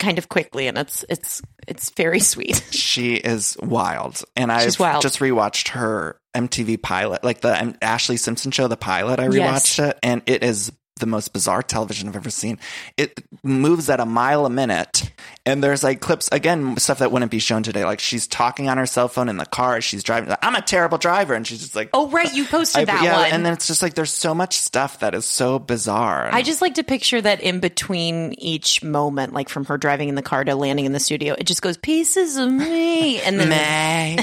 kind 0.00 0.18
of 0.18 0.28
quickly, 0.28 0.66
and 0.66 0.76
it's 0.76 1.04
it's 1.08 1.40
it's 1.68 1.90
very 1.90 2.18
sweet. 2.32 2.56
She 2.72 3.14
is 3.14 3.56
wild, 3.62 4.24
and 4.34 4.50
wild. 4.80 5.02
just 5.02 5.20
rewatched 5.20 5.68
her 5.68 6.18
MTV 6.34 6.82
pilot, 6.82 7.22
like 7.22 7.40
the 7.42 7.52
Ashlee 7.80 8.18
Simpson 8.18 8.50
show, 8.50 8.66
the 8.66 8.76
pilot. 8.76 9.20
I 9.20 9.28
Yes. 9.28 9.76
rewatched 9.76 9.88
it, 9.90 9.98
and 10.02 10.22
it 10.26 10.42
is 10.42 10.72
the 11.00 11.06
most 11.06 11.32
bizarre 11.32 11.62
television 11.62 12.08
I've 12.08 12.16
ever 12.16 12.30
seen. 12.30 12.58
It 12.96 13.22
moves 13.42 13.90
at 13.90 13.98
a 14.00 14.06
mile 14.06 14.46
a 14.46 14.50
minute, 14.50 15.10
and 15.44 15.62
there's 15.64 15.82
like 15.82 16.00
clips 16.00 16.28
again, 16.32 16.76
stuff 16.76 16.98
that 17.00 17.10
wouldn't 17.10 17.30
be 17.30 17.38
shown 17.40 17.62
today. 17.62 17.84
Like 17.84 18.00
she's 18.00 18.26
talking 18.26 18.68
on 18.68 18.78
her 18.78 18.86
cell 18.86 19.08
phone 19.08 19.28
in 19.28 19.36
the 19.36 19.46
car 19.46 19.76
as 19.76 19.84
she's 19.84 20.02
driving. 20.02 20.34
I'm 20.42 20.54
a 20.54 20.62
terrible 20.62 20.98
driver, 20.98 21.34
and 21.34 21.46
she's 21.46 21.60
just 21.60 21.74
like, 21.74 21.90
Oh, 21.92 22.08
right, 22.10 22.32
you 22.32 22.44
posted 22.44 22.82
I- 22.82 22.84
that 22.84 23.02
yeah, 23.02 23.16
one. 23.22 23.30
and 23.32 23.44
then 23.44 23.52
it's 23.52 23.66
just 23.66 23.82
like 23.82 23.94
there's 23.94 24.12
so 24.12 24.34
much 24.34 24.56
stuff 24.56 25.00
that 25.00 25.14
is 25.14 25.24
so 25.24 25.58
bizarre. 25.58 26.28
I 26.32 26.42
just 26.42 26.62
like 26.62 26.74
to 26.74 26.84
picture 26.84 27.20
that 27.20 27.40
in 27.40 27.60
between 27.60 28.34
each 28.38 28.82
moment, 28.82 29.32
like 29.32 29.48
from 29.48 29.64
her 29.64 29.76
driving 29.78 30.08
in 30.08 30.14
the 30.14 30.22
car 30.22 30.44
to 30.44 30.54
landing 30.54 30.84
in 30.84 30.92
the 30.92 31.00
studio, 31.00 31.34
it 31.38 31.44
just 31.44 31.62
goes 31.62 31.76
pieces 31.76 32.36
of 32.36 32.50
me, 32.52 33.20
and 33.20 33.40
then 33.40 33.48
May. 33.48 34.18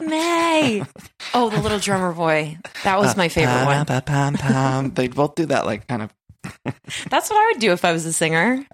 May. 0.00 0.82
Oh, 1.34 1.50
the 1.50 1.60
little 1.60 1.78
drummer 1.78 2.12
boy. 2.12 2.56
That 2.84 2.98
was 2.98 3.10
uh, 3.12 3.14
my 3.16 3.28
favorite 3.28 3.64
one. 3.66 3.84
one. 3.86 4.90
They 4.94 5.08
both 5.08 5.34
do 5.34 5.46
that, 5.46 5.66
like 5.66 5.86
kind 5.86 6.02
of. 6.02 6.10
That's 7.10 7.30
what 7.30 7.36
I 7.38 7.50
would 7.52 7.60
do 7.60 7.72
if 7.72 7.84
I 7.84 7.92
was 7.92 8.06
a 8.06 8.12
singer. 8.12 8.64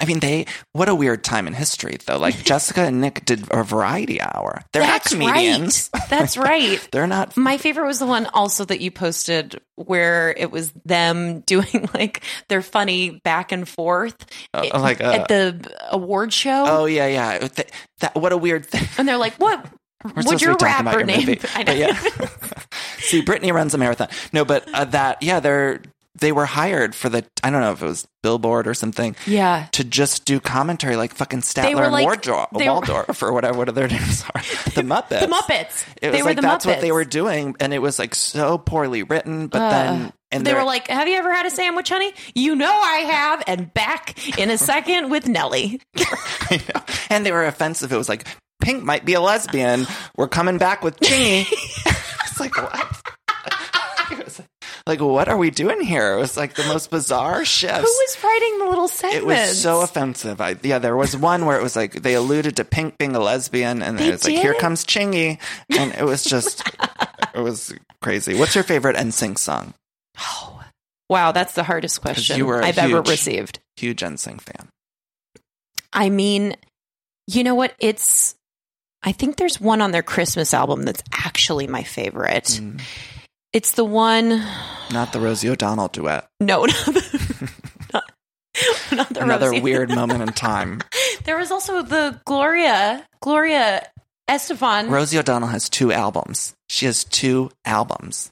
I 0.00 0.04
mean, 0.06 0.20
they. 0.20 0.46
What 0.72 0.88
a 0.88 0.94
weird 0.94 1.22
time 1.24 1.46
in 1.46 1.52
history, 1.52 1.98
though. 2.06 2.18
Like 2.18 2.34
Jessica 2.44 2.82
and 2.82 3.00
Nick 3.00 3.24
did 3.24 3.44
a 3.50 3.62
variety 3.62 4.20
hour. 4.20 4.62
They're 4.72 4.82
That's 4.82 5.12
not 5.12 5.20
comedians. 5.20 5.90
right. 5.94 6.08
That's 6.08 6.36
right. 6.38 6.88
They're 6.90 7.06
not. 7.06 7.36
My 7.36 7.58
favorite 7.58 7.86
was 7.86 7.98
the 7.98 8.06
one 8.06 8.26
also 8.26 8.64
that 8.64 8.80
you 8.80 8.90
posted 8.90 9.60
where 9.76 10.32
it 10.36 10.50
was 10.50 10.72
them 10.84 11.40
doing 11.46 11.88
like 11.94 12.22
their 12.48 12.62
funny 12.62 13.20
back 13.24 13.52
and 13.52 13.68
forth 13.68 14.16
Uh, 14.54 14.66
i- 14.72 14.78
like, 14.78 15.00
uh, 15.00 15.12
at 15.20 15.28
the 15.28 15.70
award 15.90 16.32
show. 16.32 16.64
Oh 16.66 16.84
yeah, 16.86 17.06
yeah. 17.06 17.38
Th- 17.46 17.68
that 18.00 18.14
what 18.14 18.32
a 18.32 18.36
weird 18.38 18.66
thing. 18.66 18.86
And 18.98 19.06
they're 19.06 19.18
like, 19.18 19.34
"What? 19.34 19.64
We're 20.04 20.22
What's 20.22 20.42
your 20.42 20.54
be 20.54 20.64
talking 20.64 20.80
about 20.80 20.96
rapper 20.96 20.98
your 20.98 21.06
name?" 21.06 21.26
movie. 21.26 21.40
I 21.54 21.58
know. 21.58 21.64
But 21.66 21.76
yeah. 21.78 22.28
See, 22.98 23.20
Brittany 23.20 23.52
runs 23.52 23.74
a 23.74 23.78
marathon. 23.78 24.08
No, 24.32 24.44
but 24.44 24.66
uh, 24.72 24.84
that 24.86 25.22
yeah, 25.22 25.38
they're 25.40 25.82
they 26.20 26.32
were 26.32 26.44
hired 26.46 26.94
for 26.94 27.08
the 27.08 27.24
I 27.42 27.50
don't 27.50 27.60
know 27.62 27.72
if 27.72 27.82
it 27.82 27.86
was 27.86 28.06
Billboard 28.22 28.66
or 28.66 28.74
something. 28.74 29.16
Yeah. 29.26 29.66
To 29.72 29.82
just 29.84 30.24
do 30.24 30.40
commentary 30.40 30.96
like 30.96 31.14
fucking 31.14 31.40
Statler 31.40 31.84
and 31.84 31.92
like- 31.92 32.06
Waldorf, 32.06 32.48
were- 32.52 32.64
Waldorf 32.64 33.22
or 33.22 33.32
whatever 33.32 33.58
what 33.58 33.74
their 33.74 33.88
names 33.96 34.22
are. 34.34 34.40
The 34.74 34.82
Muppets. 34.82 35.20
The 35.20 35.26
Muppets. 35.26 35.84
It 36.02 36.08
was 36.08 36.16
they 36.16 36.22
were 36.22 36.28
like 36.30 36.40
that's 36.40 36.64
Muppets. 36.64 36.68
what 36.68 36.80
they 36.80 36.92
were 36.92 37.04
doing, 37.04 37.56
and 37.60 37.72
it 37.72 37.78
was 37.80 37.98
like 37.98 38.14
so 38.14 38.58
poorly 38.58 39.02
written. 39.02 39.46
But 39.48 39.70
then 39.70 40.12
and 40.30 40.46
they 40.46 40.54
were 40.54 40.64
like, 40.64 40.88
"Have 40.88 41.08
you 41.08 41.16
ever 41.16 41.32
had 41.32 41.44
a 41.46 41.50
sandwich, 41.50 41.88
honey? 41.88 42.12
You 42.34 42.54
know 42.56 42.70
I 42.72 42.98
have." 42.98 43.42
And 43.46 43.72
back 43.74 44.38
in 44.38 44.50
a 44.50 44.56
second 44.58 45.10
with 45.10 45.26
Nelly. 45.28 45.80
And 47.10 47.26
they 47.26 47.32
were 47.32 47.44
offensive. 47.44 47.92
It 47.92 47.96
was 47.96 48.08
like 48.08 48.26
Pink 48.62 48.82
might 48.84 49.04
be 49.04 49.14
a 49.14 49.20
lesbian. 49.20 49.86
We're 50.16 50.28
coming 50.28 50.56
back 50.58 50.82
with 50.82 50.98
Chingy. 51.00 51.46
it's 52.26 52.40
like 52.40 52.56
what? 52.56 53.01
Like 54.86 55.00
what 55.00 55.28
are 55.28 55.36
we 55.36 55.50
doing 55.50 55.80
here? 55.80 56.14
It 56.14 56.18
was 56.18 56.36
like 56.36 56.54
the 56.54 56.64
most 56.64 56.90
bizarre 56.90 57.44
shifts. 57.44 57.78
Who 57.78 57.84
was 57.84 58.18
writing 58.24 58.58
the 58.58 58.64
little 58.66 58.88
segments? 58.88 59.16
it 59.22 59.26
was 59.26 59.60
so 59.60 59.80
offensive. 59.82 60.40
I, 60.40 60.56
yeah, 60.62 60.78
there 60.78 60.96
was 60.96 61.16
one 61.16 61.46
where 61.46 61.58
it 61.58 61.62
was 61.62 61.76
like 61.76 62.02
they 62.02 62.14
alluded 62.14 62.56
to 62.56 62.64
Pink 62.64 62.98
being 62.98 63.14
a 63.14 63.20
lesbian, 63.20 63.82
and 63.82 63.98
They 63.98 64.08
it 64.08 64.12
was 64.12 64.24
like, 64.24 64.34
"Here 64.34 64.54
comes 64.54 64.84
Chingy," 64.84 65.38
and 65.70 65.92
it 65.94 66.04
was 66.04 66.24
just, 66.24 66.68
it 67.34 67.40
was 67.40 67.74
crazy. 68.00 68.36
What's 68.36 68.54
your 68.54 68.64
favorite 68.64 68.96
NSYNC 68.96 69.38
song? 69.38 69.74
Oh, 70.18 70.60
Wow, 71.08 71.32
that's 71.32 71.52
the 71.52 71.62
hardest 71.62 72.00
question 72.00 72.38
you 72.38 72.46
were 72.46 72.60
a 72.60 72.66
I've 72.66 72.78
ever 72.78 73.02
received. 73.02 73.58
Huge 73.76 74.00
NSYNC 74.00 74.40
fan. 74.40 74.68
I 75.92 76.08
mean, 76.08 76.56
you 77.26 77.44
know 77.44 77.54
what? 77.54 77.74
It's. 77.78 78.34
I 79.02 79.12
think 79.12 79.36
there's 79.36 79.60
one 79.60 79.82
on 79.82 79.90
their 79.90 80.02
Christmas 80.02 80.54
album 80.54 80.84
that's 80.84 81.02
actually 81.12 81.66
my 81.66 81.82
favorite. 81.82 82.44
Mm. 82.44 82.80
It's 83.52 83.72
the 83.72 83.84
one. 83.84 84.42
Not 84.92 85.12
the 85.12 85.20
Rosie 85.20 85.48
O'Donnell 85.50 85.88
duet. 85.88 86.28
No, 86.40 86.64
not 86.66 86.74
the, 86.74 87.48
not, 87.92 88.04
not 88.92 89.08
the 89.10 89.22
Another 89.22 89.50
Rosie. 89.50 89.60
weird 89.60 89.90
moment 89.94 90.22
in 90.22 90.28
time. 90.28 90.80
There 91.24 91.36
was 91.36 91.50
also 91.50 91.82
the 91.82 92.20
Gloria, 92.24 93.06
Gloria 93.20 93.86
Estefan. 94.28 94.88
Rosie 94.90 95.18
O'Donnell 95.18 95.48
has 95.48 95.68
two 95.68 95.92
albums. 95.92 96.54
She 96.68 96.86
has 96.86 97.04
two 97.04 97.50
albums. 97.64 98.30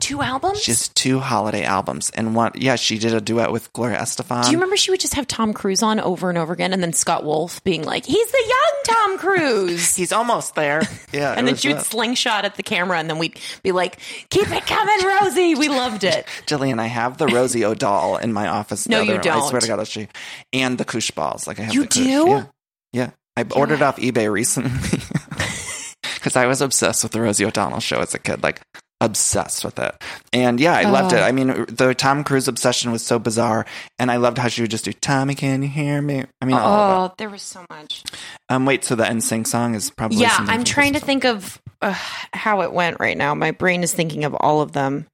Two 0.00 0.22
albums. 0.22 0.60
She 0.62 0.70
has 0.70 0.88
two 0.88 1.18
holiday 1.20 1.64
albums, 1.64 2.10
and 2.10 2.34
one. 2.34 2.52
Yeah, 2.54 2.76
she 2.76 2.98
did 2.98 3.14
a 3.14 3.20
duet 3.20 3.52
with 3.52 3.72
Gloria 3.72 3.98
Estefan. 3.98 4.44
Do 4.44 4.50
you 4.50 4.56
remember 4.56 4.76
she 4.76 4.90
would 4.90 5.00
just 5.00 5.14
have 5.14 5.26
Tom 5.26 5.52
Cruise 5.52 5.82
on 5.82 6.00
over 6.00 6.28
and 6.28 6.38
over 6.38 6.52
again, 6.52 6.72
and 6.72 6.82
then 6.82 6.92
Scott 6.92 7.24
Wolf 7.24 7.62
being 7.64 7.84
like, 7.84 8.04
"He's 8.04 8.30
the 8.30 8.44
young 8.48 8.96
Tom 8.96 9.18
Cruise," 9.18 9.94
He's 10.00 10.12
almost 10.12 10.54
there. 10.54 10.82
Yeah, 11.12 11.32
and 11.36 11.44
then 11.46 11.54
was 11.54 11.60
she 11.60 11.68
would 11.68 11.78
that. 11.78 11.86
slingshot 11.86 12.44
at 12.44 12.54
the 12.54 12.62
camera, 12.62 12.98
and 12.98 13.10
then 13.10 13.18
we'd 13.18 13.38
be 13.64 13.72
like, 13.72 13.98
"Keep 14.30 14.50
it 14.52 14.64
coming, 14.66 15.04
Rosie." 15.04 15.54
We 15.56 15.68
loved 15.68 16.04
it. 16.04 16.24
Jillian, 16.46 16.78
I 16.78 16.86
have 16.86 17.18
the 17.18 17.26
Rosie 17.26 17.64
O'Donnell 17.64 18.18
in 18.18 18.32
my 18.32 18.46
office. 18.46 18.88
No, 18.88 19.00
you 19.00 19.18
don't. 19.18 19.42
I 19.42 19.48
swear 19.48 19.60
to 19.60 19.66
God, 19.66 19.88
she. 19.88 20.06
And 20.52 20.78
the 20.78 20.84
Koosh 20.84 21.10
balls. 21.10 21.46
Like 21.48 21.58
I 21.58 21.64
have 21.64 21.74
You 21.74 21.86
do? 21.86 22.00
Yeah. 22.28 22.44
Yeah. 22.92 23.10
I 23.36 23.44
ordered 23.56 23.82
off 23.82 23.96
eBay 23.96 24.30
recently 24.30 24.70
because 26.14 26.36
I 26.36 26.46
was 26.46 26.60
obsessed 26.60 27.02
with 27.02 27.12
the 27.12 27.20
Rosie 27.20 27.44
O'Donnell 27.44 27.80
show 27.80 28.00
as 28.00 28.14
a 28.14 28.18
kid. 28.18 28.42
Like 28.42 28.60
obsessed 29.00 29.64
with 29.64 29.78
it. 29.78 29.94
And 30.32 30.60
yeah, 30.60 30.74
I 30.74 30.82
loved 30.84 31.14
Oh. 31.14 31.16
it. 31.16 31.20
I 31.20 31.32
mean, 31.32 31.64
the 31.68 31.94
Tom 31.94 32.22
Cruise 32.24 32.48
obsession 32.48 32.92
was 32.92 33.04
so 33.04 33.18
bizarre, 33.18 33.64
and 33.98 34.10
I 34.10 34.16
loved 34.16 34.38
how 34.38 34.48
she 34.48 34.60
would 34.62 34.70
just 34.70 34.84
do 34.84 34.92
"Tommy, 34.92 35.34
can 35.34 35.62
you 35.62 35.68
hear 35.68 36.02
me?" 36.02 36.24
I 36.40 36.44
mean, 36.44 36.56
Oh, 36.58 37.12
there 37.18 37.30
was 37.30 37.42
so 37.42 37.64
much. 37.70 38.02
Um, 38.48 38.66
wait, 38.66 38.84
so 38.84 38.94
the 38.94 39.04
NSYNC 39.04 39.46
song 39.46 39.74
is 39.74 39.90
probably 39.90 40.18
Yeah, 40.18 40.36
I'm 40.38 40.64
trying 40.64 40.92
to 40.94 41.00
think 41.00 41.24
of 41.24 41.58
uh, 41.82 41.94
how 42.34 42.60
it 42.62 42.72
went 42.72 42.98
right 43.00 43.16
now. 43.16 43.34
My 43.34 43.52
brain 43.52 43.82
is 43.82 43.92
thinking 43.94 44.24
of 44.24 44.34
all 44.34 44.60
of 44.60 44.72
them. 44.72 45.06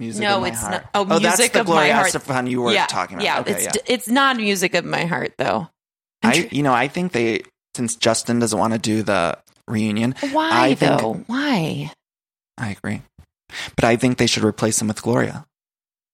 Music 0.00 0.22
no, 0.22 0.36
of 0.36 0.42
My 0.42 0.48
it's 0.48 0.60
Heart. 0.60 0.72
not. 0.72 0.90
Oh, 0.94 1.04
that's 1.04 1.38
music 1.38 1.52
the 1.52 1.60
of 1.60 1.66
Gloria 1.66 1.92
my 1.92 1.98
heart. 2.00 2.12
Estefan 2.12 2.48
you 2.50 2.62
were 2.62 2.72
yeah, 2.72 2.86
talking 2.86 3.16
about. 3.16 3.24
Yeah, 3.24 3.40
Okay, 3.40 3.52
it's 3.52 3.64
yeah. 3.64 3.82
it's 3.86 4.08
not 4.08 4.36
music 4.36 4.74
of 4.74 4.84
my 4.84 5.04
heart 5.06 5.32
though. 5.38 5.68
I'm 6.22 6.30
I, 6.30 6.32
tr- 6.42 6.54
you 6.54 6.62
know, 6.62 6.72
I 6.72 6.86
think 6.88 7.12
they 7.12 7.42
since 7.76 7.96
Justin 7.96 8.38
doesn't 8.38 8.58
want 8.58 8.72
to 8.74 8.78
do 8.78 9.02
the 9.02 9.38
reunion. 9.66 10.14
Why 10.32 10.50
I 10.70 10.74
think- 10.74 11.00
though? 11.00 11.14
Why? 11.26 11.92
I 12.58 12.70
agree, 12.70 13.02
but 13.76 13.84
I 13.84 13.96
think 13.96 14.18
they 14.18 14.26
should 14.26 14.44
replace 14.44 14.80
him 14.82 14.88
with 14.88 15.00
Gloria. 15.02 15.46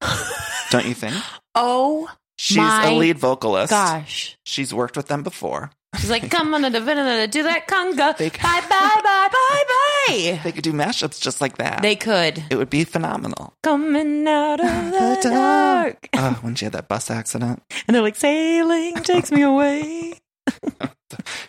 Don't 0.70 0.86
you 0.86 0.94
think? 0.94 1.14
Oh 1.54 2.08
She's 2.36 2.56
My 2.58 2.88
a 2.88 2.94
lead 2.94 3.18
vocalist. 3.18 3.70
gosh. 3.70 4.36
She's 4.44 4.74
worked 4.74 4.96
with 4.96 5.06
them 5.06 5.22
before. 5.22 5.70
She's 5.96 6.10
like, 6.10 6.28
come 6.30 6.52
on, 6.52 6.62
da- 6.62 6.68
da- 6.70 6.80
da- 6.80 7.26
do 7.26 7.44
that 7.44 7.68
conga. 7.68 8.16
They- 8.16 8.28
Bye, 8.30 8.60
bye, 8.68 9.00
bye, 9.02 9.28
bye, 9.30 9.64
bye. 9.68 10.40
They 10.44 10.50
could 10.52 10.64
do 10.64 10.72
mashups 10.72 11.20
just 11.20 11.40
like 11.40 11.58
that. 11.58 11.80
They 11.82 11.94
could. 11.96 12.42
it 12.50 12.56
would 12.56 12.68
be 12.70 12.82
phenomenal. 12.84 13.54
Coming 13.62 14.26
out 14.26 14.58
of 14.60 14.66
the 14.90 15.18
dark. 15.22 16.08
Oh, 16.14 16.38
when 16.42 16.56
she 16.56 16.64
had 16.66 16.72
that 16.74 16.88
bus 16.88 17.08
accident, 17.10 17.62
And 17.86 17.94
they're 17.94 18.02
like, 18.02 18.16
sailing 18.16 18.96
takes 18.96 19.30
me 19.30 19.42
away. 19.42 20.14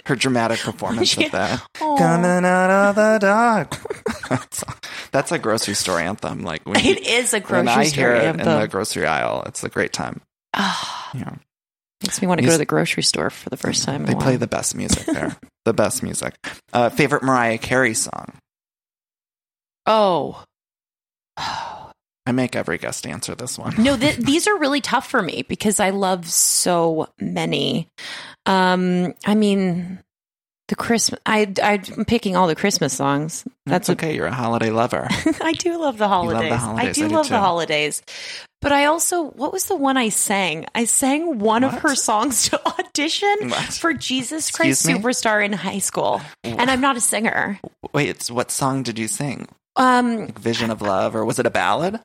Her 0.05 0.15
dramatic 0.15 0.59
performance 0.59 1.17
Yeah. 1.17 1.25
of 1.25 1.31
that. 1.31 1.67
Aw. 1.81 1.97
Coming 1.97 2.45
out 2.45 2.69
of 2.89 2.95
the 2.95 3.17
dark. 3.19 3.75
that's, 4.29 4.63
that's 5.11 5.31
a 5.31 5.39
grocery 5.39 5.73
store 5.73 5.99
anthem. 5.99 6.43
Like 6.43 6.63
when, 6.65 6.83
you- 6.83 6.91
It 6.91 7.05
is 7.07 7.33
a 7.33 7.37
when 7.39 7.65
grocery 7.65 7.81
I 7.81 7.83
store 7.85 8.03
hear 8.03 8.15
it 8.15 8.25
anthem. 8.25 8.47
in 8.47 8.59
the 8.61 8.67
grocery 8.67 9.05
aisle, 9.05 9.43
it's 9.47 9.63
a 9.63 9.69
great 9.69 9.93
time. 9.93 10.21
Ah, 10.53 11.11
Yeah. 11.13 11.35
makes 12.03 12.21
me 12.21 12.27
want 12.27 12.39
to 12.41 12.45
go 12.45 12.51
to 12.51 12.57
the 12.57 12.65
grocery 12.65 13.03
store 13.03 13.29
for 13.29 13.49
the 13.49 13.57
first 13.57 13.83
time. 13.83 14.05
They 14.05 14.15
play 14.15 14.35
the 14.35 14.47
best 14.47 14.75
music 14.75 15.05
there. 15.05 15.35
the 15.65 15.73
best 15.73 16.03
music. 16.03 16.35
Uh, 16.73 16.89
favorite 16.89 17.23
Mariah 17.23 17.57
Carey 17.57 17.93
song? 17.93 18.33
Oh. 19.85 20.43
I 21.37 22.31
make 22.31 22.55
every 22.55 22.77
guest 22.79 23.05
answer 23.05 23.35
this 23.35 23.57
one. 23.57 23.75
No, 23.77 23.95
th- 23.97 24.15
these 24.17 24.47
are 24.47 24.57
really 24.57 24.81
tough 24.81 25.07
for 25.09 25.21
me 25.21 25.43
because 25.47 25.79
I 25.79 25.91
love 25.91 26.27
so 26.27 27.07
many. 27.19 27.87
Um, 28.45 29.13
I 29.25 29.35
mean, 29.35 29.99
The 30.67 30.75
Christmas. 30.75 31.19
I 31.25 31.51
I'm 31.61 32.05
picking 32.05 32.35
all 32.35 32.47
the 32.47 32.55
Christmas 32.55 32.93
songs. 32.93 33.45
That's 33.65 33.89
okay. 33.91 34.15
You're 34.15 34.27
a 34.27 34.31
holiday 34.33 34.69
lover. 34.71 35.07
I 35.41 35.53
do 35.53 35.77
love 35.79 35.97
the 35.97 36.07
love 36.07 36.27
the 36.27 36.57
holidays. 36.57 36.89
I 36.89 36.91
do 36.91 37.05
I 37.05 37.07
love 37.07 37.25
too. 37.27 37.33
the 37.33 37.39
holidays. 37.39 38.01
But 38.61 38.71
I 38.71 38.85
also, 38.85 39.25
what 39.31 39.53
was 39.53 39.65
the 39.65 39.75
one 39.75 39.95
I 39.95 40.09
sang? 40.09 40.65
I 40.73 40.85
sang 40.85 41.37
one 41.37 41.63
of 41.63 41.71
her 41.81 41.93
songs 41.93 42.49
to 42.49 42.59
audition 42.79 43.49
What? 43.49 43.73
for 43.73 43.93
Jesus 43.93 44.49
Christ? 44.49 44.83
Superstar 44.87 45.45
in 45.45 45.53
high 45.53 45.77
school, 45.77 46.19
and 46.43 46.71
I'm 46.71 46.81
not 46.81 46.97
a 46.97 47.01
singer. 47.01 47.59
Wait, 47.93 48.09
it's 48.09 48.31
what 48.31 48.49
song 48.49 48.81
did 48.81 48.97
you 48.97 49.07
sing? 49.07 49.47
Um, 49.75 50.17
Like 50.25 50.39
Vision 50.39 50.71
of 50.71 50.81
Love, 50.81 51.15
or 51.15 51.23
was 51.23 51.37
it 51.37 51.45
a 51.45 51.51
ballad? 51.51 51.99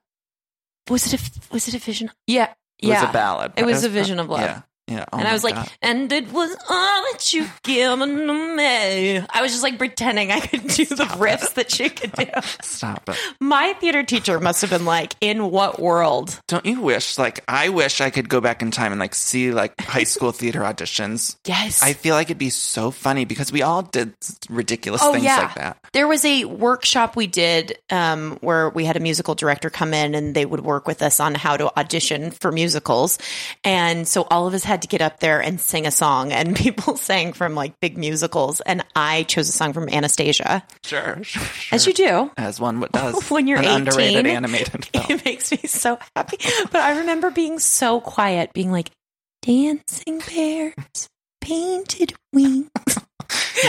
was 0.91 1.15
it 1.15 1.21
a 1.21 1.31
was 1.53 1.67
it 1.69 1.75
a 1.75 1.79
vision? 1.79 2.11
Yeah, 2.27 2.53
yeah. 2.83 2.99
It 2.99 3.01
was 3.05 3.11
a 3.11 3.13
ballad. 3.13 3.53
It 3.57 3.65
was 3.65 3.85
a 3.85 3.89
vision 3.89 4.19
of 4.19 4.29
love. 4.29 4.41
Yeah, 4.41 4.61
yeah. 4.91 5.05
Oh 5.13 5.19
and 5.19 5.27
I 5.29 5.33
was 5.33 5.45
like, 5.45 5.55
God. 5.55 5.71
and 5.83 6.13
it 6.13 6.33
was 6.33 6.51
all 6.69 7.03
that 7.13 7.33
you 7.33 7.47
given 7.63 8.27
to 8.27 8.57
me. 8.57 9.19
I 9.19 9.41
was 9.43 9.53
just 9.53 9.63
like 9.63 9.79
pretending 9.79 10.31
I 10.31 10.41
could 10.41 10.67
do 10.69 10.85
the 10.85 11.05
riffs 11.05 11.55
that 11.55 11.71
she 11.71 11.89
could 11.89 12.13
do. 12.13 12.27
stop 12.63 13.09
it. 13.09 13.17
My 13.41 13.73
theater 13.81 14.03
teacher 14.03 14.39
must 14.41 14.61
have 14.63 14.71
been 14.71 14.85
like, 14.85 15.15
in 15.21 15.51
what 15.51 15.81
world? 15.81 16.41
Don't 16.49 16.67
you 16.67 16.81
wish? 16.81 17.17
Like, 17.19 17.43
I 17.49 17.69
wish 17.71 18.01
I 18.01 18.11
could 18.11 18.29
go 18.29 18.41
back 18.41 18.63
in 18.63 18.71
time 18.71 18.93
and 18.93 19.01
like 19.01 19.15
see 19.15 19.53
like 19.53 19.81
high 19.81 20.05
school 20.05 20.33
theater 20.33 20.61
auditions. 20.61 21.37
Yes. 21.51 21.83
I 21.83 21.95
feel 21.95 22.15
like 22.15 22.29
it'd 22.29 22.39
be 22.39 22.51
so 22.51 22.91
funny 22.93 23.25
because 23.25 23.51
we 23.51 23.63
all 23.63 23.83
did 23.83 24.15
ridiculous 24.49 25.01
Oh, 25.03 25.13
things 25.13 25.25
yeah. 25.25 25.37
like 25.39 25.55
that. 25.57 25.79
There 25.93 26.07
was 26.07 26.25
a 26.25 26.45
workshop 26.45 27.17
we 27.17 27.27
did 27.27 27.77
um, 27.91 28.39
where 28.41 28.71
we 28.71 28.85
had 28.85 28.97
a 28.97 29.01
musical 29.01 29.35
director 29.35 29.69
come 29.69 29.93
in 29.93 30.15
and 30.15 30.35
they 30.35 30.47
would 30.47 30.61
work 30.61 30.87
with 30.87 31.03
us 31.03 31.19
on 31.19 31.35
how 31.35 31.57
to 31.57 31.77
audition 31.79 32.31
for 32.31 32.53
musicals. 32.53 33.19
And 33.65 34.07
so 34.07 34.23
all 34.31 34.47
of 34.47 34.55
us 34.55 34.63
had 34.65 34.80
to 34.83 34.89
get 34.89 35.01
up 35.03 35.21
there 35.21 35.41
and 35.41 35.61
sing 35.61 35.87
a 35.87 35.91
song, 35.91 36.33
and 36.33 36.55
people 36.57 36.97
sang 36.97 37.33
from 37.33 37.55
like 37.55 37.79
big 37.81 37.97
musicals. 37.99 38.61
And 38.61 38.85
I 38.97 39.25
chose 39.25 39.49
a 39.49 39.53
song 39.53 39.73
from 39.73 39.89
Anastasia, 39.89 40.63
Sure, 40.85 41.23
sure, 41.23 41.43
sure. 41.43 41.75
as 41.75 41.87
you 41.87 41.93
do. 41.93 42.31
as 42.37 42.61
one 42.61 42.81
would 42.81 42.93
does 42.93 43.29
When 43.31 43.47
you're 43.47 43.59
an 43.59 43.65
18, 43.65 43.77
underrated 43.77 44.27
animated 44.27 44.85
film. 44.93 45.05
It 45.09 45.25
makes 45.25 45.51
me 45.53 45.59
so 45.67 45.99
happy. 46.17 46.39
But 46.71 46.81
I 46.83 46.99
remember 46.99 47.31
being 47.31 47.59
so 47.59 48.01
quiet, 48.01 48.53
being 48.53 48.71
like, 48.73 48.91
dancing 49.43 50.21
bears, 50.29 51.09
painted 51.41 52.13
wings. 52.33 52.69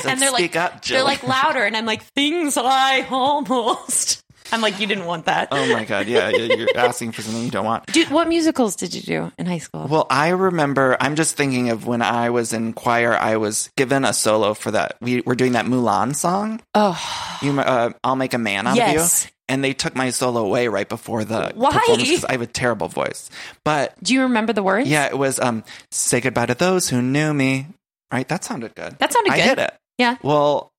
And 0.06 0.20
they're 0.22 0.32
like, 0.32 0.56
up, 0.56 0.84
they're 0.86 1.04
like 1.04 1.24
louder, 1.24 1.64
and 1.64 1.78
I'm 1.78 1.86
like, 1.86 2.04
things 2.16 2.58
I 2.58 3.06
almost. 3.10 4.21
I'm 4.52 4.62
like, 4.62 4.80
you 4.80 4.88
didn't 4.88 5.06
want 5.06 5.26
that. 5.26 5.48
Oh 5.52 5.74
my 5.74 5.86
god, 5.86 6.08
yeah, 6.08 6.30
yeah, 6.30 6.54
you're 6.56 6.68
asking 6.78 7.12
for 7.14 7.22
something 7.22 7.44
you 7.44 7.52
don't 7.52 7.66
want. 7.66 7.86
Dude, 7.88 8.10
what 8.10 8.28
musicals 8.28 8.76
did 8.76 8.94
you 8.94 9.02
do 9.02 9.32
in 9.38 9.46
high 9.46 9.60
school? 9.60 9.88
Well, 9.88 10.08
I 10.10 10.30
remember. 10.30 10.98
I'm 11.00 11.16
just 11.16 11.36
thinking 11.38 11.70
of 11.70 11.88
when 11.88 12.02
I 12.02 12.30
was 12.30 12.54
in 12.54 12.74
choir. 12.74 13.14
I 13.14 13.38
was 13.38 13.70
given 13.78 14.04
a 14.06 14.14
solo 14.14 14.54
for 14.54 14.72
that. 14.72 14.96
We 15.02 15.22
were 15.22 15.36
doing 15.36 15.54
that 15.54 15.66
Mulan 15.66 16.16
song. 16.16 16.62
oh, 16.76 17.00
You, 17.42 17.60
uh, 17.60 17.92
I'll 18.04 18.16
make 18.16 18.34
a 18.34 18.38
man 18.38 18.68
out 18.68 18.76
Yes. 18.76 19.24
of 19.24 19.30
you. 19.30 19.32
And 19.50 19.62
they 19.64 19.74
took 19.74 19.96
my 19.96 20.12
solo 20.12 20.46
away 20.46 20.70
right 20.70 20.88
before 20.88 21.26
the 21.26 21.52
Why? 21.56 21.72
performance 21.72 22.10
'cause 22.10 22.24
I 22.26 22.32
have 22.32 22.42
a 22.42 22.48
terrible 22.48 22.88
voice. 22.88 23.30
But 23.66 24.02
do 24.02 24.14
you 24.14 24.22
remember 24.22 24.54
the 24.54 24.64
words? 24.64 24.88
yeah, 24.88 25.08
it 25.08 25.18
was 25.18 25.40
um, 25.42 25.66
"Say 25.92 26.22
goodbye 26.22 26.46
to 26.46 26.56
those 26.56 26.88
who 26.88 27.02
knew 27.02 27.34
me." 27.34 27.68
Right, 28.14 28.28
that 28.30 28.46
sounded 28.46 28.76
good. 28.76 28.98
That 29.00 29.12
sounded 29.12 29.32
good. 29.32 29.34
I 29.34 29.38
good. 29.44 29.50
hit 29.50 29.60
it. 29.60 29.74
Yeah. 29.98 30.16
Well, 30.24 30.71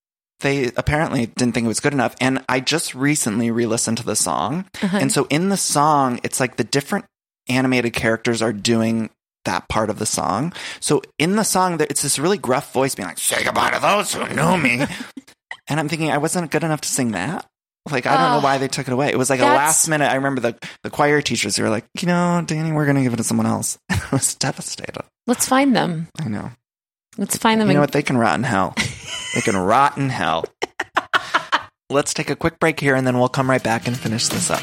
they 0.42 0.70
apparently 0.76 1.26
didn't 1.26 1.54
think 1.54 1.64
it 1.64 1.68
was 1.68 1.80
good 1.80 1.94
enough. 1.94 2.14
And 2.20 2.44
I 2.48 2.60
just 2.60 2.94
recently 2.94 3.50
re 3.50 3.66
listened 3.66 3.96
to 3.98 4.04
the 4.04 4.16
song. 4.16 4.66
Uh-huh. 4.82 4.98
And 5.00 5.10
so 5.10 5.26
in 5.30 5.48
the 5.48 5.56
song, 5.56 6.20
it's 6.22 6.38
like 6.40 6.56
the 6.56 6.64
different 6.64 7.06
animated 7.48 7.92
characters 7.94 8.42
are 8.42 8.52
doing 8.52 9.10
that 9.44 9.68
part 9.68 9.90
of 9.90 9.98
the 9.98 10.06
song. 10.06 10.52
So 10.78 11.02
in 11.18 11.34
the 11.36 11.42
song, 11.42 11.78
there- 11.78 11.88
it's 11.90 12.02
this 12.02 12.18
really 12.18 12.38
gruff 12.38 12.72
voice 12.72 12.94
being 12.94 13.08
like, 13.08 13.18
say 13.18 13.42
goodbye 13.42 13.70
to 13.70 13.80
those 13.80 14.14
who 14.14 14.24
knew 14.34 14.56
me. 14.56 14.84
and 15.68 15.80
I'm 15.80 15.88
thinking, 15.88 16.10
I 16.12 16.18
wasn't 16.18 16.50
good 16.50 16.62
enough 16.62 16.82
to 16.82 16.88
sing 16.88 17.12
that. 17.12 17.46
Like, 17.90 18.06
I 18.06 18.12
don't 18.16 18.30
know 18.30 18.38
Oh. 18.38 18.44
why 18.44 18.58
they 18.58 18.68
took 18.68 18.86
it 18.86 18.92
away. 18.92 19.08
It 19.08 19.18
was 19.18 19.28
like 19.28 19.40
a 19.40 19.44
last 19.44 19.88
minute. 19.88 20.08
I 20.08 20.14
remember 20.14 20.40
the, 20.40 20.56
the 20.84 20.90
choir 20.90 21.20
teachers 21.20 21.56
who 21.56 21.64
were 21.64 21.68
like, 21.70 21.84
you 22.00 22.06
know, 22.06 22.40
Danny, 22.46 22.70
we're 22.70 22.84
going 22.84 22.94
to 22.96 23.02
give 23.02 23.12
it 23.12 23.16
to 23.16 23.24
someone 23.24 23.46
else. 23.46 23.76
And 23.90 24.00
I 24.00 24.08
was 24.12 24.36
devastated. 24.36 25.02
Let's 25.26 25.48
find 25.48 25.74
them. 25.74 26.06
I 26.20 26.28
know. 26.28 26.52
Let's 27.18 27.36
find 27.36 27.60
them. 27.60 27.66
You 27.66 27.74
know 27.74 27.80
what? 27.80 27.90
They 27.90 28.02
can 28.04 28.16
rot 28.16 28.36
in 28.38 28.44
hell. 28.44 28.74
They 29.34 29.40
can 29.40 29.56
rot 29.56 29.96
in 29.96 30.08
hell. 30.08 30.44
Let's 31.90 32.14
take 32.14 32.30
a 32.30 32.36
quick 32.36 32.58
break 32.58 32.80
here 32.80 32.94
and 32.94 33.06
then 33.06 33.18
we'll 33.18 33.28
come 33.28 33.50
right 33.50 33.62
back 33.62 33.86
and 33.86 33.96
finish 33.98 34.28
this 34.28 34.50
up. 34.50 34.62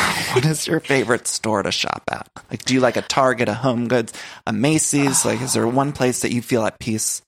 what 0.33 0.45
is 0.45 0.67
your 0.67 0.79
favorite 0.79 1.27
store 1.27 1.63
to 1.63 1.71
shop 1.71 2.03
at? 2.11 2.27
Like 2.49 2.65
do 2.65 2.73
you 2.73 2.79
like 2.79 2.97
a 2.97 3.01
Target, 3.01 3.49
a 3.49 3.53
Home 3.53 3.87
Goods, 3.87 4.13
a 4.45 4.53
Macy's? 4.53 5.25
Like 5.25 5.41
is 5.41 5.53
there 5.53 5.67
one 5.67 5.91
place 5.91 6.21
that 6.21 6.31
you 6.31 6.41
feel 6.41 6.65
at 6.65 6.79
peace? 6.79 7.21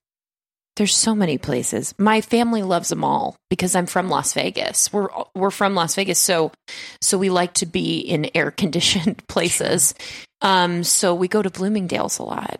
There's 0.75 0.95
so 0.95 1.13
many 1.13 1.37
places. 1.37 1.93
My 1.99 2.21
family 2.21 2.63
loves 2.63 2.89
them 2.89 3.03
all 3.03 3.35
because 3.49 3.75
I'm 3.75 3.85
from 3.85 4.09
Las 4.09 4.33
Vegas. 4.33 4.91
We're 4.91 5.09
we're 5.35 5.51
from 5.51 5.75
Las 5.75 5.93
Vegas, 5.95 6.19
so 6.19 6.51
so 6.99 7.17
we 7.17 7.29
like 7.29 7.53
to 7.55 7.67
be 7.67 7.99
in 7.99 8.31
air 8.33 8.49
conditioned 8.49 9.21
places. 9.27 9.93
Um, 10.41 10.83
so 10.83 11.13
we 11.13 11.27
go 11.27 11.41
to 11.41 11.49
Bloomingdale's 11.51 12.17
a 12.17 12.23
lot. 12.23 12.59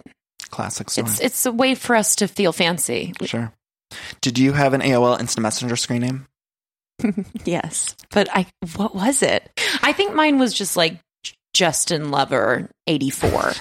Classic 0.52 0.89
story. 0.91 1.08
It's 1.08 1.20
it's 1.22 1.46
a 1.48 1.52
way 1.52 1.74
for 1.74 1.96
us 1.96 2.18
to 2.18 2.28
feel 2.28 2.54
fancy. 2.54 3.14
Sure. 3.24 3.52
Did 4.22 4.38
you 4.38 4.54
have 4.54 4.74
an 4.74 4.82
AOL 4.82 5.20
Instant 5.20 5.44
Messenger 5.44 5.76
screen 5.76 6.02
name? 6.02 6.28
yes, 7.45 7.95
but 8.12 8.30
I 8.34 8.47
what 8.76 8.95
was 8.95 9.22
it? 9.22 9.49
I 9.82 9.93
think 9.93 10.14
mine 10.16 10.39
was 10.39 10.54
just 10.54 10.78
like 10.78 10.99
Justin 11.54 12.12
Lover 12.12 12.70
eighty 12.88 13.10
four. 13.10 13.54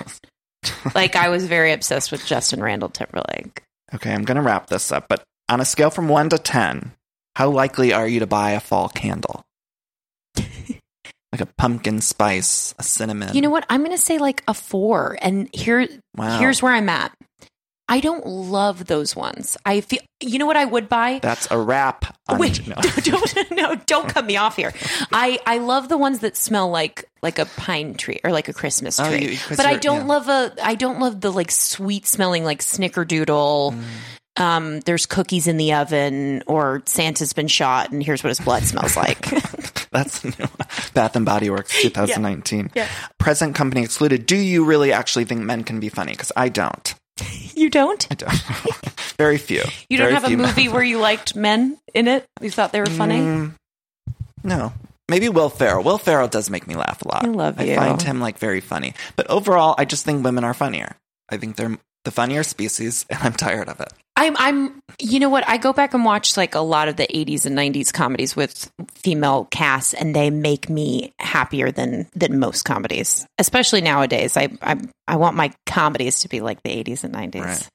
like 0.94 1.16
I 1.16 1.28
was 1.28 1.46
very 1.46 1.72
obsessed 1.72 2.12
with 2.12 2.26
Justin 2.26 2.62
Randall 2.62 2.88
Timberlake. 2.88 3.62
Okay, 3.94 4.12
I'm 4.12 4.24
going 4.24 4.36
to 4.36 4.42
wrap 4.42 4.68
this 4.68 4.90
up, 4.92 5.06
but 5.08 5.22
on 5.48 5.60
a 5.60 5.64
scale 5.64 5.90
from 5.90 6.08
1 6.08 6.30
to 6.30 6.38
10, 6.38 6.92
how 7.36 7.50
likely 7.50 7.92
are 7.92 8.08
you 8.08 8.20
to 8.20 8.26
buy 8.26 8.52
a 8.52 8.60
fall 8.60 8.88
candle? 8.88 9.42
like 10.36 11.40
a 11.40 11.46
pumpkin 11.58 12.00
spice, 12.00 12.74
a 12.78 12.82
cinnamon. 12.82 13.34
You 13.34 13.40
know 13.40 13.50
what? 13.50 13.66
I'm 13.68 13.80
going 13.82 13.96
to 13.96 14.02
say 14.02 14.18
like 14.18 14.42
a 14.46 14.54
4 14.54 15.18
and 15.20 15.48
here 15.54 15.86
Wow. 16.16 16.38
here's 16.38 16.62
where 16.62 16.72
I'm 16.72 16.88
at. 16.88 17.12
I 17.92 18.00
don't 18.00 18.26
love 18.26 18.86
those 18.86 19.14
ones. 19.14 19.56
I 19.66 19.82
feel 19.82 20.00
you 20.20 20.38
know 20.38 20.46
what 20.46 20.56
I 20.56 20.64
would 20.64 20.88
buy? 20.88 21.18
That's 21.20 21.46
a 21.50 21.58
wrap. 21.58 22.16
On 22.28 22.38
Wait, 22.38 22.66
no. 22.72 22.76
don't, 23.02 23.36
no, 23.50 23.74
don't 23.86 24.08
cut 24.08 24.24
me 24.24 24.36
off 24.36 24.56
here. 24.56 24.72
I, 25.12 25.38
I 25.46 25.58
love 25.58 25.88
the 25.88 25.98
ones 25.98 26.20
that 26.20 26.36
smell 26.36 26.70
like 26.70 27.04
like 27.22 27.38
a 27.38 27.44
pine 27.44 27.94
tree 27.94 28.18
or 28.24 28.32
like 28.32 28.48
a 28.48 28.52
Christmas 28.52 28.98
Oh, 28.98 29.04
tree. 29.08 29.32
you- 29.32 29.38
but 29.50 29.66
I 29.66 29.76
don't 29.76 30.02
yeah. 30.02 30.06
love 30.06 30.28
a 30.28 30.54
I 30.62 30.74
don't 30.74 31.00
love 31.00 31.20
the 31.20 31.30
like 31.30 31.50
sweet 31.50 32.06
smelling 32.06 32.44
like 32.44 32.60
snickerdoodle. 32.60 33.74
Mm. 33.74 33.82
Um, 34.42 34.80
there's 34.80 35.04
cookies 35.04 35.46
in 35.46 35.58
the 35.58 35.74
oven, 35.74 36.42
or 36.46 36.82
Santa's 36.86 37.34
been 37.34 37.48
shot, 37.48 37.92
and 37.92 38.02
here's 38.02 38.24
what 38.24 38.28
his 38.30 38.40
blood 38.40 38.62
smells 38.62 38.96
like. 38.96 39.26
That's 39.90 40.24
new. 40.24 40.32
Bath 40.94 41.16
and 41.16 41.26
Body 41.26 41.50
Works 41.50 41.82
2019. 41.82 42.70
Yeah. 42.74 42.88
Present 43.18 43.54
company 43.54 43.82
excluded. 43.82 44.24
Do 44.24 44.36
you 44.36 44.64
really 44.64 44.90
actually 44.90 45.26
think 45.26 45.42
men 45.42 45.64
can 45.64 45.80
be 45.80 45.90
funny? 45.90 46.12
Because 46.12 46.32
I 46.34 46.48
don't. 46.48 46.94
You 47.54 47.70
don't? 47.70 48.06
I 48.10 48.14
don't. 48.14 48.32
Very 49.18 49.38
few. 49.38 49.62
You 49.88 49.98
don't 49.98 50.06
Very 50.06 50.14
have 50.14 50.24
a 50.24 50.28
few 50.28 50.36
men. 50.36 50.46
movie 50.48 50.68
where 50.68 50.82
you 50.82 50.98
liked 50.98 51.36
men 51.36 51.78
in 51.94 52.08
it? 52.08 52.26
You 52.40 52.50
thought 52.50 52.72
they 52.72 52.80
were 52.80 52.86
funny? 52.86 53.18
Mm, 53.18 53.54
no. 54.42 54.72
Maybe 55.08 55.28
Will 55.28 55.50
Ferrell. 55.50 55.82
Will 55.84 55.98
Ferrell 55.98 56.28
does 56.28 56.48
make 56.48 56.66
me 56.66 56.74
laugh 56.74 57.02
a 57.02 57.08
lot. 57.08 57.24
I 57.24 57.28
love 57.28 57.60
you. 57.60 57.74
I 57.74 57.76
find 57.76 58.00
him 58.02 58.20
like 58.20 58.38
very 58.38 58.60
funny. 58.60 58.94
But 59.16 59.28
overall, 59.28 59.74
I 59.76 59.84
just 59.84 60.04
think 60.04 60.24
women 60.24 60.44
are 60.44 60.54
funnier. 60.54 60.96
I 61.28 61.36
think 61.36 61.56
they're 61.56 61.78
the 62.04 62.10
funnier 62.10 62.42
species, 62.42 63.04
and 63.10 63.18
I'm 63.22 63.32
tired 63.34 63.68
of 63.68 63.80
it. 63.80 63.92
I'm 64.22 64.36
I'm 64.38 64.80
you 65.00 65.18
know 65.18 65.28
what 65.28 65.48
I 65.48 65.56
go 65.56 65.72
back 65.72 65.94
and 65.94 66.04
watch 66.04 66.36
like 66.36 66.54
a 66.54 66.60
lot 66.60 66.86
of 66.86 66.96
the 66.96 67.08
80s 67.08 67.44
and 67.44 67.58
90s 67.58 67.92
comedies 67.92 68.36
with 68.36 68.70
female 68.94 69.48
casts 69.50 69.94
and 69.94 70.14
they 70.14 70.30
make 70.30 70.68
me 70.70 71.12
happier 71.18 71.72
than 71.72 72.08
than 72.14 72.38
most 72.38 72.64
comedies 72.64 73.26
especially 73.38 73.80
nowadays 73.80 74.36
I 74.36 74.50
I 74.62 74.80
I 75.08 75.16
want 75.16 75.36
my 75.36 75.52
comedies 75.66 76.20
to 76.20 76.28
be 76.28 76.40
like 76.40 76.62
the 76.62 76.70
80s 76.70 77.04
and 77.04 77.14
90s 77.14 77.44
Right. 77.44 77.68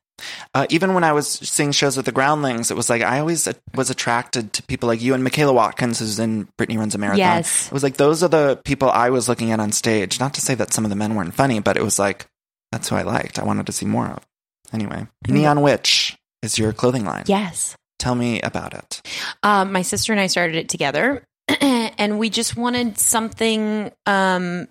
Uh, 0.56 0.66
even 0.72 0.96
when 0.96 1.04
I 1.04 1.12
was 1.12 1.28
seeing 1.28 1.72
shows 1.72 1.96
with 1.96 2.08
the 2.08 2.12
Groundlings, 2.12 2.72
it 2.72 2.78
was 2.78 2.90
like 2.90 3.04
I 3.04 3.20
always 3.20 3.48
uh, 3.48 3.54
was 3.76 3.92
attracted 3.92 4.52
to 4.54 4.64
people 4.64 4.88
like 4.88 5.00
you 5.00 5.14
and 5.14 5.24
Michaela 5.24 5.54
Watkins, 5.54 6.00
who's 6.00 6.18
in 6.18 6.48
Brittany 6.58 6.80
Runs 6.80 6.96
a 6.96 6.98
Marathon. 6.98 7.20
Yes. 7.20 7.68
It 7.68 7.72
was 7.72 7.84
like 7.84 7.98
those 7.98 8.24
are 8.24 8.28
the 8.28 8.60
people 8.64 8.90
I 8.90 9.12
was 9.12 9.30
looking 9.30 9.52
at 9.52 9.60
on 9.60 9.72
stage. 9.72 10.20
Not 10.20 10.34
to 10.34 10.42
say 10.42 10.56
that 10.56 10.74
some 10.74 10.86
of 10.86 10.90
the 10.90 10.96
men 10.96 11.14
weren't 11.14 11.36
funny, 11.36 11.60
but 11.60 11.78
it 11.78 11.84
was 11.84 12.00
like 12.00 12.26
that's 12.72 12.90
who 12.90 12.96
I 12.96 13.04
liked. 13.04 13.38
I 13.38 13.44
wanted 13.44 13.68
to 13.68 13.72
see 13.72 13.86
more 13.86 14.08
of. 14.08 14.26
Anyway, 14.74 15.06
Neon 15.28 15.62
Witch 15.62 16.17
is 16.44 16.58
your 16.58 16.74
clothing 16.74 17.06
line. 17.06 17.24
yes 17.28 17.76
Tell 18.00 18.14
me 18.16 18.40
about 18.42 18.74
it. 18.76 19.02
um, 19.44 19.72
my 19.72 19.82
sister 19.82 20.14
and 20.14 20.20
I 20.22 20.28
started 20.28 20.56
it 20.56 20.70
together 20.70 21.24
and 21.62 22.20
we 22.20 22.30
just 22.30 22.56
wanted 22.56 22.98
something 23.00 23.92
um 24.06 24.68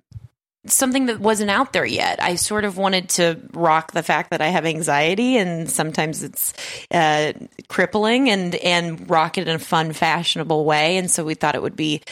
something 0.68 1.06
that 1.06 1.20
wasn't 1.20 1.48
out 1.48 1.72
there 1.72 1.86
yet. 1.86 2.20
I 2.20 2.34
sort 2.34 2.64
of 2.64 2.76
wanted 2.76 3.08
to 3.10 3.40
rock 3.52 3.92
the 3.92 4.02
fact 4.02 4.30
that 4.30 4.40
I 4.40 4.48
have 4.48 4.66
anxiety 4.66 5.36
and 5.36 5.70
sometimes 5.70 6.24
it's 6.24 6.54
uh, 6.90 7.34
crippling 7.68 8.30
and 8.30 8.54
and 8.56 9.08
rock 9.08 9.38
it 9.38 9.46
in 9.46 9.54
a 9.54 9.60
fun, 9.60 9.92
fashionable 9.92 10.64
way. 10.64 10.96
And 10.96 11.08
so 11.08 11.24
we 11.24 11.34
thought 11.34 11.54
it 11.54 11.62
would 11.62 11.76
be 11.76 12.02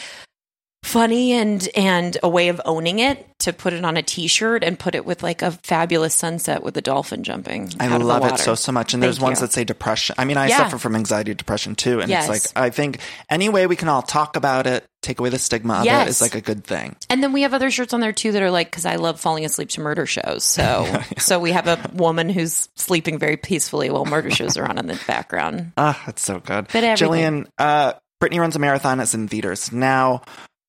funny 0.85 1.33
and 1.33 1.67
and 1.75 2.17
a 2.21 2.29
way 2.29 2.49
of 2.49 2.61
owning 2.65 2.99
it 2.99 3.27
to 3.39 3.51
put 3.51 3.73
it 3.73 3.83
on 3.83 3.97
a 3.97 4.01
t-shirt 4.03 4.63
and 4.63 4.77
put 4.79 4.95
it 4.95 5.05
with 5.05 5.23
like 5.23 5.41
a 5.41 5.51
fabulous 5.51 6.13
sunset 6.13 6.63
with 6.63 6.77
a 6.77 6.81
dolphin 6.81 7.23
jumping. 7.23 7.71
I 7.79 7.87
out 7.87 7.93
of 7.93 7.99
the 8.01 8.05
love 8.05 8.25
it 8.25 8.37
so 8.39 8.55
so 8.55 8.71
much. 8.71 8.93
And 8.93 9.01
there's 9.03 9.15
Thank 9.17 9.23
ones 9.23 9.41
you. 9.41 9.47
that 9.47 9.53
say 9.53 9.63
depression. 9.63 10.15
I 10.17 10.25
mean, 10.25 10.37
I 10.37 10.47
Yeah. 10.47 10.57
suffer 10.57 10.77
from 10.77 10.95
anxiety, 10.95 11.33
depression 11.33 11.75
too, 11.75 11.99
and 12.01 12.09
Yes. 12.09 12.29
it's 12.29 12.55
like 12.55 12.63
I 12.63 12.69
think 12.69 12.99
any 13.29 13.49
way 13.49 13.67
we 13.67 13.75
can 13.75 13.89
all 13.89 14.03
talk 14.03 14.35
about 14.37 14.67
it, 14.67 14.85
take 15.01 15.19
away 15.19 15.29
the 15.29 15.39
stigma 15.39 15.75
of 15.75 15.81
it, 15.81 15.85
Yes. 15.87 16.07
is 16.09 16.21
like 16.21 16.35
a 16.35 16.41
good 16.41 16.63
thing. 16.63 16.95
And 17.09 17.21
then 17.23 17.33
we 17.33 17.41
have 17.41 17.53
other 17.53 17.71
shirts 17.71 17.93
on 17.93 17.99
there 17.99 18.13
too 18.13 18.31
that 18.31 18.41
are 18.41 18.51
like 18.51 18.69
because 18.69 18.85
I 18.85 18.95
love 18.95 19.19
falling 19.19 19.43
asleep 19.43 19.69
to 19.71 19.81
murder 19.81 20.05
shows. 20.05 20.43
So 20.43 20.87
so 21.17 21.39
we 21.39 21.51
have 21.51 21.67
a 21.67 21.79
woman 21.93 22.29
who's 22.29 22.69
sleeping 22.75 23.17
very 23.19 23.37
peacefully 23.37 23.89
while 23.89 24.05
murder 24.05 24.29
shows 24.31 24.55
are 24.55 24.65
on 24.67 24.77
in 24.77 24.87
the 24.87 24.99
background. 25.07 25.71
Ah, 25.77 25.99
that's 26.05 26.21
so 26.21 26.39
good. 26.39 26.67
But 26.71 26.83
everything. 26.83 27.09
Jillian, 27.09 27.45
uh, 27.57 27.93
Brittany 28.19 28.39
runs 28.39 28.55
a 28.55 28.59
marathon. 28.59 28.99
It's 29.01 29.13
in 29.13 29.27
theaters 29.27 29.71
now. 29.73 30.21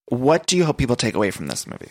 What 0.08 0.46
do 0.46 0.56
you 0.56 0.64
hope 0.64 0.78
people 0.78 0.96
take 0.96 1.14
away 1.14 1.30
from 1.30 1.48
this 1.48 1.66
movie? 1.66 1.90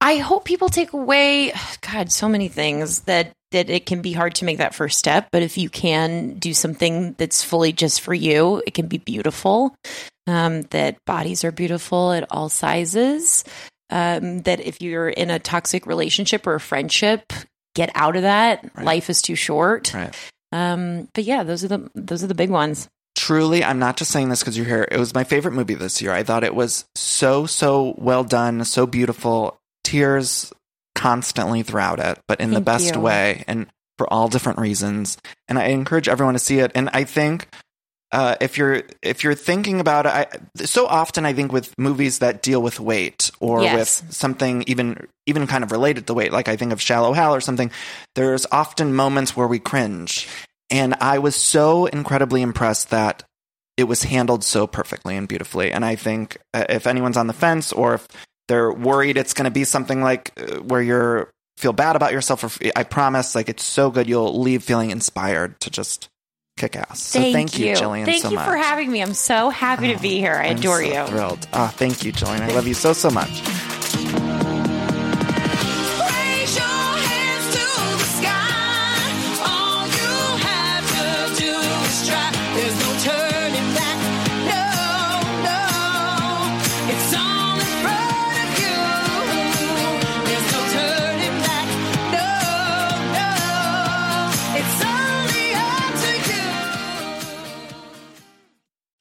I 0.00 0.16
hope 0.16 0.44
people 0.44 0.68
take 0.68 0.92
away 0.92 1.52
God 1.80 2.10
so 2.10 2.28
many 2.28 2.48
things 2.48 3.00
that 3.02 3.32
that 3.52 3.70
it 3.70 3.86
can 3.86 4.02
be 4.02 4.12
hard 4.12 4.34
to 4.36 4.44
make 4.44 4.58
that 4.58 4.74
first 4.74 4.98
step, 4.98 5.28
but 5.30 5.42
if 5.42 5.58
you 5.58 5.68
can 5.68 6.34
do 6.38 6.54
something 6.54 7.14
that's 7.18 7.44
fully 7.44 7.72
just 7.72 8.00
for 8.00 8.14
you, 8.14 8.62
it 8.66 8.74
can 8.74 8.88
be 8.88 8.98
beautiful. 8.98 9.74
Um, 10.26 10.62
that 10.70 10.96
bodies 11.04 11.44
are 11.44 11.52
beautiful 11.52 12.12
at 12.12 12.26
all 12.30 12.48
sizes. 12.48 13.44
Um, 13.90 14.40
that 14.42 14.60
if 14.60 14.80
you're 14.80 15.10
in 15.10 15.30
a 15.30 15.38
toxic 15.38 15.86
relationship 15.86 16.46
or 16.46 16.54
a 16.54 16.60
friendship, 16.60 17.32
get 17.74 17.90
out 17.94 18.16
of 18.16 18.22
that. 18.22 18.64
Right. 18.74 18.86
Life 18.86 19.10
is 19.10 19.20
too 19.20 19.34
short. 19.34 19.92
Right. 19.92 20.14
Um, 20.50 21.08
but 21.14 21.24
yeah, 21.24 21.42
those 21.42 21.62
are 21.64 21.68
the 21.68 21.90
those 21.94 22.24
are 22.24 22.28
the 22.28 22.34
big 22.34 22.50
ones. 22.50 22.88
Truly, 23.22 23.62
I'm 23.62 23.78
not 23.78 23.96
just 23.96 24.10
saying 24.10 24.30
this 24.30 24.40
because 24.40 24.56
you're 24.56 24.66
here. 24.66 24.88
It 24.90 24.98
was 24.98 25.14
my 25.14 25.22
favorite 25.22 25.52
movie 25.52 25.74
this 25.74 26.02
year. 26.02 26.10
I 26.10 26.24
thought 26.24 26.42
it 26.42 26.56
was 26.56 26.86
so, 26.96 27.46
so 27.46 27.94
well 27.96 28.24
done, 28.24 28.64
so 28.64 28.84
beautiful. 28.84 29.60
Tears 29.84 30.52
constantly 30.96 31.62
throughout 31.62 32.00
it, 32.00 32.18
but 32.26 32.40
in 32.40 32.50
the 32.50 32.60
best 32.60 32.96
you. 32.96 33.00
way 33.00 33.44
and 33.46 33.68
for 33.96 34.12
all 34.12 34.26
different 34.26 34.58
reasons. 34.58 35.18
And 35.46 35.56
I 35.56 35.66
encourage 35.66 36.08
everyone 36.08 36.34
to 36.34 36.40
see 36.40 36.58
it. 36.58 36.72
And 36.74 36.90
I 36.92 37.04
think 37.04 37.46
uh, 38.10 38.34
if 38.40 38.58
you're 38.58 38.82
if 39.02 39.22
you're 39.22 39.36
thinking 39.36 39.78
about 39.78 40.06
it, 40.06 40.12
I, 40.12 40.26
so 40.64 40.88
often 40.88 41.24
I 41.24 41.32
think 41.32 41.52
with 41.52 41.72
movies 41.78 42.18
that 42.18 42.42
deal 42.42 42.60
with 42.60 42.80
weight 42.80 43.30
or 43.38 43.62
Yes. 43.62 44.02
with 44.02 44.12
something 44.12 44.64
even 44.66 45.06
even 45.28 45.46
kind 45.46 45.62
of 45.62 45.70
related 45.70 46.08
to 46.08 46.14
weight, 46.14 46.32
like 46.32 46.48
I 46.48 46.56
think 46.56 46.72
of 46.72 46.82
Shallow 46.82 47.12
Hal 47.12 47.36
or 47.36 47.40
something. 47.40 47.70
There's 48.16 48.46
often 48.50 48.92
moments 48.94 49.36
where 49.36 49.46
we 49.46 49.60
cringe, 49.60 50.26
and 50.72 50.94
I 51.00 51.18
was 51.20 51.36
so 51.36 51.86
incredibly 51.86 52.42
impressed 52.42 52.90
that 52.90 53.22
it 53.76 53.84
was 53.84 54.02
handled 54.02 54.42
so 54.42 54.66
perfectly 54.66 55.16
and 55.16 55.28
beautifully. 55.28 55.70
And 55.70 55.84
I 55.84 55.94
think 55.94 56.38
uh, 56.52 56.64
if 56.68 56.86
anyone's 56.86 57.16
on 57.16 57.26
the 57.26 57.32
fence 57.32 57.72
or 57.72 57.94
if 57.94 58.08
they're 58.48 58.72
worried 58.72 59.16
it's 59.16 59.34
going 59.34 59.44
to 59.44 59.50
be 59.50 59.64
something 59.64 60.02
like 60.02 60.32
uh, 60.36 60.56
where 60.60 60.82
you're 60.82 61.30
feel 61.58 61.72
bad 61.72 61.94
about 61.94 62.12
yourself, 62.12 62.42
or 62.42 62.70
I 62.74 62.82
promise, 62.82 63.34
like 63.34 63.48
it's 63.48 63.62
so 63.62 63.90
good, 63.90 64.08
you'll 64.08 64.40
leave 64.40 64.64
feeling 64.64 64.90
inspired 64.90 65.60
to 65.60 65.70
just 65.70 66.08
kick 66.56 66.74
ass. 66.74 67.00
So 67.00 67.20
thank 67.20 67.58
you, 67.58 67.66
Jillian, 67.72 68.04
Thank 68.04 68.22
so 68.22 68.30
you 68.30 68.36
much. 68.36 68.48
for 68.48 68.56
having 68.56 68.90
me. 68.90 69.00
I'm 69.00 69.14
so 69.14 69.50
happy 69.50 69.94
to 69.94 70.00
be 70.00 70.18
here. 70.18 70.34
I 70.34 70.48
I'm 70.48 70.56
adore 70.56 70.82
so 70.82 70.86
you. 70.86 71.06
Thrilled. 71.06 71.46
Ah, 71.52 71.68
thank 71.68 72.04
you, 72.04 72.12
Jillian. 72.12 72.40
I 72.40 72.48
love 72.48 72.66
you 72.66 72.74
so 72.74 72.92
so 72.92 73.10
much. 73.10 73.42